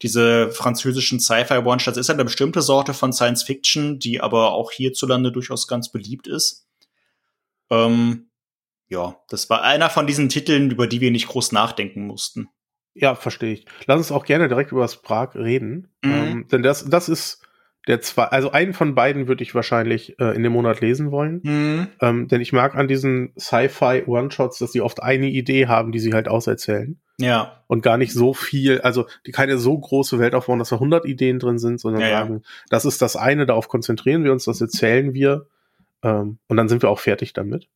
[0.00, 4.72] Diese französischen Sci-Fi One-Shots ist halt eine bestimmte Sorte von Science Fiction, die aber auch
[4.72, 6.66] hierzulande durchaus ganz beliebt ist.
[7.70, 8.30] Ähm,
[8.92, 12.50] ja, das war einer von diesen Titeln, über die wir nicht groß nachdenken mussten.
[12.94, 13.66] Ja, verstehe ich.
[13.86, 15.88] Lass uns auch gerne direkt über das Prag reden.
[16.04, 16.12] Mhm.
[16.12, 17.40] Ähm, denn das, das ist
[17.88, 21.40] der zwei, also einen von beiden würde ich wahrscheinlich äh, in dem Monat lesen wollen.
[21.42, 21.88] Mhm.
[22.02, 25.98] Ähm, denn ich mag an diesen Sci-Fi One-Shots, dass sie oft eine Idee haben, die
[25.98, 27.00] sie halt auserzählen.
[27.18, 27.64] Ja.
[27.68, 31.06] Und gar nicht so viel, also die keine so große Welt aufbauen, dass da 100
[31.06, 32.50] Ideen drin sind, sondern ja, sagen, ja.
[32.68, 35.46] das ist das eine, darauf konzentrieren wir uns, das erzählen wir.
[36.02, 37.68] Ähm, und dann sind wir auch fertig damit.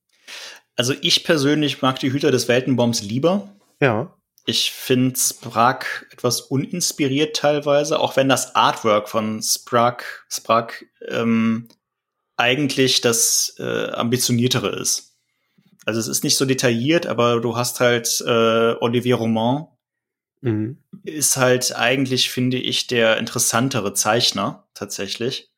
[0.77, 3.49] Also ich persönlich mag die Hüter des Weltenbaums lieber.
[3.81, 4.15] Ja.
[4.45, 10.73] Ich finde Sprach etwas uninspiriert teilweise, auch wenn das Artwork von Sprach, Sprach
[11.09, 11.69] ähm,
[12.37, 15.17] eigentlich das äh, ambitioniertere ist.
[15.87, 19.67] Also es ist nicht so detailliert, aber du hast halt äh, Olivier Roman,
[20.43, 20.79] mhm.
[21.05, 25.51] ist halt eigentlich, finde ich, der interessantere Zeichner tatsächlich.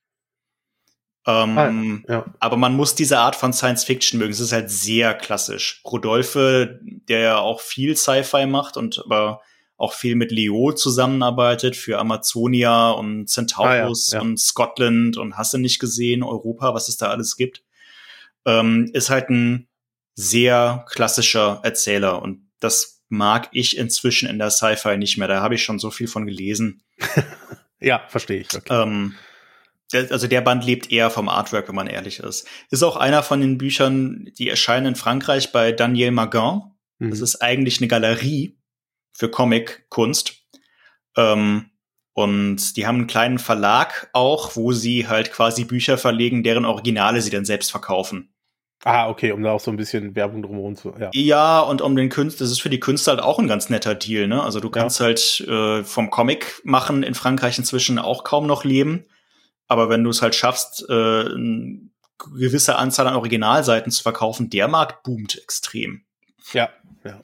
[1.29, 2.25] Ähm, ah, ja.
[2.41, 4.33] Aber man muss diese Art von Science Fiction mögen.
[4.33, 5.83] Es ist halt sehr klassisch.
[5.85, 9.43] Rodolphe, der ja auch viel Sci-Fi macht und aber
[9.77, 14.23] auch viel mit Leo zusammenarbeitet für Amazonia und Centaurus ah, ja, ja.
[14.23, 17.63] und Scotland und hast du nicht gesehen, Europa, was es da alles gibt.
[18.47, 19.69] Ähm, ist halt ein
[20.15, 25.29] sehr klassischer Erzähler und das mag ich inzwischen in der Sci-Fi nicht mehr.
[25.29, 26.83] Da habe ich schon so viel von gelesen.
[27.81, 28.55] ja, verstehe ich.
[28.55, 28.83] Okay.
[28.83, 29.15] Ähm,
[29.93, 32.47] also der Band lebt eher vom Artwork, wenn man ehrlich ist.
[32.71, 36.73] Ist auch einer von den Büchern, die erscheinen in Frankreich bei Daniel Magan.
[36.99, 37.11] Mhm.
[37.11, 38.59] Das ist eigentlich eine Galerie
[39.13, 40.35] für Comic-Kunst.
[41.17, 41.71] Ähm,
[42.13, 47.23] und die haben einen kleinen Verlag auch, wo sie halt quasi Bücher verlegen, deren Originale
[47.23, 48.35] sie dann selbst verkaufen.
[48.85, 50.95] Ah, okay, um da auch so ein bisschen Werbung drumherum zu.
[50.99, 53.71] Ja, ja und um den Künstler, das ist für die Künstler halt auch ein ganz
[53.71, 54.43] netter Deal, ne?
[54.43, 55.07] Also du kannst ja.
[55.07, 59.07] halt äh, vom Comic machen in Frankreich inzwischen auch kaum noch leben.
[59.69, 64.67] Aber wenn du es halt schaffst, äh, eine gewisse Anzahl an Originalseiten zu verkaufen, der
[64.69, 66.03] Markt boomt extrem.
[66.53, 66.71] Ja,
[67.05, 67.21] ja.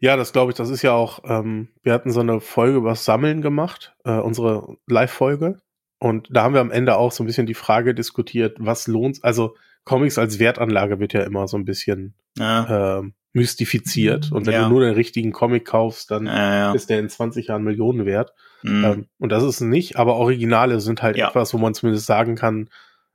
[0.00, 2.94] Ja, das glaube ich, das ist ja auch, ähm, wir hatten so eine Folge über
[2.94, 5.60] Sammeln gemacht, äh, unsere Live-Folge.
[5.98, 9.24] Und da haben wir am Ende auch so ein bisschen die Frage diskutiert, was lohnt,
[9.24, 12.98] also Comics als Wertanlage wird ja immer so ein bisschen ja.
[12.98, 13.02] äh,
[13.32, 14.30] mystifiziert.
[14.30, 14.64] Und wenn ja.
[14.64, 18.32] du nur den richtigen Comic kaufst, dann ja, ist der in 20 Jahren Millionen wert.
[18.62, 18.84] Mhm.
[18.84, 22.68] Ähm, und das ist nicht, aber Originale sind halt etwas, wo man zumindest sagen kann,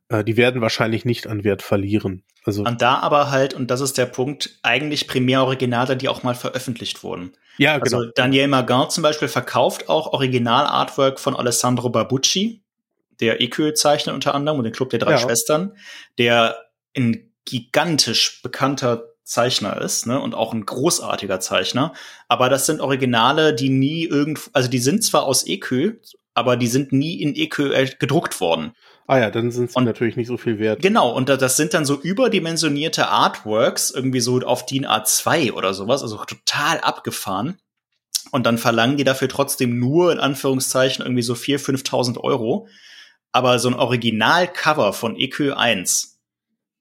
[0.09, 2.23] äh, die werden wahrscheinlich nicht an Wert verlieren.
[2.45, 6.23] Also und da aber halt, und das ist der Punkt, eigentlich primär Originale, die auch
[6.23, 7.33] mal veröffentlicht wurden.
[7.57, 7.97] Ja, also genau.
[7.99, 12.63] Also Daniel Magan zum Beispiel verkauft auch Original-Artwork von Alessandro Barbucci,
[13.19, 15.17] der Equal zeichnet unter anderem und den Club der drei ja.
[15.17, 15.73] Schwestern,
[16.17, 16.57] der
[16.95, 21.93] ein gigantisch bekannter Zeichner ist, ne, und auch ein großartiger Zeichner.
[22.27, 25.99] Aber das sind Originale, die nie irgendwo, also die sind zwar aus Equal,
[26.33, 28.73] aber die sind nie in Equal gedruckt worden.
[29.05, 30.81] Ah ja, dann sind sie natürlich nicht so viel wert.
[30.81, 36.01] Genau, und das sind dann so überdimensionierte Artworks, irgendwie so auf DIN A2 oder sowas,
[36.01, 37.57] also total abgefahren.
[38.31, 42.67] Und dann verlangen die dafür trotzdem nur, in Anführungszeichen, irgendwie so 4.000, 5.000 Euro.
[43.31, 46.19] Aber so ein Originalcover von EQ 1,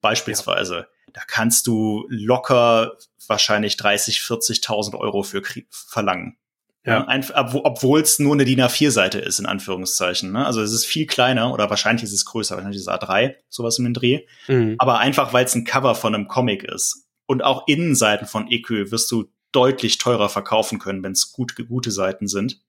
[0.00, 0.86] beispielsweise, ja.
[1.12, 6.36] Da kannst du locker wahrscheinlich 30, 40.000 Euro für verlangen.
[6.84, 7.06] Ja.
[7.36, 10.32] Obwohl es nur eine DIN A4-Seite ist, in Anführungszeichen.
[10.32, 10.44] Ne?
[10.44, 13.78] Also es ist viel kleiner oder wahrscheinlich ist es größer, wahrscheinlich ist es A3, sowas
[13.78, 14.26] in den Dreh.
[14.48, 14.74] Mhm.
[14.78, 17.06] Aber einfach, weil es ein Cover von einem Comic ist.
[17.26, 21.92] Und auch Innenseiten von EQ wirst du deutlich teurer verkaufen können, wenn es gut, gute
[21.92, 22.60] Seiten sind,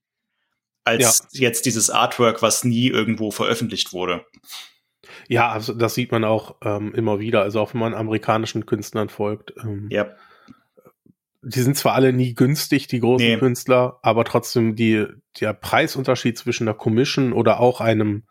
[0.84, 1.48] als ja.
[1.48, 4.24] jetzt dieses Artwork, was nie irgendwo veröffentlicht wurde.
[5.28, 7.42] Ja, also das sieht man auch ähm, immer wieder.
[7.42, 9.54] Also auch wenn man amerikanischen Künstlern folgt.
[9.62, 10.08] Ähm, ja
[11.44, 13.36] die sind zwar alle nie günstig, die großen nee.
[13.36, 15.06] Künstler, aber trotzdem die,
[15.40, 18.24] der Preisunterschied zwischen einer Commission oder auch einem,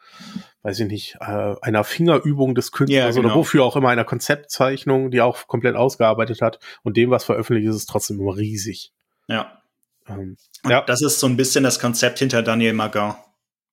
[0.63, 3.29] weiß ich nicht, äh, einer Fingerübung des Künstlers ja, genau.
[3.29, 7.69] oder wofür auch immer einer Konzeptzeichnung, die auch komplett ausgearbeitet hat und dem, was veröffentlicht
[7.69, 8.91] ist, ist trotzdem immer riesig.
[9.27, 9.61] Ja.
[10.07, 10.37] Ähm,
[10.67, 10.81] ja.
[10.81, 13.15] Das ist so ein bisschen das Konzept hinter Daniel Magan.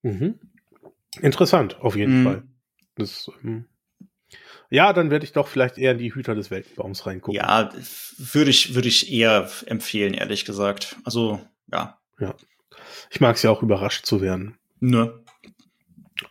[0.03, 0.39] Mhm.
[1.19, 2.23] Interessant, auf jeden mhm.
[2.23, 2.43] Fall.
[3.01, 3.65] Das, ähm,
[4.69, 7.35] ja, dann werde ich doch vielleicht eher in die Hüter des Weltenbaums reingucken.
[7.35, 7.69] Ja,
[8.17, 10.95] würde ich, würde ich eher empfehlen, ehrlich gesagt.
[11.03, 11.41] Also,
[11.71, 11.99] ja.
[12.19, 12.35] Ja.
[13.09, 14.57] Ich mag es ja auch überrascht zu werden.
[14.79, 15.21] Ne.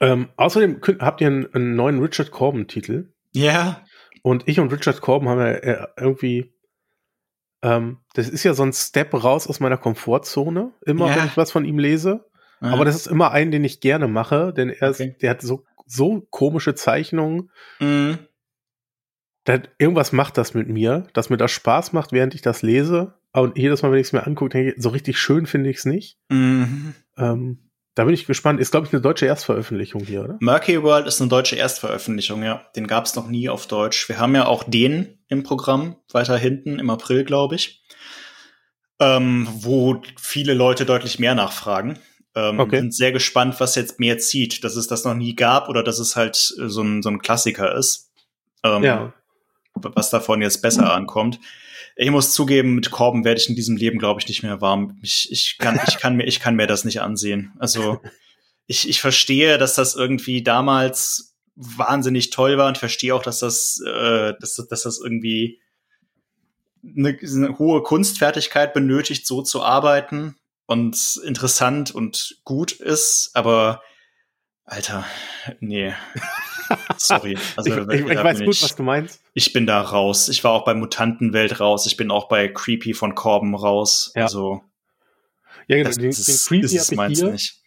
[0.01, 3.13] Ähm, außerdem habt ihr einen, einen neuen Richard Corbin-Titel.
[3.33, 3.85] Ja.
[4.23, 6.55] Und ich und Richard Corbin haben ja äh, irgendwie,
[7.63, 11.17] ähm, das ist ja so ein Step raus aus meiner Komfortzone, immer ja.
[11.17, 12.25] wenn ich was von ihm lese.
[12.63, 12.71] Ja.
[12.73, 15.09] Aber das ist immer einen, den ich gerne mache, denn er okay.
[15.09, 17.51] ist, der hat so, so komische Zeichnungen.
[17.81, 18.19] Mhm
[19.45, 23.15] das, irgendwas macht das mit mir, dass mir das Spaß macht, während ich das lese.
[23.33, 25.79] Und jedes Mal, wenn ich es mir angucke, denke ich, so richtig schön finde ich
[25.79, 26.19] es nicht.
[26.29, 26.95] Mhm.
[27.17, 28.61] Ähm, da bin ich gespannt.
[28.61, 30.37] Ist, glaube ich, eine deutsche Erstveröffentlichung hier, oder?
[30.41, 32.67] Murky World ist eine deutsche Erstveröffentlichung, ja.
[32.77, 34.09] Den gab es noch nie auf Deutsch.
[34.09, 37.85] Wir haben ja auch den im Programm, weiter hinten, im April, glaube ich.
[39.01, 41.99] Ähm, wo viele Leute deutlich mehr nachfragen.
[42.35, 42.81] Ähm, okay.
[42.81, 45.99] Bin sehr gespannt, was jetzt mehr zieht, dass es das noch nie gab oder dass
[45.99, 48.11] es halt so ein, so ein Klassiker ist.
[48.63, 49.13] Ähm, ja
[49.75, 51.41] was davon jetzt besser ankommt.
[51.97, 54.99] Ich muss zugeben, mit Korben werde ich in diesem Leben, glaube ich, nicht mehr warm.
[55.03, 57.53] Ich, ich, kann, ich, kann mir, ich kann mir das nicht ansehen.
[57.59, 58.01] Also
[58.67, 63.83] ich, ich verstehe, dass das irgendwie damals wahnsinnig toll war und verstehe auch, dass das,
[63.87, 65.61] äh, dass, dass das irgendwie
[66.83, 70.37] eine, eine hohe Kunstfertigkeit benötigt, so zu arbeiten
[70.71, 73.83] und interessant und gut ist, aber
[74.65, 75.05] Alter,
[75.59, 75.93] nee.
[76.97, 77.37] Sorry.
[77.57, 79.21] Also, ich, ich, ich weiß gut, was du meinst.
[79.35, 80.29] Ich bin da raus.
[80.29, 81.87] Ich war auch bei Mutantenwelt raus.
[81.87, 84.13] Ich bin auch bei Creepy von Corben raus.
[84.15, 84.23] Ja.
[84.23, 84.63] Also.
[85.67, 85.89] Ja, genau.
[85.89, 87.33] Das, den, das den Creepy ist meins hier.
[87.33, 87.61] nicht.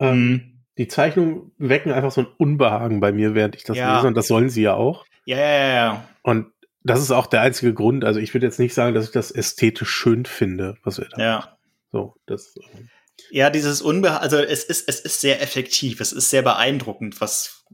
[0.00, 0.64] Ähm, mhm.
[0.78, 3.94] Die Zeichnungen wecken einfach so ein Unbehagen bei mir, während ich das ja.
[3.94, 4.08] lese.
[4.08, 5.06] Und das sollen sie ja auch.
[5.26, 6.08] Ja, ja, ja.
[6.22, 6.46] Und
[6.82, 8.04] das ist auch der einzige Grund.
[8.04, 11.22] Also ich würde jetzt nicht sagen, dass ich das ästhetisch schön finde, was wir da
[11.22, 11.57] Ja.
[11.92, 12.54] So, das.
[12.74, 12.88] Ähm,
[13.30, 17.64] ja, dieses Unbehagen, also es ist, es ist sehr effektiv, es ist sehr beeindruckend, was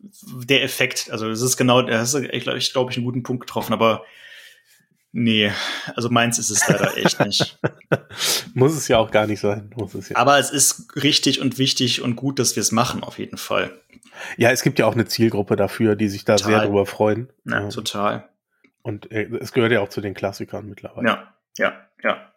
[0.00, 3.22] der Effekt, also es ist genau, das ist, ich glaube, ich, glaub, ich einen guten
[3.22, 4.04] Punkt getroffen, aber
[5.16, 5.52] Nee,
[5.94, 7.56] also meins ist es leider echt nicht.
[8.54, 9.70] Muss es ja auch gar nicht sein.
[9.76, 10.16] Muss es ja.
[10.16, 13.70] Aber es ist richtig und wichtig und gut, dass wir es machen, auf jeden Fall.
[14.36, 16.50] Ja, es gibt ja auch eine Zielgruppe dafür, die sich da total.
[16.50, 17.28] sehr drüber freuen.
[17.44, 17.68] Ja, ja.
[17.68, 18.28] total.
[18.82, 21.06] Und äh, es gehört ja auch zu den Klassikern mittlerweile.
[21.06, 21.72] Ja, ja,
[22.02, 22.33] ja.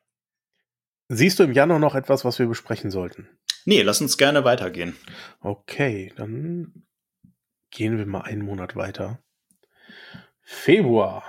[1.09, 3.29] Siehst du im Januar noch etwas, was wir besprechen sollten?
[3.65, 4.95] Nee, lass uns gerne weitergehen.
[5.41, 6.83] Okay, dann
[7.71, 9.19] gehen wir mal einen Monat weiter.
[10.41, 11.23] Februar.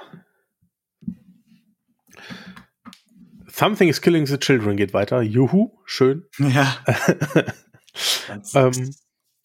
[3.48, 5.20] Something is Killing the Children geht weiter.
[5.22, 6.26] Juhu, schön.
[6.38, 6.76] Ja.
[8.54, 8.94] ähm,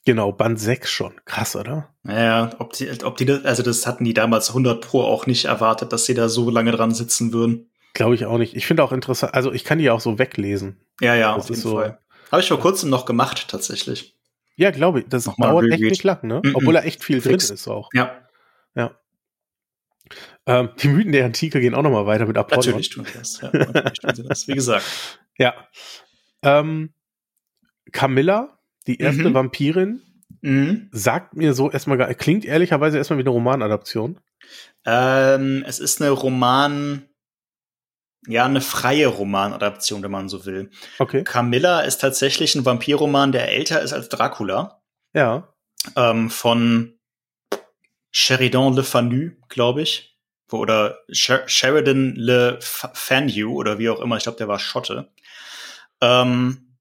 [0.05, 1.19] genau, Band 6 schon.
[1.25, 1.95] Krass, oder?
[2.03, 5.91] Ja, ob die, ob die, also das hatten die damals 100 Pro auch nicht erwartet,
[5.91, 7.71] dass sie da so lange dran sitzen würden.
[7.93, 8.55] Glaube ich auch nicht.
[8.55, 10.77] Ich finde auch interessant, also ich kann die auch so weglesen.
[10.99, 11.99] Ja, ja, das auf jeden so, Fall.
[12.31, 14.17] Habe ich vor kurzem noch gemacht, tatsächlich.
[14.55, 15.05] Ja, glaube ich.
[15.07, 16.39] Das Nochmal dauert echt nicht lang, ne?
[16.39, 16.55] Mm -mm.
[16.55, 17.47] Obwohl da echt viel Fix.
[17.47, 17.89] drin ist auch.
[17.93, 18.27] Ja.
[18.75, 18.97] Ja.
[20.45, 22.65] Ähm, die Mythen der Antike gehen auch noch mal weiter mit Apollon.
[22.65, 23.41] Natürlich tun sie das.
[23.41, 24.47] Ja, natürlich tun sie das.
[24.47, 24.85] Wie gesagt.
[25.39, 25.55] Ja.
[26.43, 26.93] Ähm,
[27.91, 29.33] Camilla, die erste mhm.
[29.33, 30.03] Vampirin,
[30.41, 30.89] mhm.
[30.91, 34.19] sagt mir so erstmal gar, klingt ehrlicherweise erstmal wie eine Romanadaption.
[34.85, 37.09] Ähm, es ist eine Roman,
[38.27, 40.69] ja, eine freie Romanadaption, wenn man so will.
[40.99, 41.23] Okay.
[41.23, 44.81] Camilla ist tatsächlich ein Vampirroman, der älter ist als Dracula.
[45.13, 45.53] Ja.
[45.95, 46.97] Ähm, von
[48.11, 50.13] Sheridan Le Fanu, glaube ich
[50.53, 55.11] oder Sheridan Le Fanu oder wie auch immer, ich glaube, der war Schotte.
[56.01, 56.77] Ähm,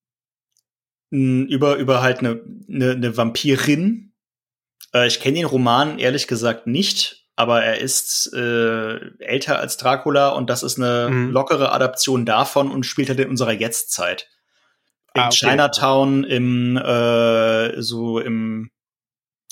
[1.11, 4.13] über, über halt eine, eine, eine Vampirin.
[4.95, 10.31] Äh, ich kenne den Roman ehrlich gesagt nicht, aber er ist äh, älter als Dracula
[10.31, 11.31] und das ist eine mhm.
[11.31, 14.29] lockere Adaption davon und spielt halt in unserer Jetztzeit.
[15.15, 15.37] In ah, okay.
[15.37, 18.71] Chinatown im äh, so im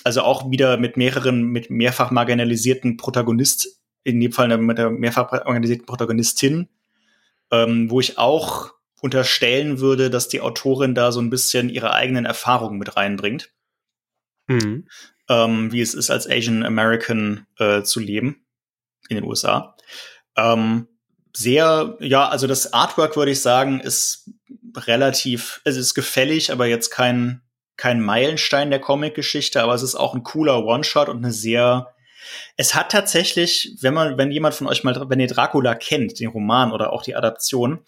[0.04, 5.32] also auch wieder mit mehreren mit mehrfach marginalisierten Protagonist in dem Fall mit der mehrfach
[5.46, 6.68] organisierten Protagonistin,
[7.50, 12.24] ähm, wo ich auch unterstellen würde, dass die Autorin da so ein bisschen ihre eigenen
[12.24, 13.50] Erfahrungen mit reinbringt.
[14.46, 14.86] Mhm.
[15.30, 18.44] Ähm, wie es ist, als Asian American äh, zu leben
[19.08, 19.76] in den USA.
[20.36, 20.88] Ähm,
[21.34, 24.28] sehr, ja, also das Artwork würde ich sagen, ist
[24.76, 27.42] relativ, es ist gefällig, aber jetzt kein,
[27.76, 31.94] kein Meilenstein der Comic-Geschichte, aber es ist auch ein cooler One-Shot und eine sehr
[32.56, 36.28] es hat tatsächlich, wenn man, wenn jemand von euch mal, wenn ihr Dracula kennt, den
[36.28, 37.80] Roman oder auch die Adaption,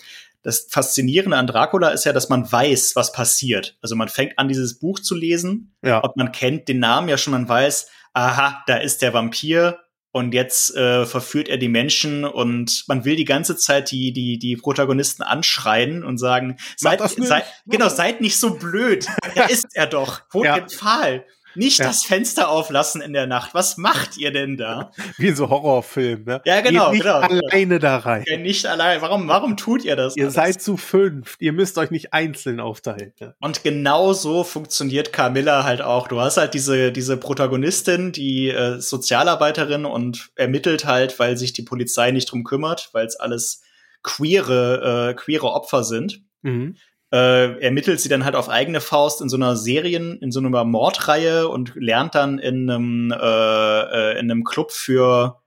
[0.42, 3.76] das Faszinierende an Dracula ist ja, dass man weiß, was passiert.
[3.80, 5.98] Also man fängt an, dieses Buch zu lesen ja.
[5.98, 9.78] und man kennt den Namen ja schon, man weiß, aha, da ist der Vampir
[10.10, 14.38] und jetzt äh, verführt er die Menschen und man will die ganze Zeit die die
[14.38, 19.06] die Protagonisten anschreien und sagen, seid, seid genau, seid nicht so blöd.
[19.34, 20.20] da ist er doch.
[20.34, 20.58] Holt ja.
[20.58, 21.24] den Pfahl.
[21.54, 21.86] Nicht ja.
[21.86, 23.54] das Fenster auflassen in der Nacht.
[23.54, 24.90] Was macht ihr denn da?
[25.18, 26.40] Wie in so Horrorfilm, ne?
[26.44, 26.90] Ja, genau.
[26.90, 27.18] Geht nicht genau.
[27.20, 28.24] alleine da rein.
[28.26, 29.00] Ja, nicht allein.
[29.00, 30.16] Warum, warum tut ihr das?
[30.16, 30.34] Ihr alles?
[30.34, 31.40] seid zu fünft.
[31.40, 33.12] Ihr müsst euch nicht einzeln aufteilen.
[33.18, 33.34] Ja.
[33.40, 36.08] Und genau so funktioniert Camilla halt auch.
[36.08, 41.62] Du hast halt diese, diese Protagonistin, die äh, Sozialarbeiterin und ermittelt halt, weil sich die
[41.62, 43.62] Polizei nicht drum kümmert, weil es alles
[44.02, 46.22] queere, äh, queere Opfer sind.
[46.42, 46.76] Mhm
[47.12, 50.64] äh, ermittelt sie dann halt auf eigene Faust in so einer Serien, in so einer
[50.64, 55.42] Mordreihe und lernt dann in einem, äh, äh, in einem Club für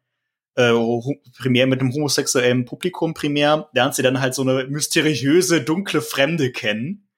[0.53, 0.71] äh,
[1.39, 6.51] primär mit einem homosexuellen Publikum primär, lernt sie dann halt so eine mysteriöse, dunkle Fremde
[6.51, 7.09] kennen,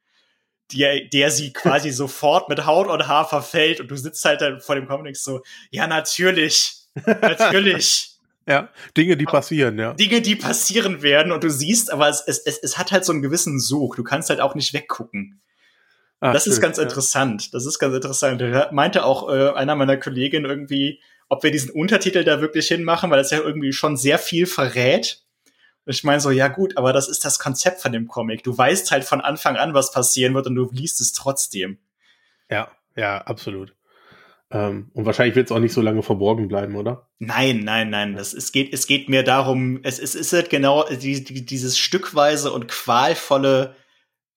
[0.73, 4.61] der, der sie quasi sofort mit Haut und Haar verfällt und du sitzt halt dann
[4.61, 5.41] vor dem Comic so,
[5.71, 8.16] ja, natürlich, natürlich.
[8.47, 9.93] Ja, Dinge, die passieren, ja.
[9.93, 13.21] Dinge, die passieren werden und du siehst, aber es, es, es hat halt so einen
[13.21, 13.97] gewissen Sog.
[13.97, 15.41] Du kannst halt auch nicht weggucken.
[16.21, 16.83] Ah, das schön, ist ganz ja.
[16.83, 17.53] interessant.
[17.53, 18.39] Das ist ganz interessant.
[18.39, 23.11] Da meinte auch äh, einer meiner Kolleginnen irgendwie, ob wir diesen Untertitel da wirklich hinmachen,
[23.11, 25.23] weil das ja irgendwie schon sehr viel verrät.
[25.85, 28.43] Und ich meine so, ja gut, aber das ist das Konzept von dem Comic.
[28.43, 31.79] Du weißt halt von Anfang an, was passieren wird und du liest es trotzdem.
[32.49, 33.76] Ja, ja, absolut.
[34.49, 37.09] Ähm, und wahrscheinlich wird es auch nicht so lange verborgen bleiben, oder?
[37.19, 38.15] Nein, nein, nein.
[38.15, 41.77] Das, es, geht, es geht mir darum, es, es ist halt genau die, die, dieses
[41.77, 43.75] stückweise und qualvolle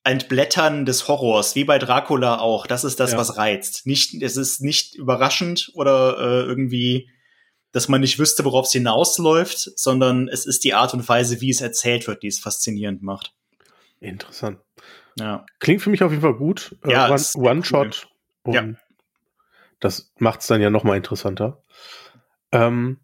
[0.02, 2.66] Entblättern des Horrors, wie bei Dracula auch.
[2.66, 3.18] Das ist das, ja.
[3.18, 3.86] was reizt.
[3.86, 7.08] Nicht, es ist nicht überraschend oder äh, irgendwie,
[7.70, 11.50] dass man nicht wüsste, worauf es hinausläuft, sondern es ist die Art und Weise, wie
[11.50, 13.32] es erzählt wird, die es faszinierend macht.
[14.00, 14.58] Interessant.
[15.18, 15.44] Ja.
[15.60, 16.76] Klingt für mich auf jeden Fall gut.
[16.84, 18.08] Äh, ja, One-Shot.
[18.44, 18.54] Cool.
[18.54, 18.64] ja.
[19.80, 21.62] Das macht es dann ja noch mal interessanter.
[22.52, 23.00] Ähm,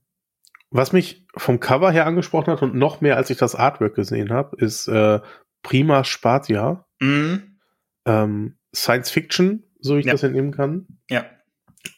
[0.71, 4.31] was mich vom Cover her angesprochen hat und noch mehr, als ich das Artwork gesehen
[4.31, 5.21] habe, ist äh,
[5.63, 6.87] Prima Spatia.
[7.01, 7.59] Mhm.
[8.05, 10.13] Ähm, Science Fiction, so ich ja.
[10.13, 10.87] das entnehmen kann.
[11.09, 11.25] Ja.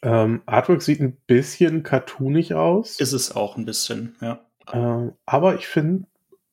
[0.03, 3.01] Ähm, Artwork sieht ein bisschen cartoonig aus.
[3.01, 4.45] Ist es auch ein bisschen, ja.
[4.71, 6.07] Äh, aber ich finde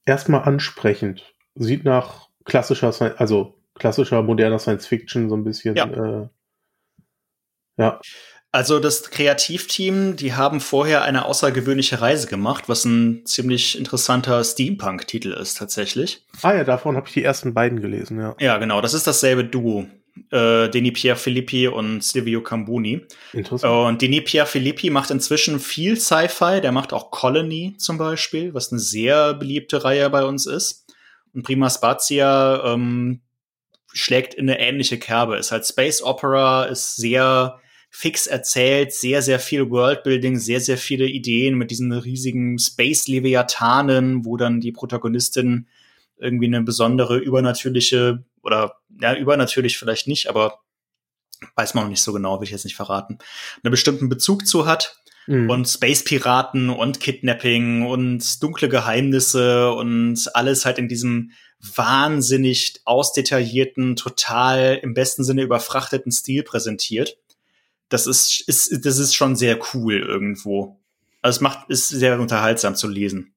[0.05, 1.33] erstmal ansprechend.
[1.55, 5.75] Sieht nach klassischer, also klassischer moderner Science Fiction so ein bisschen.
[5.75, 5.85] Ja.
[5.85, 6.29] Äh,
[7.77, 7.99] ja.
[8.55, 15.33] Also das Kreativteam, die haben vorher eine außergewöhnliche Reise gemacht, was ein ziemlich interessanter Steampunk-Titel
[15.33, 16.25] ist tatsächlich.
[16.41, 18.33] Ah ja, davon habe ich die ersten beiden gelesen, ja.
[18.39, 18.79] Ja, genau.
[18.79, 19.87] Das ist dasselbe Duo.
[20.31, 23.05] Äh, Denis Pierre Filippi und Silvio Cambuni.
[23.33, 23.89] Interessant.
[23.89, 26.61] Und Denis Pierre Filippi macht inzwischen viel Sci-Fi.
[26.61, 30.85] Der macht auch Colony zum Beispiel, was eine sehr beliebte Reihe bei uns ist.
[31.33, 33.19] Und Prima Spazia ähm,
[33.91, 35.35] schlägt in eine ähnliche Kerbe.
[35.35, 37.59] Ist halt Space Opera, ist sehr
[37.97, 44.35] fix erzählt, sehr, sehr viel Worldbuilding, sehr, sehr viele Ideen mit diesen riesigen Space-Leviathanen, wo
[44.35, 45.67] dann die Protagonistin
[46.17, 50.59] irgendwie eine besondere übernatürliche oder ja, übernatürlich vielleicht nicht, aber
[51.55, 53.17] weiß man noch nicht so genau, will ich jetzt nicht verraten,
[53.63, 54.97] einen bestimmten Bezug zu hat.
[55.25, 55.49] Mhm.
[55.49, 61.31] Und Space-Piraten und Kidnapping und dunkle Geheimnisse und alles halt in diesem
[61.75, 67.17] wahnsinnig ausdetaillierten, total im besten Sinne überfrachteten Stil präsentiert
[67.89, 70.79] das ist, ist, das ist schon sehr cool irgendwo.
[71.21, 73.33] Also es macht, ist sehr unterhaltsam zu lesen.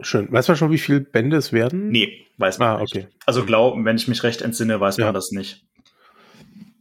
[0.00, 0.30] Schön.
[0.32, 1.88] Weiß man schon, wie viele Bände es werden?
[1.90, 2.96] Nee, weiß man ah, nicht.
[2.96, 3.08] okay.
[3.26, 5.06] Also glauben, wenn ich mich recht entsinne, weiß Ja.
[5.06, 5.64] man das nicht.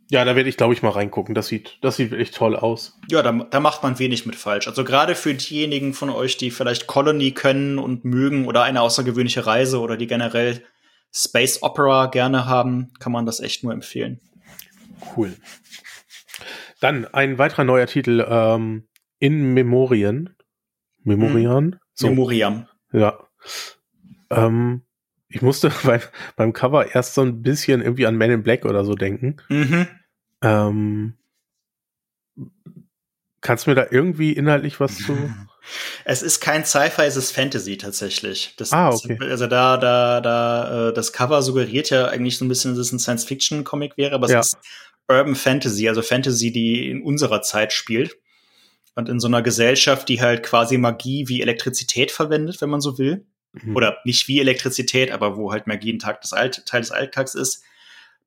[0.09, 1.33] Ja, da werde ich, glaube ich, mal reingucken.
[1.33, 2.99] Das sieht, das sieht echt toll aus.
[3.09, 4.67] Ja, da, da macht man wenig mit falsch.
[4.67, 9.45] Also gerade für diejenigen von euch, die vielleicht Colony können und mögen oder eine außergewöhnliche
[9.45, 10.63] Reise oder die generell
[11.11, 14.19] Space Opera gerne haben, kann man das echt nur empfehlen.
[15.15, 15.33] Cool.
[16.83, 18.89] Dann ein weiterer neuer Titel, ähm,
[19.19, 20.35] In Memorien.
[21.05, 21.79] Memorian?
[21.93, 22.67] So, Memoriam.
[22.91, 23.17] ja.
[24.29, 24.81] Ähm,
[25.29, 26.01] ich musste beim,
[26.35, 29.37] beim Cover erst so ein bisschen irgendwie an Men in Black oder so denken.
[29.47, 29.87] Mhm.
[30.41, 31.13] Ähm,
[33.39, 35.15] kannst du mir da irgendwie inhaltlich was zu?
[36.03, 38.53] Es ist kein Sci-Fi, es ist Fantasy tatsächlich.
[38.57, 39.17] Das, Ah, okay.
[39.21, 42.91] Also da, da, da, äh, das Cover suggeriert ja eigentlich so ein bisschen, dass es
[42.91, 44.39] ein Science-Fiction-Comic wäre, aber Ja.
[44.41, 44.57] es ist
[45.07, 48.17] Urban Fantasy, also Fantasy, die in unserer Zeit spielt.
[48.95, 52.97] Und in so einer Gesellschaft, die halt quasi Magie wie Elektrizität verwendet, wenn man so
[52.97, 53.25] will.
[53.53, 53.75] Mhm.
[53.75, 57.33] Oder nicht wie Elektrizität, aber wo halt Magie ein Tag des Alt Teil des Alltags
[57.35, 57.63] ist.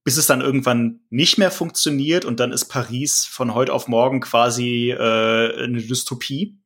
[0.03, 4.21] Bis es dann irgendwann nicht mehr funktioniert und dann ist Paris von heute auf morgen
[4.21, 6.57] quasi äh, eine Dystopie.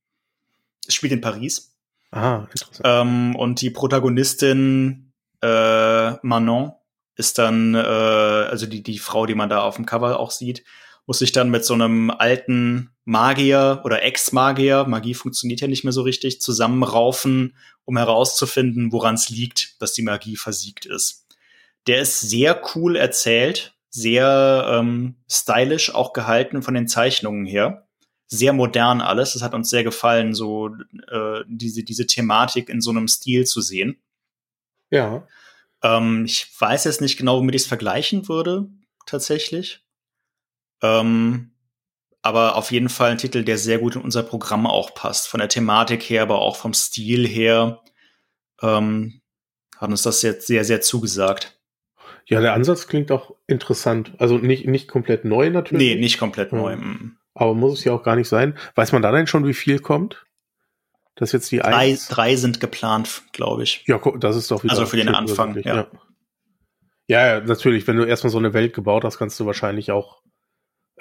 [0.87, 1.74] Es spielt in Paris.
[2.11, 2.81] Ah, interessant.
[2.85, 5.12] Ähm, und die Protagonistin
[5.43, 6.73] äh, Manon
[7.16, 10.65] ist dann, äh, also die, die Frau, die man da auf dem Cover auch sieht,
[11.07, 15.93] muss sich dann mit so einem alten Magier oder Ex-Magier, Magie funktioniert ja nicht mehr
[15.93, 21.27] so richtig, zusammenraufen, um herauszufinden, woran es liegt, dass die Magie versiegt ist.
[21.87, 27.89] Der ist sehr cool erzählt, sehr ähm, stylisch auch gehalten von den Zeichnungen her.
[28.28, 29.32] Sehr modern alles.
[29.32, 30.69] Das hat uns sehr gefallen, so
[31.09, 33.99] äh, diese, diese Thematik in so einem Stil zu sehen.
[34.91, 35.27] Ja.
[35.82, 38.69] Ähm, ich weiß jetzt nicht genau, womit ich es vergleichen würde,
[39.07, 39.82] tatsächlich.
[40.82, 41.52] Ähm,
[42.23, 45.28] aber auf jeden Fall ein Titel, der sehr gut in unser Programm auch passt.
[45.28, 47.82] Von der Thematik her, aber auch vom Stil her.
[48.62, 49.20] Ähm,
[49.78, 51.59] hat uns das jetzt sehr, sehr zugesagt.
[52.27, 54.12] Ja, der Ansatz klingt auch interessant.
[54.19, 55.94] Also nicht, nicht komplett neu natürlich.
[55.94, 56.59] Nee, nicht komplett Ja.
[56.59, 56.77] neu.
[56.77, 57.16] Mm.
[57.35, 58.57] Aber muss es ja auch gar nicht sein.
[58.74, 60.27] Weiß man da denn schon, wie viel kommt?
[61.21, 62.09] Das ist jetzt die Drei, eins.
[62.09, 63.85] drei sind geplant, glaube ich.
[63.87, 64.73] Ja, das ist doch wieder.
[64.73, 65.77] Also für den Anfang, ja.
[65.77, 65.87] ja.
[67.07, 67.87] Ja, natürlich.
[67.87, 70.23] Wenn du erstmal so eine Welt gebaut hast, kannst du wahrscheinlich auch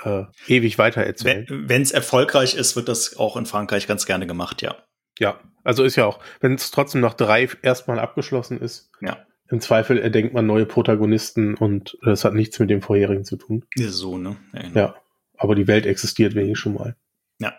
[0.03, 1.45] äh, ewig weiter erzählen.
[1.49, 4.75] Wenn es erfolgreich ist, wird das auch in Frankreich ganz gerne gemacht, ja.
[5.19, 9.25] Ja, also ist ja auch, wenn es trotzdem nach drei erstmal abgeschlossen ist, Ja.
[9.49, 13.65] im Zweifel erdenkt man neue Protagonisten und das hat nichts mit dem vorherigen zu tun.
[13.77, 14.37] So, ne?
[14.53, 14.69] Ja.
[14.73, 14.95] Ja,
[15.37, 16.95] aber die Welt existiert wenigstens schon mal.
[17.39, 17.57] Ja.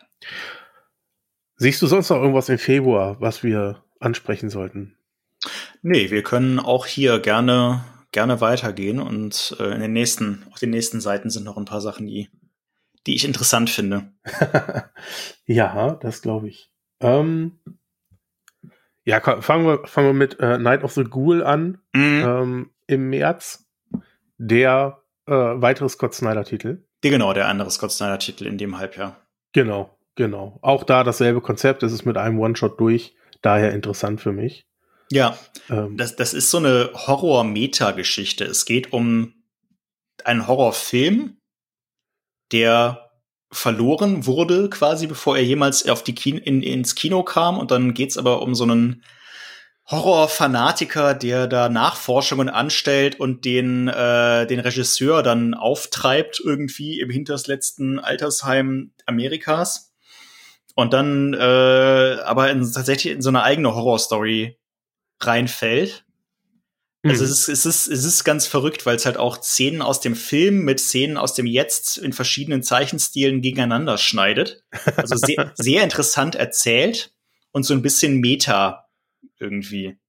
[1.60, 4.96] Siehst du sonst noch irgendwas im Februar, was wir ansprechen sollten?
[5.82, 10.70] Nee, wir können auch hier gerne, gerne weitergehen und äh, in den nächsten, auf den
[10.70, 12.30] nächsten Seiten sind noch ein paar Sachen, die,
[13.06, 14.10] die ich interessant finde.
[15.44, 16.72] ja, das glaube ich.
[16.98, 17.60] Ähm,
[19.04, 21.82] ja, komm, fangen wir, fangen wir mit äh, Night of the Ghoul an.
[21.92, 22.24] Mhm.
[22.24, 23.68] Ähm, Im März
[24.38, 26.86] der äh, weitere Scott Snyder-Titel.
[27.02, 29.20] Genau, der andere Scott Snyder-Titel in dem Halbjahr.
[29.52, 30.58] Genau, genau.
[30.60, 31.82] Auch da dasselbe Konzept.
[31.82, 33.14] Es ist mit einem One-Shot durch.
[33.42, 34.66] Daher interessant für mich.
[35.10, 35.36] Ja,
[35.70, 38.44] Ähm, das, das ist so eine Horror-Meta-Geschichte.
[38.44, 39.34] Es geht um
[40.24, 41.38] einen Horrorfilm,
[42.52, 43.10] der
[43.50, 47.58] verloren wurde, quasi bevor er jemals auf die Kino, in, ins Kino kam.
[47.58, 49.02] Und dann geht's aber um so einen
[49.90, 57.98] Horrorfanatiker, der da Nachforschungen anstellt und den, äh, den Regisseur dann auftreibt irgendwie im hintersletzten
[57.98, 59.89] Altersheim Amerikas.
[60.80, 64.58] Und dann äh, aber in, tatsächlich in so eine eigene Horrorstory
[65.20, 66.04] reinfällt.
[67.02, 67.30] Also mhm.
[67.30, 70.16] es, ist, es, ist, es ist ganz verrückt, weil es halt auch Szenen aus dem
[70.16, 74.64] Film mit Szenen aus dem Jetzt in verschiedenen Zeichenstilen gegeneinander schneidet.
[74.96, 77.12] Also sehr, sehr interessant erzählt
[77.52, 78.88] und so ein bisschen Meta
[79.38, 79.99] irgendwie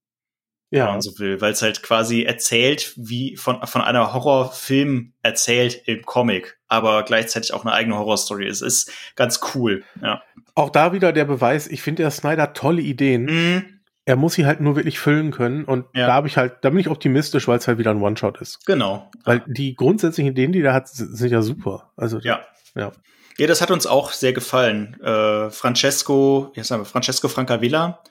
[0.71, 0.85] ja.
[0.85, 5.83] wenn man so will, weil es halt quasi erzählt, wie von, von einer Horrorfilm erzählt
[5.85, 8.61] im Comic, aber gleichzeitig auch eine eigene Horrorstory ist.
[8.61, 10.23] Ist ganz cool, ja.
[10.55, 13.25] Auch da wieder der Beweis, ich finde der Snyder tolle Ideen.
[13.25, 13.79] Mhm.
[14.05, 16.07] Er muss sie halt nur wirklich füllen können und ja.
[16.07, 18.65] da habe ich halt, da bin ich optimistisch, weil es halt wieder ein One-Shot ist.
[18.65, 19.11] Genau.
[19.23, 21.91] Weil die grundsätzlichen Ideen, die der hat, sind ja super.
[21.95, 22.41] Also ja.
[22.75, 22.91] ja.
[23.37, 24.99] Ja, das hat uns auch sehr gefallen.
[25.01, 28.01] Äh, Francesco, jetzt haben wir Francesco Francavilla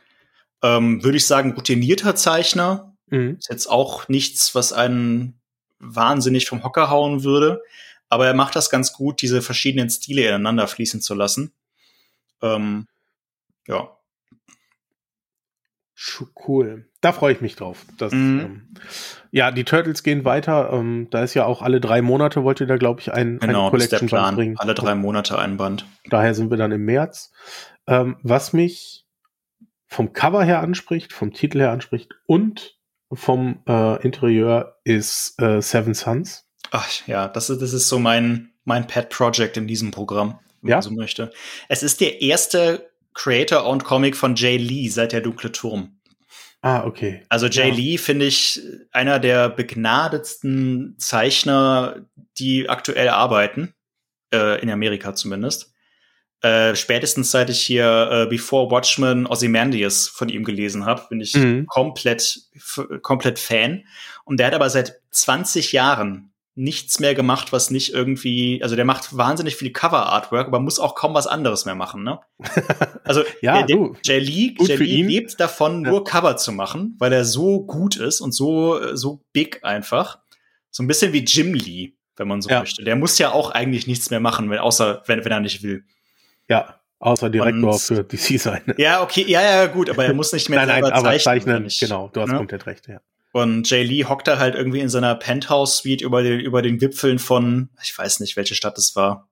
[0.62, 2.94] ähm, würde ich sagen, routinierter Zeichner.
[3.06, 3.36] Mhm.
[3.38, 5.40] Ist jetzt auch nichts, was einen
[5.78, 7.62] wahnsinnig vom Hocker hauen würde.
[8.08, 11.52] Aber er macht das ganz gut, diese verschiedenen Stile ineinander fließen zu lassen.
[12.42, 12.86] Ähm,
[13.66, 13.96] ja.
[16.46, 16.88] Cool.
[17.02, 17.84] Da freue ich mich drauf.
[17.98, 18.40] Dass, mhm.
[18.40, 18.74] ähm,
[19.30, 20.70] ja, die Turtles gehen weiter.
[20.72, 23.70] Ähm, da ist ja auch alle drei Monate, wollte da, glaube ich, ein, genau, eine
[23.70, 24.34] Collection ist der Plan.
[24.34, 24.56] bringen.
[24.58, 25.86] Alle drei Monate ein Band.
[26.06, 27.32] Daher sind wir dann im März.
[27.86, 29.06] Ähm, was mich
[29.90, 32.78] vom Cover her anspricht, vom Titel her anspricht und
[33.12, 36.46] vom äh, Interieur ist äh, Seven Sons.
[36.70, 40.70] Ach ja, das ist, das ist so mein, mein Pet Project in diesem Programm, wenn
[40.70, 40.76] ja?
[40.76, 41.32] man so möchte.
[41.68, 46.00] Es ist der erste Creator-owned Comic von Jay Lee seit der Dunkle Turm.
[46.62, 47.24] Ah, okay.
[47.28, 47.74] Also Jay ja.
[47.74, 48.62] Lee finde ich
[48.92, 52.06] einer der begnadetsten Zeichner,
[52.38, 53.74] die aktuell arbeiten,
[54.32, 55.69] äh, in Amerika zumindest.
[56.42, 61.34] Äh, spätestens seit ich hier äh, Before Watchmen Ozymandias von ihm gelesen habe, bin ich
[61.34, 61.66] mhm.
[61.66, 62.40] komplett
[63.02, 63.84] komplett Fan.
[64.24, 68.84] Und der hat aber seit 20 Jahren nichts mehr gemacht, was nicht irgendwie, also der
[68.84, 72.20] macht wahnsinnig viel Cover-Artwork, aber muss auch kaum was anderes mehr machen, ne?
[73.04, 77.12] Also ja, der, der Jay Lee, Jay Lee lebt davon, nur Cover zu machen, weil
[77.12, 80.20] er so gut ist und so, so big einfach.
[80.70, 82.60] So ein bisschen wie Jim Lee, wenn man so ja.
[82.60, 82.84] möchte.
[82.84, 85.84] Der muss ja auch eigentlich nichts mehr machen, wenn, außer wenn, wenn er nicht will.
[86.50, 88.62] Ja, außer Direktor und, für DC sein.
[88.76, 91.62] Ja, okay, ja, ja, gut, aber er muss nicht mehr nein, nein, aber zeichnen.
[91.62, 92.36] Nicht, genau, du hast ne?
[92.36, 93.00] komplett recht, ja.
[93.32, 97.20] Und Jay Lee hockt da halt irgendwie in seiner Penthouse-Suite über den, über den Wipfeln
[97.20, 99.28] von, ich weiß nicht, welche Stadt es war.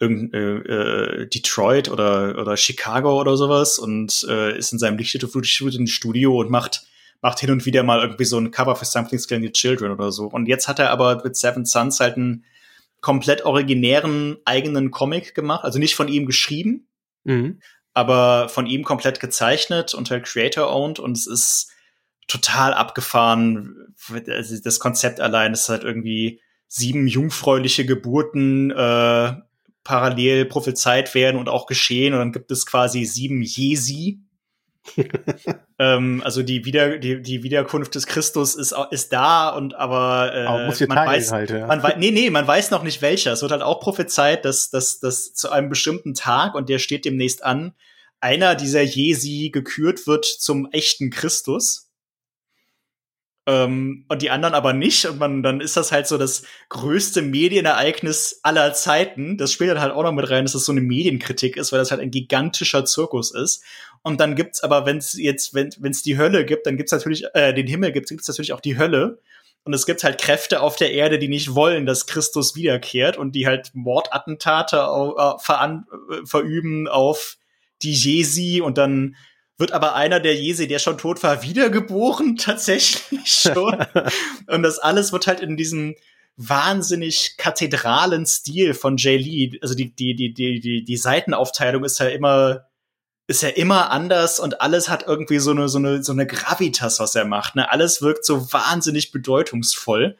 [0.00, 5.86] Irgend, äh, äh, Detroit oder, oder Chicago oder sowas und äh, ist in seinem lichtgefluteten
[5.86, 6.86] Studio und macht,
[7.20, 10.10] macht hin und wieder mal irgendwie so ein Cover für Something's Killing the Children oder
[10.10, 10.24] so.
[10.24, 12.44] Und jetzt hat er aber mit Seven Sons halt ein
[13.00, 16.88] komplett originären eigenen Comic gemacht, also nicht von ihm geschrieben,
[17.24, 17.60] mhm.
[17.94, 21.70] aber von ihm komplett gezeichnet und halt Creator-owned und es ist
[22.28, 23.94] total abgefahren.
[24.28, 29.32] Also das Konzept allein ist halt irgendwie sieben jungfräuliche Geburten äh,
[29.82, 34.20] parallel prophezeit werden und auch geschehen und dann gibt es quasi sieben Jesi,
[35.78, 40.46] ähm, also die, Wieder, die, die Wiederkunft des Christus ist, ist da und aber, äh,
[40.46, 41.66] aber muss man weiß, halt, ja.
[41.66, 43.32] man weiß, nee, nee, man weiß noch nicht welcher.
[43.32, 47.04] Es wird halt auch prophezeit, dass, dass, dass zu einem bestimmten Tag, und der steht
[47.04, 47.74] demnächst an,
[48.20, 51.89] einer dieser Jesi gekürt wird zum echten Christus.
[53.46, 55.06] Ähm, und die anderen aber nicht.
[55.06, 59.36] Und man, dann ist das halt so das größte Medienereignis aller Zeiten.
[59.36, 61.78] Das spielt dann halt auch noch mit rein, dass das so eine Medienkritik ist, weil
[61.78, 63.64] das halt ein gigantischer Zirkus ist.
[64.02, 67.24] Und dann gibt's aber, wenn es jetzt, wenn es die Hölle gibt, dann gibt's natürlich,
[67.34, 69.18] äh, den Himmel gibt, gibt's natürlich auch die Hölle.
[69.62, 73.32] Und es gibt halt Kräfte auf der Erde, die nicht wollen, dass Christus wiederkehrt und
[73.32, 77.36] die halt Mordattentate äh, veran, äh, verüben auf
[77.82, 79.16] die Jesi und dann
[79.60, 83.76] wird aber einer der Jesi, der schon tot war, wiedergeboren, tatsächlich schon.
[84.46, 85.94] und das alles wird halt in diesem
[86.36, 92.00] wahnsinnig kathedralen Stil von Jay Lee, also die, die, die, die, die, die Seitenaufteilung ist
[92.00, 92.66] ja immer,
[93.26, 96.98] ist ja immer anders und alles hat irgendwie so eine, so eine, so eine Gravitas,
[96.98, 97.70] was er macht, ne?
[97.70, 100.16] Alles wirkt so wahnsinnig bedeutungsvoll.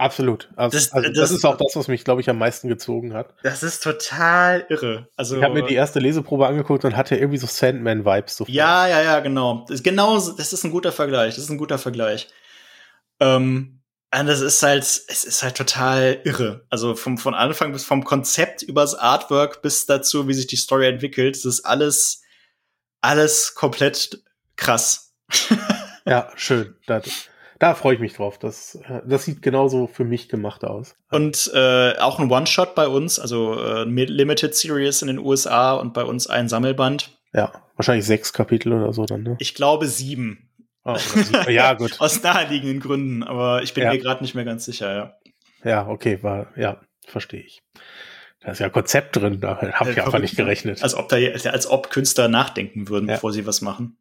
[0.00, 0.48] Absolut.
[0.56, 3.12] Also, das, also das, das, ist auch das, was mich, glaube ich, am meisten gezogen
[3.12, 3.34] hat.
[3.42, 5.08] Das ist total irre.
[5.14, 8.34] Also ich habe mir die erste Leseprobe angeguckt und hatte irgendwie so Sandman-Vibes.
[8.34, 9.66] So ja, ja, ja, genau.
[9.68, 11.34] Das, genau, das ist ein guter Vergleich.
[11.34, 12.28] Das ist ein guter Vergleich.
[13.20, 13.82] Ähm,
[14.18, 16.64] und das ist halt, es ist halt total irre.
[16.70, 20.88] Also vom, von Anfang bis vom Konzept übers Artwork bis dazu, wie sich die Story
[20.88, 22.22] entwickelt, das ist alles,
[23.02, 24.22] alles komplett
[24.56, 25.12] krass.
[26.06, 26.74] ja, schön.
[26.86, 27.04] Das,
[27.60, 28.38] da freue ich mich drauf.
[28.38, 30.96] Das, äh, das sieht genauso für mich gemacht aus.
[31.10, 35.92] Und äh, auch ein One-Shot bei uns, also äh, Limited Series in den USA und
[35.94, 37.16] bei uns ein Sammelband.
[37.32, 39.36] Ja, wahrscheinlich sechs Kapitel oder so dann, ne?
[39.38, 40.50] Ich glaube sieben.
[40.84, 40.96] Oh,
[41.48, 42.00] ja, gut.
[42.00, 43.92] Aus naheliegenden Gründen, aber ich bin ja.
[43.92, 45.14] mir gerade nicht mehr ganz sicher, ja.
[45.62, 47.62] Ja, okay, war, ja, verstehe ich.
[48.40, 50.82] Da ist ja Konzept drin, da habe ich ja, einfach nicht gerechnet.
[50.82, 53.16] Als ob, da, als ob Künstler nachdenken würden, ja.
[53.16, 53.98] bevor sie was machen.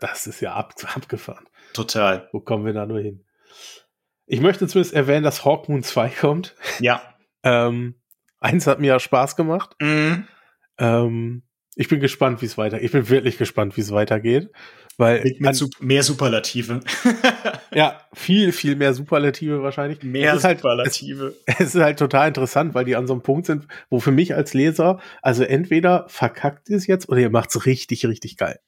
[0.00, 1.46] Das ist ja ab, abgefahren.
[1.72, 2.28] Total.
[2.32, 3.24] Wo kommen wir da nur hin?
[4.26, 6.54] Ich möchte zumindest erwähnen, dass Hawkmoon 2 kommt.
[6.80, 7.02] Ja.
[7.42, 7.96] ähm,
[8.40, 9.76] eins hat mir ja Spaß gemacht.
[9.80, 10.26] Mhm.
[10.78, 11.42] Ähm,
[11.74, 12.84] ich bin gespannt, wie es weitergeht.
[12.84, 14.50] Ich bin wirklich gespannt, wie es weitergeht.
[14.98, 16.80] Weil mit, mit mehr Superlative.
[17.74, 20.02] ja, viel, viel mehr Superlative wahrscheinlich.
[20.02, 21.24] Mehr es Superlative.
[21.24, 24.00] Halt, es, es, ist halt total interessant, weil die an so einem Punkt sind, wo
[24.00, 28.36] für mich als Leser, also entweder verkackt es jetzt oder ihr macht es richtig, richtig
[28.36, 28.60] geil.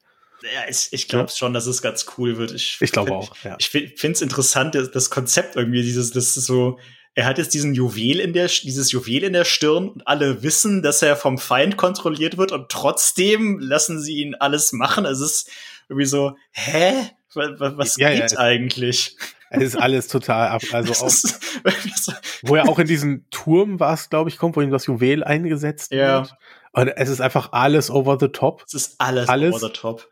[0.52, 2.52] Ja, ich, ich glaube schon, dass es ganz cool wird.
[2.52, 3.34] Ich, ich glaube auch.
[3.44, 3.56] Ja.
[3.58, 6.78] Ich, finde es interessant, das, das Konzept irgendwie, dieses, das ist so,
[7.14, 10.82] er hat jetzt diesen Juwel in der, dieses Juwel in der Stirn und alle wissen,
[10.82, 15.04] dass er vom Feind kontrolliert wird und trotzdem lassen sie ihn alles machen.
[15.04, 15.50] Es ist
[15.88, 16.92] irgendwie so, hä?
[17.34, 19.16] Was, was ja, geht ja, eigentlich?
[19.50, 20.62] Es ist alles total ab.
[20.72, 21.12] Also auch,
[22.42, 25.24] wo er auch in diesen Turm war es, glaube ich, kommt, wo ihm das Juwel
[25.24, 26.20] eingesetzt ja.
[26.20, 26.34] wird.
[26.74, 28.64] Und es ist einfach alles over the top.
[28.66, 30.08] Es ist alles, alles over the top.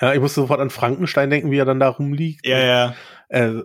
[0.00, 2.46] Ja, ich musste sofort an Frankenstein denken, wie er dann da rumliegt.
[2.46, 2.94] Ja, ja.
[3.28, 3.62] Äh,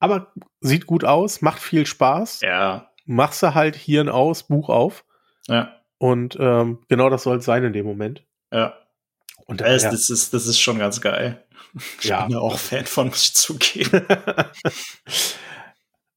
[0.00, 2.40] aber sieht gut aus, macht viel Spaß.
[2.40, 2.90] Ja.
[3.04, 5.04] Machst du halt Hirn aus, Buch auf.
[5.46, 5.76] Ja.
[5.98, 8.24] Und ähm, genau das soll es sein in dem Moment.
[8.52, 8.76] Ja.
[9.46, 11.44] Und da, das, das, ist, das ist schon ganz geil.
[12.00, 12.22] Ich ja.
[12.22, 14.04] bin ja auch Fan von, muss ich zugeben.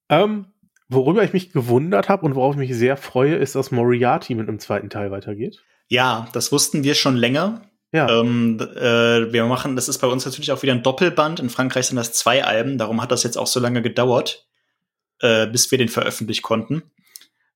[0.10, 0.54] ähm,
[0.88, 4.48] worüber ich mich gewundert habe und worauf ich mich sehr freue, ist, dass Moriarty mit
[4.48, 5.64] einem zweiten Teil weitergeht.
[5.88, 7.70] Ja, das wussten wir schon länger.
[7.91, 8.10] Ja.
[8.10, 11.40] Ähm, äh, wir machen, das ist bei uns natürlich auch wieder ein Doppelband.
[11.40, 14.48] In Frankreich sind das zwei Alben, darum hat das jetzt auch so lange gedauert,
[15.22, 16.84] äh, bis wir den veröffentlichen konnten.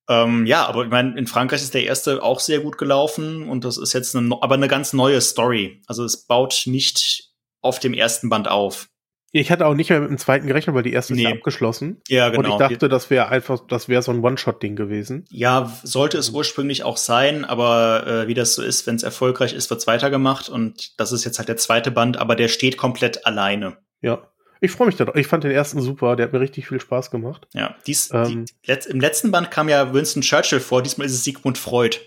[0.08, 3.64] Ähm, ja, aber ich meine, in Frankreich ist der erste auch sehr gut gelaufen und
[3.64, 5.82] das ist jetzt eine, aber eine ganz neue Story.
[5.88, 7.32] Also es baut nicht
[7.62, 8.90] auf dem ersten Band auf.
[9.32, 11.24] Ich hatte auch nicht mehr mit dem zweiten gerechnet, weil die erste nee.
[11.24, 12.02] ist ja abgeschlossen.
[12.08, 12.56] Ja, genau.
[12.56, 15.26] Und ich dachte, das wäre einfach, das wäre so ein One-Shot-Ding gewesen.
[15.30, 19.54] Ja, sollte es ursprünglich auch sein, aber äh, wie das so ist, wenn es erfolgreich
[19.54, 23.26] ist, wird's weitergemacht und das ist jetzt halt der zweite Band, aber der steht komplett
[23.26, 23.78] alleine.
[24.02, 24.24] Ja.
[24.62, 25.10] Ich freue mich da.
[25.16, 27.48] Ich fand den ersten super, der hat mir richtig viel Spaß gemacht.
[27.54, 31.14] Ja, dies, ähm, die, letzt, im letzten Band kam ja Winston Churchill vor, diesmal ist
[31.14, 31.98] es Sigmund Freud.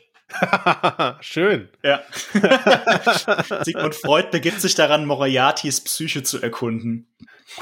[1.20, 1.68] Schön.
[1.82, 2.02] Ja.
[3.64, 7.14] Sigmund Freud begibt sich daran, Moriartys Psyche zu erkunden.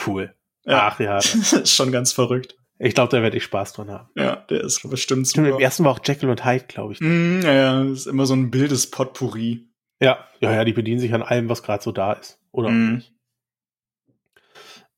[0.06, 0.34] Cool.
[0.64, 0.88] Ja.
[0.92, 1.18] Ach ja.
[1.18, 2.56] ist schon ganz verrückt.
[2.78, 4.08] Ich glaube, da werde ich Spaß dran haben.
[4.16, 5.48] Ja, der ist bestimmt super.
[5.48, 7.00] Im ersten war auch Jekyll und Hyde, glaube ich.
[7.00, 9.68] Mm, ja, ja, ist immer so ein bildes Potpourri.
[10.00, 12.38] Ja, ja, ja, die bedienen sich an allem, was gerade so da ist.
[12.52, 13.02] Oder mm.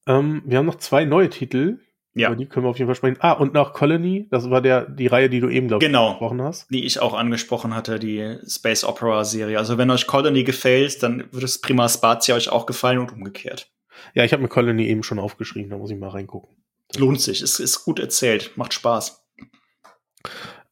[0.06, 1.80] ähm, wir haben noch zwei neue Titel.
[2.14, 2.28] Ja.
[2.28, 3.16] Über die können wir auf jeden Fall sprechen.
[3.20, 6.08] Ah, und nach Colony, das war der, die Reihe, die du eben, glaube ich, genau,
[6.08, 6.70] angesprochen hast.
[6.70, 9.58] Die ich auch angesprochen hatte, die Space Opera Serie.
[9.58, 13.70] Also wenn euch Colony gefällt, dann wird es Prima Spazia euch auch gefallen und umgekehrt.
[14.14, 16.54] Ja, ich habe mir Colony eben schon aufgeschrieben, da muss ich mal reingucken.
[16.96, 19.24] Lohnt sich, es ist gut erzählt, macht Spaß.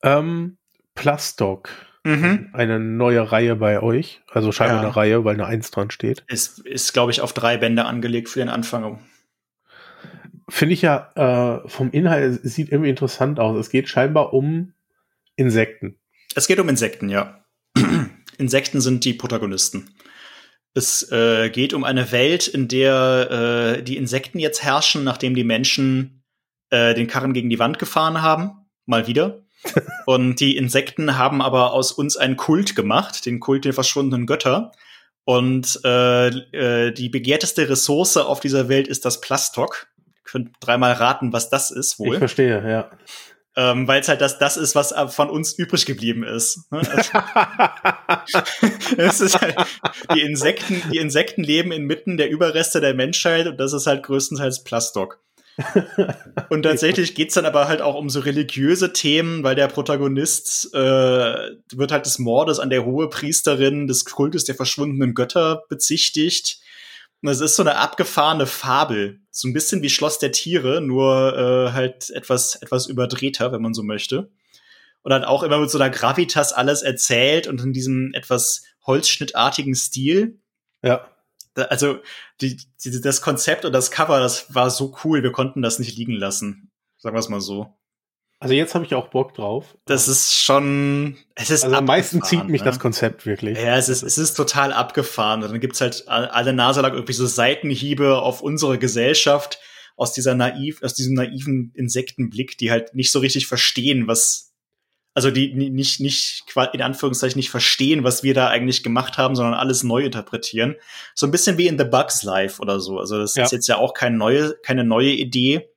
[0.02, 0.58] Ähm,
[0.94, 1.70] Plastock.
[2.04, 2.48] Mhm.
[2.52, 4.22] Eine neue Reihe bei euch.
[4.30, 4.82] Also scheinbar ja.
[4.82, 6.24] eine Reihe, weil eine Eins dran steht.
[6.28, 9.00] Es ist, glaube ich, auf drei Bände angelegt für den Anfang.
[10.50, 13.56] Finde ich ja äh, vom Inhalt, es sieht irgendwie interessant aus.
[13.56, 14.74] Es geht scheinbar um
[15.36, 15.98] Insekten.
[16.34, 17.44] Es geht um Insekten, ja.
[18.38, 19.94] Insekten sind die Protagonisten.
[20.74, 25.44] Es äh, geht um eine Welt, in der äh, die Insekten jetzt herrschen, nachdem die
[25.44, 26.22] Menschen
[26.70, 28.52] äh, den Karren gegen die Wand gefahren haben.
[28.86, 29.44] Mal wieder.
[30.06, 34.72] Und die Insekten haben aber aus uns einen Kult gemacht, den Kult der verschwundenen Götter.
[35.24, 39.88] Und äh, äh, die begehrteste Ressource auf dieser Welt ist das Plastok.
[40.30, 42.14] Könnt dreimal raten, was das ist wohl.
[42.14, 42.90] Ich verstehe, ja
[43.56, 46.70] ähm, weil es halt das, das ist, was von uns übrig geblieben ist.
[46.70, 46.80] Ne?
[48.96, 49.56] es ist halt,
[50.14, 54.64] die Insekten, die Insekten leben inmitten der Überreste der Menschheit und das ist halt größtenteils
[54.64, 55.18] Plastok.
[56.48, 60.78] und tatsächlich geht's dann aber halt auch um so religiöse Themen, weil der Protagonist äh,
[60.78, 66.60] wird halt des Mordes an der hohe Priesterin des Kultes der verschwundenen Götter bezichtigt
[67.22, 69.20] es ist so eine abgefahrene Fabel.
[69.30, 73.74] So ein bisschen wie Schloss der Tiere, nur äh, halt etwas, etwas überdrehter, wenn man
[73.74, 74.30] so möchte.
[75.02, 79.74] Und dann auch immer mit so einer Gravitas alles erzählt und in diesem etwas holzschnittartigen
[79.74, 80.40] Stil.
[80.82, 81.08] Ja.
[81.54, 81.98] also
[82.40, 85.96] die, die, das Konzept und das Cover, das war so cool, wir konnten das nicht
[85.96, 86.70] liegen lassen.
[86.98, 87.79] Sagen wir es mal so.
[88.42, 89.76] Also jetzt habe ich auch Bock drauf.
[89.84, 91.18] Das ist schon.
[91.34, 92.64] Es ist also am meisten zieht mich ne?
[92.64, 93.58] das Konzept wirklich.
[93.58, 95.42] Ja, es ist, es ist total abgefahren.
[95.42, 99.60] Und dann gibt's halt alle Nase lang irgendwie so Seitenhiebe auf unsere Gesellschaft
[99.94, 104.54] aus dieser naiv, aus diesem naiven Insektenblick, die halt nicht so richtig verstehen, was,
[105.12, 109.52] also die nicht, nicht, in Anführungszeichen nicht verstehen, was wir da eigentlich gemacht haben, sondern
[109.52, 110.76] alles neu interpretieren.
[111.14, 112.98] So ein bisschen wie in The Bugs Life oder so.
[112.98, 113.44] Also das ja.
[113.44, 115.68] ist jetzt ja auch keine neue, keine neue Idee,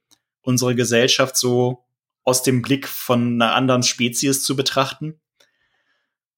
[0.42, 1.84] unsere Gesellschaft so
[2.24, 5.20] aus dem Blick von einer anderen Spezies zu betrachten.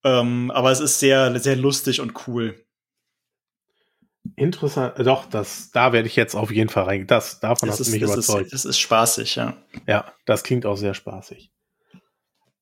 [0.04, 2.62] Ähm, aber es ist sehr, sehr lustig und cool.
[4.36, 7.08] Interessant, doch, das, da werde ich jetzt auf jeden Fall rein.
[7.08, 8.46] Das, davon Das hast ist, du mich das, überzeugt.
[8.48, 9.56] ist, das ist spaßig, ja.
[9.88, 11.52] ja, das klingt auch sehr spaßig.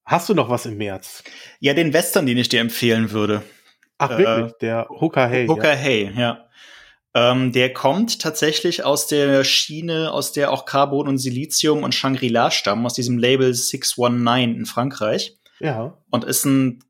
[0.05, 1.23] Hast du noch was im März?
[1.59, 3.41] Ja, den Western, den ich dir empfehlen würde.
[3.97, 4.53] Ach, Äh, wirklich?
[4.61, 5.47] Der Hooker Hey.
[5.47, 5.75] Hooker ja.
[5.75, 6.49] Hey, ja.
[7.15, 12.49] Ähm, der kommt tatsächlich aus der Schiene, aus der auch Carbon und Silizium und Shangri-La
[12.49, 15.37] stammen, aus diesem Label 619 in Frankreich.
[15.59, 15.97] Ja.
[16.09, 16.83] Und ist ein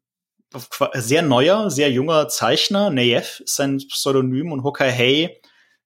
[0.93, 2.89] sehr neuer, sehr junger Zeichner.
[2.89, 5.41] Nayev ist sein Pseudonym und Hooker Hey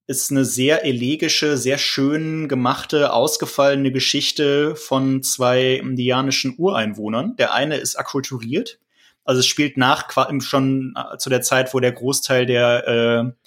[0.08, 7.36] ist eine sehr elegische, sehr schön gemachte, ausgefallene Geschichte von zwei indianischen Ureinwohnern.
[7.36, 8.80] Der eine ist akkulturiert,
[9.26, 10.08] also es spielt nach
[10.40, 13.47] schon zu der Zeit, wo der Großteil der äh,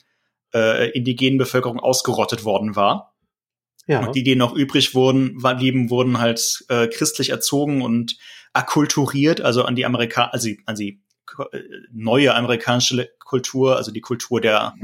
[0.54, 3.14] äh, indigenen Bevölkerung ausgerottet worden war.
[3.86, 4.00] Ja.
[4.06, 8.16] Und die, die noch übrig wurden, war, blieben, wurden halt äh, christlich erzogen und
[8.52, 11.02] akkulturiert, also an die Amerika also an die
[11.52, 11.58] äh,
[11.92, 14.74] neue amerikanische Kultur, also die Kultur der,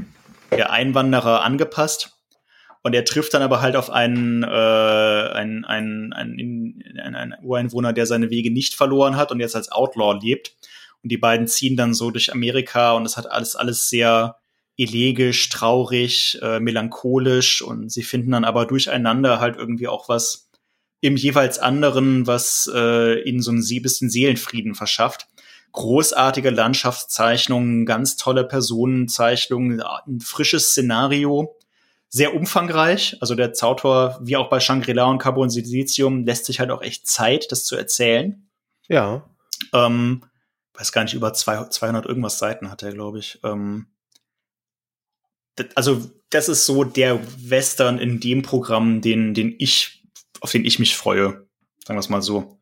[0.50, 2.12] der Einwanderer angepasst.
[2.82, 7.92] Und er trifft dann aber halt auf einen, äh, einen, einen, einen, einen, einen Ureinwohner,
[7.92, 10.54] der seine Wege nicht verloren hat und jetzt als Outlaw lebt.
[11.02, 14.36] Und die beiden ziehen dann so durch Amerika und es hat alles, alles sehr
[14.78, 20.50] elegisch, traurig, äh, melancholisch und sie finden dann aber durcheinander halt irgendwie auch was
[21.00, 25.28] im jeweils anderen, was äh, ihnen so ein bisschen Seelenfrieden verschafft.
[25.72, 31.56] Großartige Landschaftszeichnungen, ganz tolle Personenzeichnungen, ein frisches Szenario,
[32.08, 33.16] sehr umfangreich.
[33.20, 37.06] Also der Zautor, wie auch bei Shangri-La und Carbon Silizium, lässt sich halt auch echt
[37.06, 38.48] Zeit, das zu erzählen.
[38.88, 39.28] Ja.
[39.72, 40.22] Ähm,
[40.74, 43.38] weiß gar nicht, über zwei- 200 irgendwas Seiten hat er, glaube ich.
[43.44, 43.86] Ähm,
[45.74, 50.02] also das ist so der Western in dem Programm, den, den ich,
[50.40, 51.46] auf den ich mich freue.
[51.84, 52.58] Sagen wir es mal so.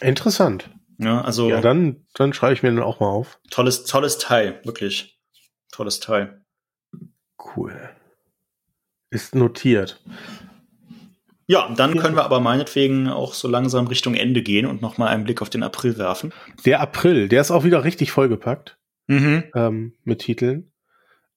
[0.00, 0.70] Interessant.
[0.98, 3.38] Ja, also Ja, dann, dann schreibe ich mir dann auch mal auf.
[3.50, 5.18] tolles, tolles Teil, wirklich.
[5.72, 6.44] Tolles Teil.
[7.56, 7.90] Cool.
[9.10, 10.00] Ist notiert.
[11.46, 15.08] Ja, dann können wir aber meinetwegen auch so langsam Richtung Ende gehen und noch mal
[15.08, 16.32] einen Blick auf den April werfen.
[16.64, 18.78] Der April, der ist auch wieder richtig vollgepackt
[19.08, 19.44] Mhm.
[19.54, 20.71] ähm, mit Titeln.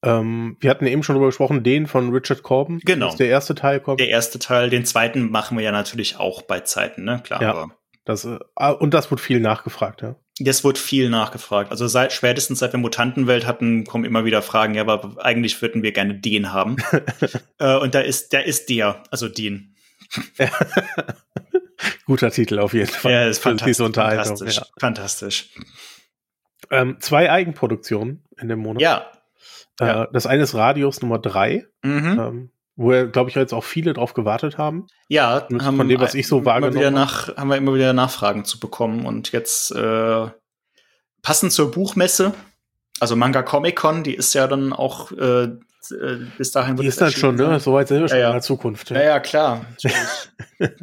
[0.05, 2.79] Ähm, wir hatten eben schon drüber gesprochen, den von Richard Corbin.
[2.85, 3.07] Genau.
[3.07, 3.99] Dass der erste Teil kommt.
[3.99, 7.21] Der erste Teil, den zweiten machen wir ja natürlich auch bei Zeiten, ne?
[7.23, 7.67] Klar, Ja.
[8.05, 10.15] Das, äh, und das wird viel nachgefragt, ja.
[10.39, 11.71] Das wird viel nachgefragt.
[11.71, 15.81] Also seit spätestens seit wir Mutantenwelt hatten, kommen immer wieder Fragen, ja, aber eigentlich würden
[15.81, 16.75] wir gerne den haben.
[17.57, 19.75] äh, und da ist, da ist der, also den.
[22.05, 23.11] Guter Titel auf jeden Fall.
[23.11, 23.77] Ja, ist fantastisch.
[23.77, 24.55] Fantastisch.
[24.57, 24.65] Ja.
[24.79, 25.49] fantastisch.
[26.69, 28.81] Ähm, zwei Eigenproduktionen in dem Monat.
[28.81, 29.11] Ja.
[29.79, 30.07] Äh, ja.
[30.11, 32.19] Das eine ist Radius Nummer drei, Mhm.
[32.19, 34.87] ähm, wo, glaube ich, jetzt auch viele drauf gewartet haben.
[35.07, 36.91] Ja, Von haben dem, was ich so wahrgenommen habe.
[36.93, 39.05] nach, haben wir immer wieder Nachfragen zu bekommen.
[39.05, 40.27] Und jetzt äh,
[41.21, 42.33] passend zur Buchmesse,
[42.99, 45.57] also Manga Comic Con, die ist ja dann auch äh, äh,
[46.37, 47.45] bis dahin Die ist dann schon, ne?
[47.45, 47.59] sein.
[47.59, 48.29] Soweit sind wir schon Ja, ja.
[48.29, 48.89] in der Zukunft.
[48.91, 49.65] Ja, ja, klar.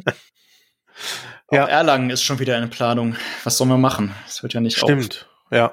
[1.51, 1.65] Ja.
[1.67, 3.15] Erlangen ist schon wieder in Planung.
[3.43, 4.15] Was sollen wir machen?
[4.25, 4.89] Das wird ja nicht auf.
[4.89, 5.71] Stimmt, ja.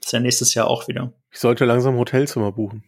[0.00, 1.12] Ist ja nächstes Jahr auch wieder.
[1.30, 2.84] Ich sollte langsam Hotelzimmer buchen.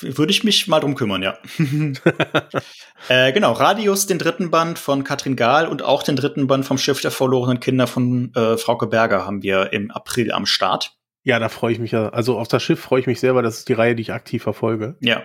[0.00, 1.38] Würde ich mich mal drum kümmern, ja.
[3.08, 6.78] äh, genau, Radius, den dritten Band von Katrin Gahl und auch den dritten Band vom
[6.78, 10.96] Schiff der verlorenen Kinder von äh, Frauke Berger haben wir im April am Start.
[11.22, 12.08] Ja, da freue ich mich ja.
[12.08, 14.12] Also auf das Schiff freue ich mich sehr, weil das ist die Reihe, die ich
[14.12, 14.96] aktiv verfolge.
[15.00, 15.22] Ja.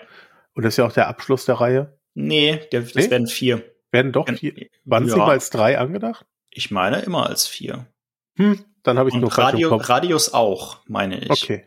[0.53, 1.97] Und das ist ja auch der Abschluss der Reihe.
[2.13, 3.09] Nee, der, das Nee?
[3.09, 3.63] werden vier.
[3.91, 4.53] Werden doch vier.
[4.85, 5.17] Waren sie Ja.
[5.17, 6.25] mal als drei angedacht?
[6.51, 7.87] Ich meine immer als vier.
[8.37, 9.75] Hm, dann habe ich nur Und im Radio.
[9.75, 11.29] Radius auch, meine ich.
[11.29, 11.65] Okay.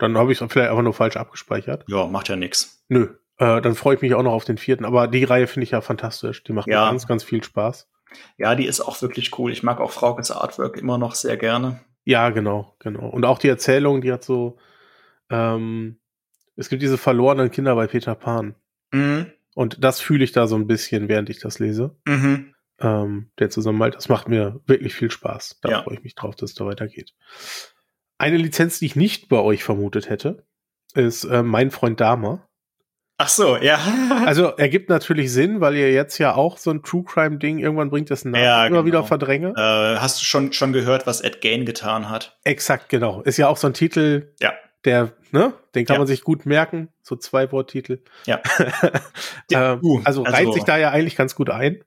[0.00, 1.84] Dann habe ich es vielleicht einfach nur falsch abgespeichert.
[1.88, 2.84] Ja, macht ja nix.
[2.88, 3.14] Nö.
[3.38, 4.84] Äh, dann freue ich mich auch noch auf den vierten.
[4.84, 6.42] Aber die Reihe finde ich ja fantastisch.
[6.44, 6.86] Die macht Ja.
[6.86, 7.88] mir ganz, ganz viel Spaß.
[8.36, 9.52] Ja, die ist auch wirklich cool.
[9.52, 11.80] Ich mag auch Fraukes Artwork immer noch sehr gerne.
[12.04, 13.08] Ja, genau, genau.
[13.08, 14.58] Und auch die Erzählung, die hat so,
[15.30, 15.98] ähm,
[16.56, 18.54] es gibt diese verlorenen Kinder bei Peter Pan.
[18.92, 19.26] Mhm.
[19.54, 21.94] Und das fühle ich da so ein bisschen, während ich das lese.
[22.06, 22.54] Mhm.
[22.80, 25.58] Ähm, der Zusammenhalt, das macht mir wirklich viel Spaß.
[25.62, 25.82] Da Ja.
[25.82, 27.12] freue ich mich drauf, dass es da weitergeht.
[28.20, 30.44] Eine Lizenz, die ich nicht bei euch vermutet hätte,
[30.94, 32.46] ist äh, Mein Freund Dama.
[33.16, 33.78] Ach so, ja.
[34.26, 37.90] Also ergibt natürlich Sinn, weil ihr jetzt ja auch so ein True Crime Ding irgendwann
[37.90, 38.86] bringt das nach Ja, immer genau.
[38.86, 39.54] wieder verdränge.
[39.56, 42.38] äh, hast du schon, schon gehört, was Ed Gain getan hat?
[42.44, 43.22] Exakt, genau.
[43.22, 44.52] Ist ja auch so ein Titel, Ja.
[44.84, 45.98] der, ne, den kann Ja.
[46.00, 48.02] man sich gut merken, so zwei Worttitel.
[48.26, 48.40] Ja.
[49.52, 51.82] Uh, also, also- reiht sich da ja eigentlich ganz gut ein.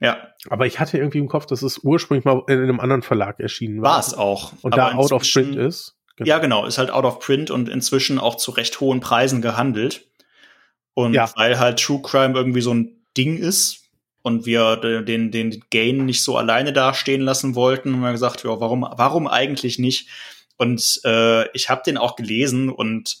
[0.00, 3.40] Ja, Aber ich hatte irgendwie im Kopf, dass es ursprünglich mal in einem anderen Verlag
[3.40, 3.92] erschienen war.
[3.94, 4.52] war es auch.
[4.62, 5.96] Und da out of print ist.
[6.16, 6.28] Genau.
[6.28, 10.04] Ja, genau, ist halt out of print und inzwischen auch zu recht hohen Preisen gehandelt.
[10.94, 11.30] Und Ja.
[11.36, 13.84] weil halt True Crime irgendwie so ein Ding ist,
[14.22, 18.60] und wir den, den Gain nicht so alleine dastehen lassen wollten, haben wir gesagt, ja,
[18.60, 20.08] warum, warum eigentlich nicht?
[20.58, 23.16] Und äh, ich habe den auch gelesen und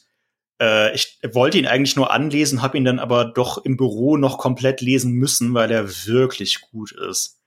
[0.60, 4.38] äh, ich wollte ihn eigentlich nur anlesen, habe ihn dann aber doch im Büro noch
[4.38, 7.40] komplett lesen müssen, weil er wirklich gut ist.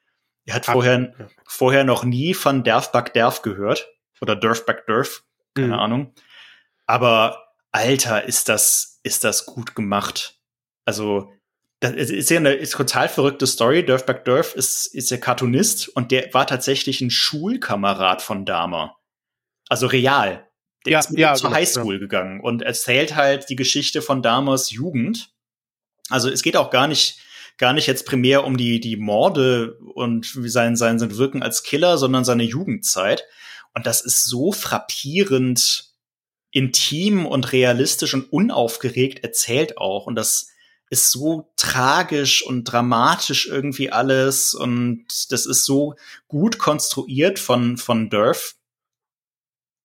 [0.45, 1.27] Er hat vorher, ja.
[1.45, 3.87] vorher noch nie von Derfback Derf gehört
[4.21, 5.23] oder Durfback Durf,
[5.53, 5.73] keine mhm.
[5.73, 6.13] Ahnung.
[6.87, 10.39] Aber Alter, ist das, ist das gut gemacht.
[10.85, 11.31] Also,
[11.79, 13.85] das ist ja eine ist total verrückte Story.
[13.85, 18.97] Durfback Durf ist, ist der Cartoonist und der war tatsächlich ein Schulkamerad von Dahmer.
[19.67, 20.47] Also real.
[20.85, 21.99] Der ja, ist mit ja, zur genau, Highschool ja.
[21.99, 25.31] gegangen und erzählt halt die Geschichte von Dahmers Jugend.
[26.09, 27.19] Also es geht auch gar nicht,
[27.57, 31.97] gar nicht jetzt primär um die, die Morde und sein, sein, sein Wirken als Killer,
[31.97, 33.25] sondern seine Jugendzeit.
[33.73, 35.91] Und das ist so frappierend
[36.51, 40.05] intim und realistisch und unaufgeregt erzählt auch.
[40.05, 40.47] Und das
[40.89, 44.53] ist so tragisch und dramatisch irgendwie alles.
[44.53, 45.95] Und das ist so
[46.27, 48.55] gut konstruiert von, von Durf.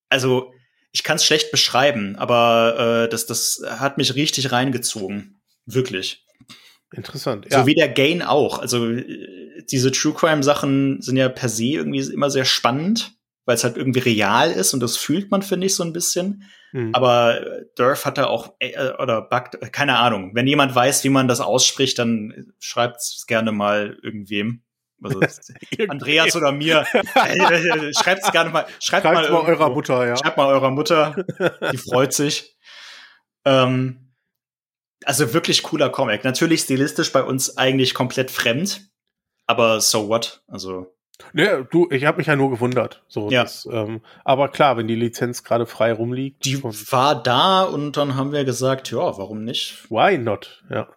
[0.09, 0.52] Also,
[0.97, 5.43] ich kann es schlecht beschreiben, aber äh, das, das hat mich richtig reingezogen.
[5.66, 6.24] Wirklich.
[6.90, 7.47] Interessant.
[7.51, 8.60] So wie der Gain auch.
[8.60, 13.12] Also äh, diese True Crime Sachen sind ja per se irgendwie immer sehr spannend,
[13.44, 16.44] weil es halt irgendwie real ist und das fühlt man, finde ich, so ein bisschen.
[16.70, 16.94] Hm.
[16.94, 20.31] Aber äh, Durf hat da auch, äh, oder Buck, keine Ahnung.
[20.32, 24.62] Wenn jemand weiß, wie man das ausspricht, dann schreibt es gerne mal irgendwem.
[25.02, 25.20] Also,
[25.89, 26.86] Andreas oder mir.
[26.93, 28.66] Äh, schreibt es gerne mal.
[28.81, 30.16] Schreibt, Schreibt mal, mal eurer Mutter, ja.
[30.16, 31.24] Schreibt mal eurer Mutter.
[31.73, 32.56] Die freut sich.
[33.44, 34.12] Ähm,
[35.05, 36.24] also wirklich cooler Comic.
[36.24, 38.89] Natürlich stilistisch bei uns eigentlich komplett fremd.
[39.47, 40.43] Aber so what?
[40.48, 40.93] Also
[41.32, 43.02] Ne, du, ich habe mich ja nur gewundert.
[43.09, 43.43] So, Ja.
[43.44, 48.16] das, ähm, aber klar, wenn die Lizenz gerade frei rumliegt, die war da und dann
[48.16, 49.90] haben wir gesagt, ja, warum nicht?
[49.90, 50.62] why not?
[50.68, 50.89] Ja.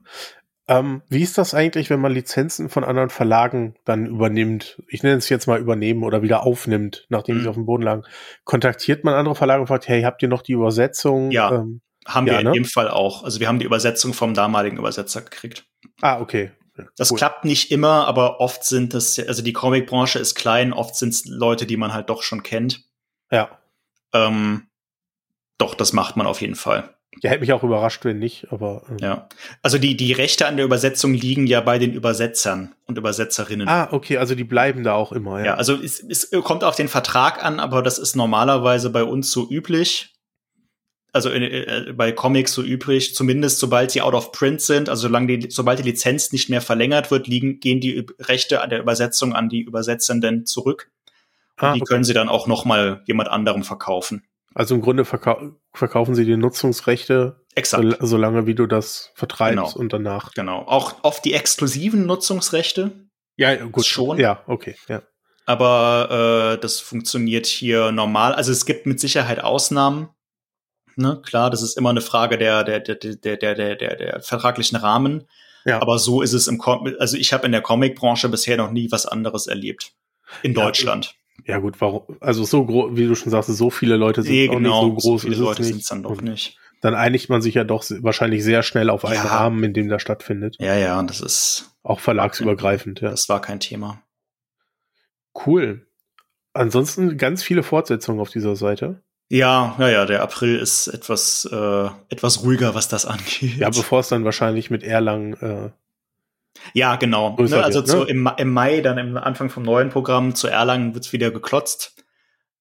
[0.70, 4.82] Ähm, wie ist das eigentlich, wenn man Lizenzen von anderen Verlagen dann übernimmt?
[4.88, 7.42] Ich nenne es jetzt mal übernehmen oder wieder aufnimmt, nachdem Mhm.
[7.42, 8.04] sie auf dem Boden lagen.
[8.46, 11.32] Kontaktiert man andere Verlage und fragt, hey, habt ihr noch die Übersetzung?
[11.32, 11.52] Ja.
[11.52, 12.52] Ähm, Haben Ja, wir in ne?
[12.54, 13.24] dem Fall auch.
[13.24, 15.66] Also wir haben die Übersetzung vom damaligen Übersetzer gekriegt.
[16.02, 16.52] ah, okay.
[16.78, 17.18] Ja, Das cool.
[17.18, 21.26] klappt nicht immer, aber oft sind es, also die Comicbranche ist klein, oft sind es
[21.26, 22.86] Leute, die man halt doch schon kennt.
[23.32, 23.60] Ja.
[24.14, 24.68] Ähm,
[25.58, 26.96] doch, das macht man auf jeden Fall.
[27.22, 28.84] Ja, hätte mich auch überrascht, wenn nicht, aber.
[28.90, 29.30] ähm, Ja.
[29.62, 33.68] Also die, die Rechte an der Übersetzung liegen ja bei den Übersetzern und Übersetzerinnen.
[33.68, 35.46] Ah, okay, also die bleiben da auch immer, ja.
[35.48, 39.32] Ja, also es, es kommt auf den Vertrag an, aber das ist normalerweise bei uns
[39.32, 40.14] so üblich.
[41.12, 45.08] Also äh, äh, bei Comics so üblich, zumindest sobald sie out of print sind, also
[45.08, 48.80] solange die, sobald die Lizenz nicht mehr verlängert wird, liegen, gehen die Rechte an der
[48.80, 50.92] Übersetzung an die Übersetzenden zurück.
[51.60, 51.90] Und Ah, die okay.
[51.94, 54.24] können sie dann auch noch mal jemand anderem verkaufen.
[54.60, 57.82] Also im Grunde verkau verkaufen sie die Nutzungsrechte, Exakt.
[57.82, 59.80] sol solange wie du das vertreibst Genau.
[59.80, 60.34] und danach.
[60.34, 60.64] Genau.
[60.68, 63.08] Auch auf die exklusiven Nutzungsrechte,
[63.38, 63.86] Ja, gut.
[63.86, 64.20] Schon?
[64.20, 65.02] Ja, okay, ja.
[65.46, 68.34] aber äh, das funktioniert hier normal.
[68.36, 70.10] Also es gibt mit Sicherheit Ausnahmen.
[70.98, 74.20] Ne, klar, das ist immer eine Frage der, der, der, der, der, der, der, der
[74.22, 75.24] vertraglichen Rahmen.
[75.64, 75.82] Ja.
[75.82, 78.92] Aber so ist es im Com also ich habe in der Comicbranche bisher noch nie
[78.92, 79.94] was anderes erlebt.
[80.44, 81.06] In Deutschland.
[81.06, 81.19] Ja,
[81.60, 82.04] gut, warum?
[82.20, 84.86] Also so groß, wie du schon sagst, so viele Leute sind Nee, auch genau.
[84.88, 85.22] nicht so groß.
[85.22, 86.58] viele ist es Leute sind es dann doch nicht.
[86.82, 89.24] Dann einigt man sich ja doch wahrscheinlich sehr schnell auf einen Ja.
[89.24, 90.56] Rahmen, in dem das stattfindet.
[90.60, 93.10] Ja, ja, das ist, Auch verlagsübergreifend, ja.
[93.10, 94.02] das war kein Thema.
[95.46, 95.86] Cool.
[96.54, 99.02] Ansonsten ganz viele Fortsetzungen auf dieser Seite.
[99.30, 103.58] Ja, ja, ja, der April ist etwas, äh, etwas ruhiger, was das angeht.
[103.58, 105.70] Ja, bevor es dann wahrscheinlich mit Erlangen äh,
[106.74, 107.36] Ja, genau.
[107.38, 107.94] Ne, also wird, ne?
[107.94, 111.96] zu, im, im Mai, dann im Anfang vom neuen Programm zu Erlangen wird's wieder geklotzt.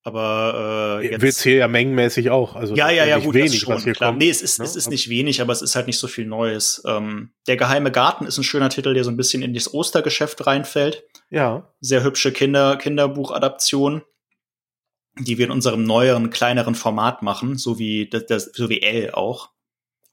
[0.09, 2.57] Aber äh, jetzt, wird's hier ja mengenmäßig auch.
[2.57, 4.11] Also ja, ja, ja, gut, wenig, das schon, was hier klar.
[4.11, 4.20] kommt.
[4.20, 4.65] Nee, es ist, ne?
[4.65, 6.83] es ist nicht wenig, aber es ist halt nicht so viel Neues.
[6.87, 10.47] Ähm, der geheime Garten ist ein schöner Titel, der so ein bisschen in das Ostergeschäft
[10.47, 11.05] reinfällt.
[11.31, 14.03] Ja, Sehr hübsche Kinder, Kinderbuchadaption,
[15.19, 19.11] die wir in unserem neueren, kleineren Format machen, so wie das, das so wie L
[19.11, 19.51] auch.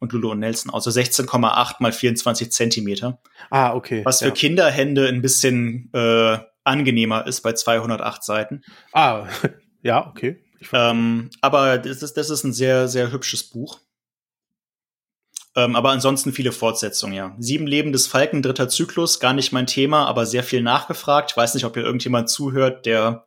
[0.06, 3.20] Und Lulu und Nelson, also 16,8 mal 24 Zentimeter.
[3.50, 4.06] ah, okay.
[4.06, 4.32] Was für ja.
[4.32, 8.62] Kinderhände ein bisschen äh, angenehmer ist bei 208 Seiten.
[8.94, 9.28] Ah,
[9.82, 10.44] ja, okay.
[10.74, 13.80] Ähm, aber das ist, das ist ein sehr, sehr hübsches Buch.
[15.56, 17.36] Ähm, aber ansonsten viele Fortsetzungen, ja.
[17.40, 21.32] Sieben Leben des Falken, dritter Zyklus, gar nicht mein Thema, aber sehr viel nachgefragt.
[21.32, 23.26] Ich weiß nicht, ob hier irgendjemand zuhört, der,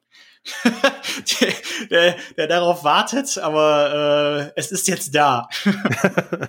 [1.91, 5.49] der, der, darauf wartet, aber äh, es ist jetzt da.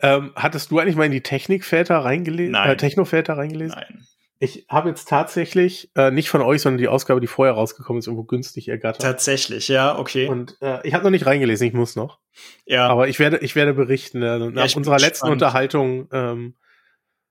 [0.00, 2.52] ähm, hattest du eigentlich mal in die Technikväter reingelesen?
[2.52, 2.70] Nein.
[2.70, 3.76] Äh, Technoväter reingelesen?
[3.76, 4.06] Nein.
[4.40, 8.06] Ich habe jetzt tatsächlich, äh, nicht von euch, sondern die Ausgabe, die vorher rausgekommen ist,
[8.06, 9.02] irgendwo günstig ergattert.
[9.02, 10.28] Tatsächlich, ja, okay.
[10.28, 12.20] Und äh, ich habe noch nicht reingelesen, ich muss noch.
[12.64, 14.22] ja, Aber ich werde, ich werde berichten.
[14.22, 15.32] Äh, nach bin unserer letzten gespannt.
[15.32, 16.54] Unterhaltung ähm,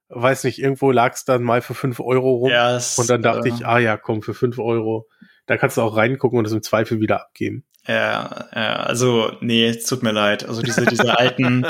[0.10, 2.50] weiß nicht, irgendwo lag es dann mal für fünf Euro rum.
[2.50, 5.08] Ja, es, und dann dachte äh, ich, ah ja, komm, für fünf Euro,
[5.46, 7.66] da kannst du auch reingucken und es im Zweifel wieder abgeben.
[7.88, 10.46] Ja, ja, also, nee, es tut mir leid.
[10.48, 11.66] Also diese, diese alten,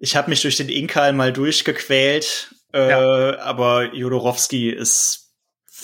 [0.00, 3.38] ich habe mich durch den Inkal mal durchgequält, äh, Ja.
[3.40, 5.34] aber Jodorowski ist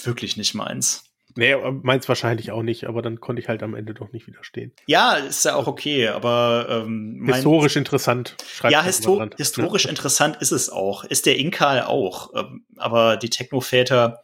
[0.04, 1.04] wirklich nicht meins.
[1.38, 1.54] Nee,
[1.84, 4.72] meins wahrscheinlich auch nicht, aber dann konnte ich halt am Ende doch nicht widerstehen.
[4.88, 8.34] Ja, ist ja auch okay, aber ähm, Historisch interessant.
[8.44, 9.34] schreibt ja, man histo mal dran.
[9.36, 11.04] historisch interessant ist es auch.
[11.04, 12.34] Ist der Inkal auch.
[12.34, 14.20] Ähm, aber die Technoväter,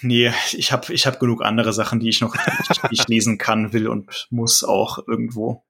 [0.00, 3.72] nee, ich habe ich hab genug andere Sachen, die ich noch die ich lesen kann,
[3.72, 5.64] will und muss auch irgendwo.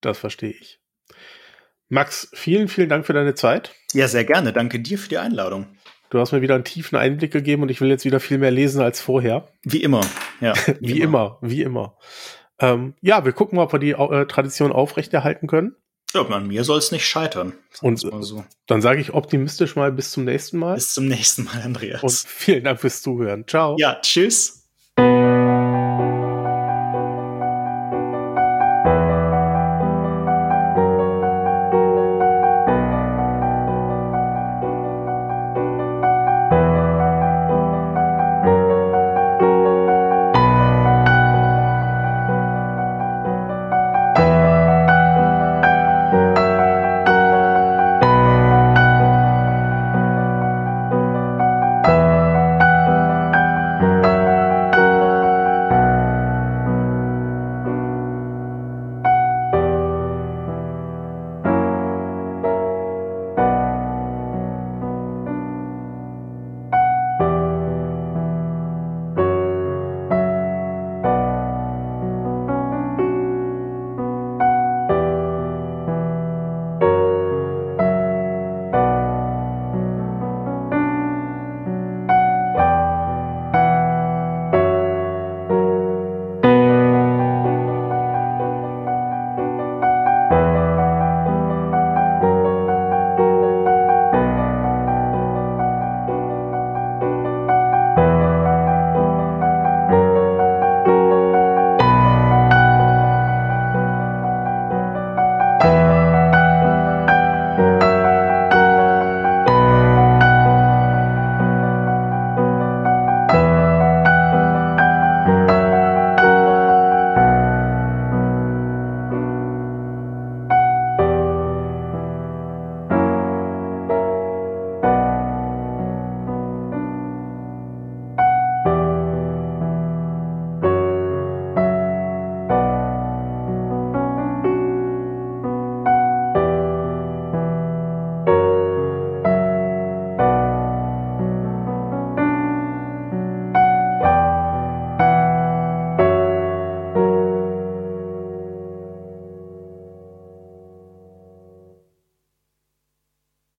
[0.00, 0.78] Das verstehe ich.
[1.88, 3.74] Max, vielen, vielen Dank für deine Zeit.
[3.94, 4.52] Ja, sehr gerne.
[4.52, 5.76] Danke dir für die Einladung.
[6.12, 8.50] Du hast mir wieder einen tiefen Einblick gegeben und ich will jetzt wieder viel mehr
[8.50, 9.48] lesen als vorher.
[9.62, 10.02] Wie immer.
[10.42, 11.96] Ja, Wie immer, wie immer.
[12.58, 15.74] Ähm, ja, wir gucken mal, ob wir die äh, Tradition aufrechterhalten können.
[16.12, 17.54] Ja, an mir soll es nicht scheitern.
[17.80, 18.44] Und so.
[18.66, 20.74] dann sage ich optimistisch mal bis zum nächsten Mal.
[20.74, 22.02] Bis zum nächsten Mal, Andreas.
[22.02, 23.48] Und vielen Dank fürs Zuhören.
[23.48, 23.76] Ciao.
[23.78, 24.68] ja, tschüss.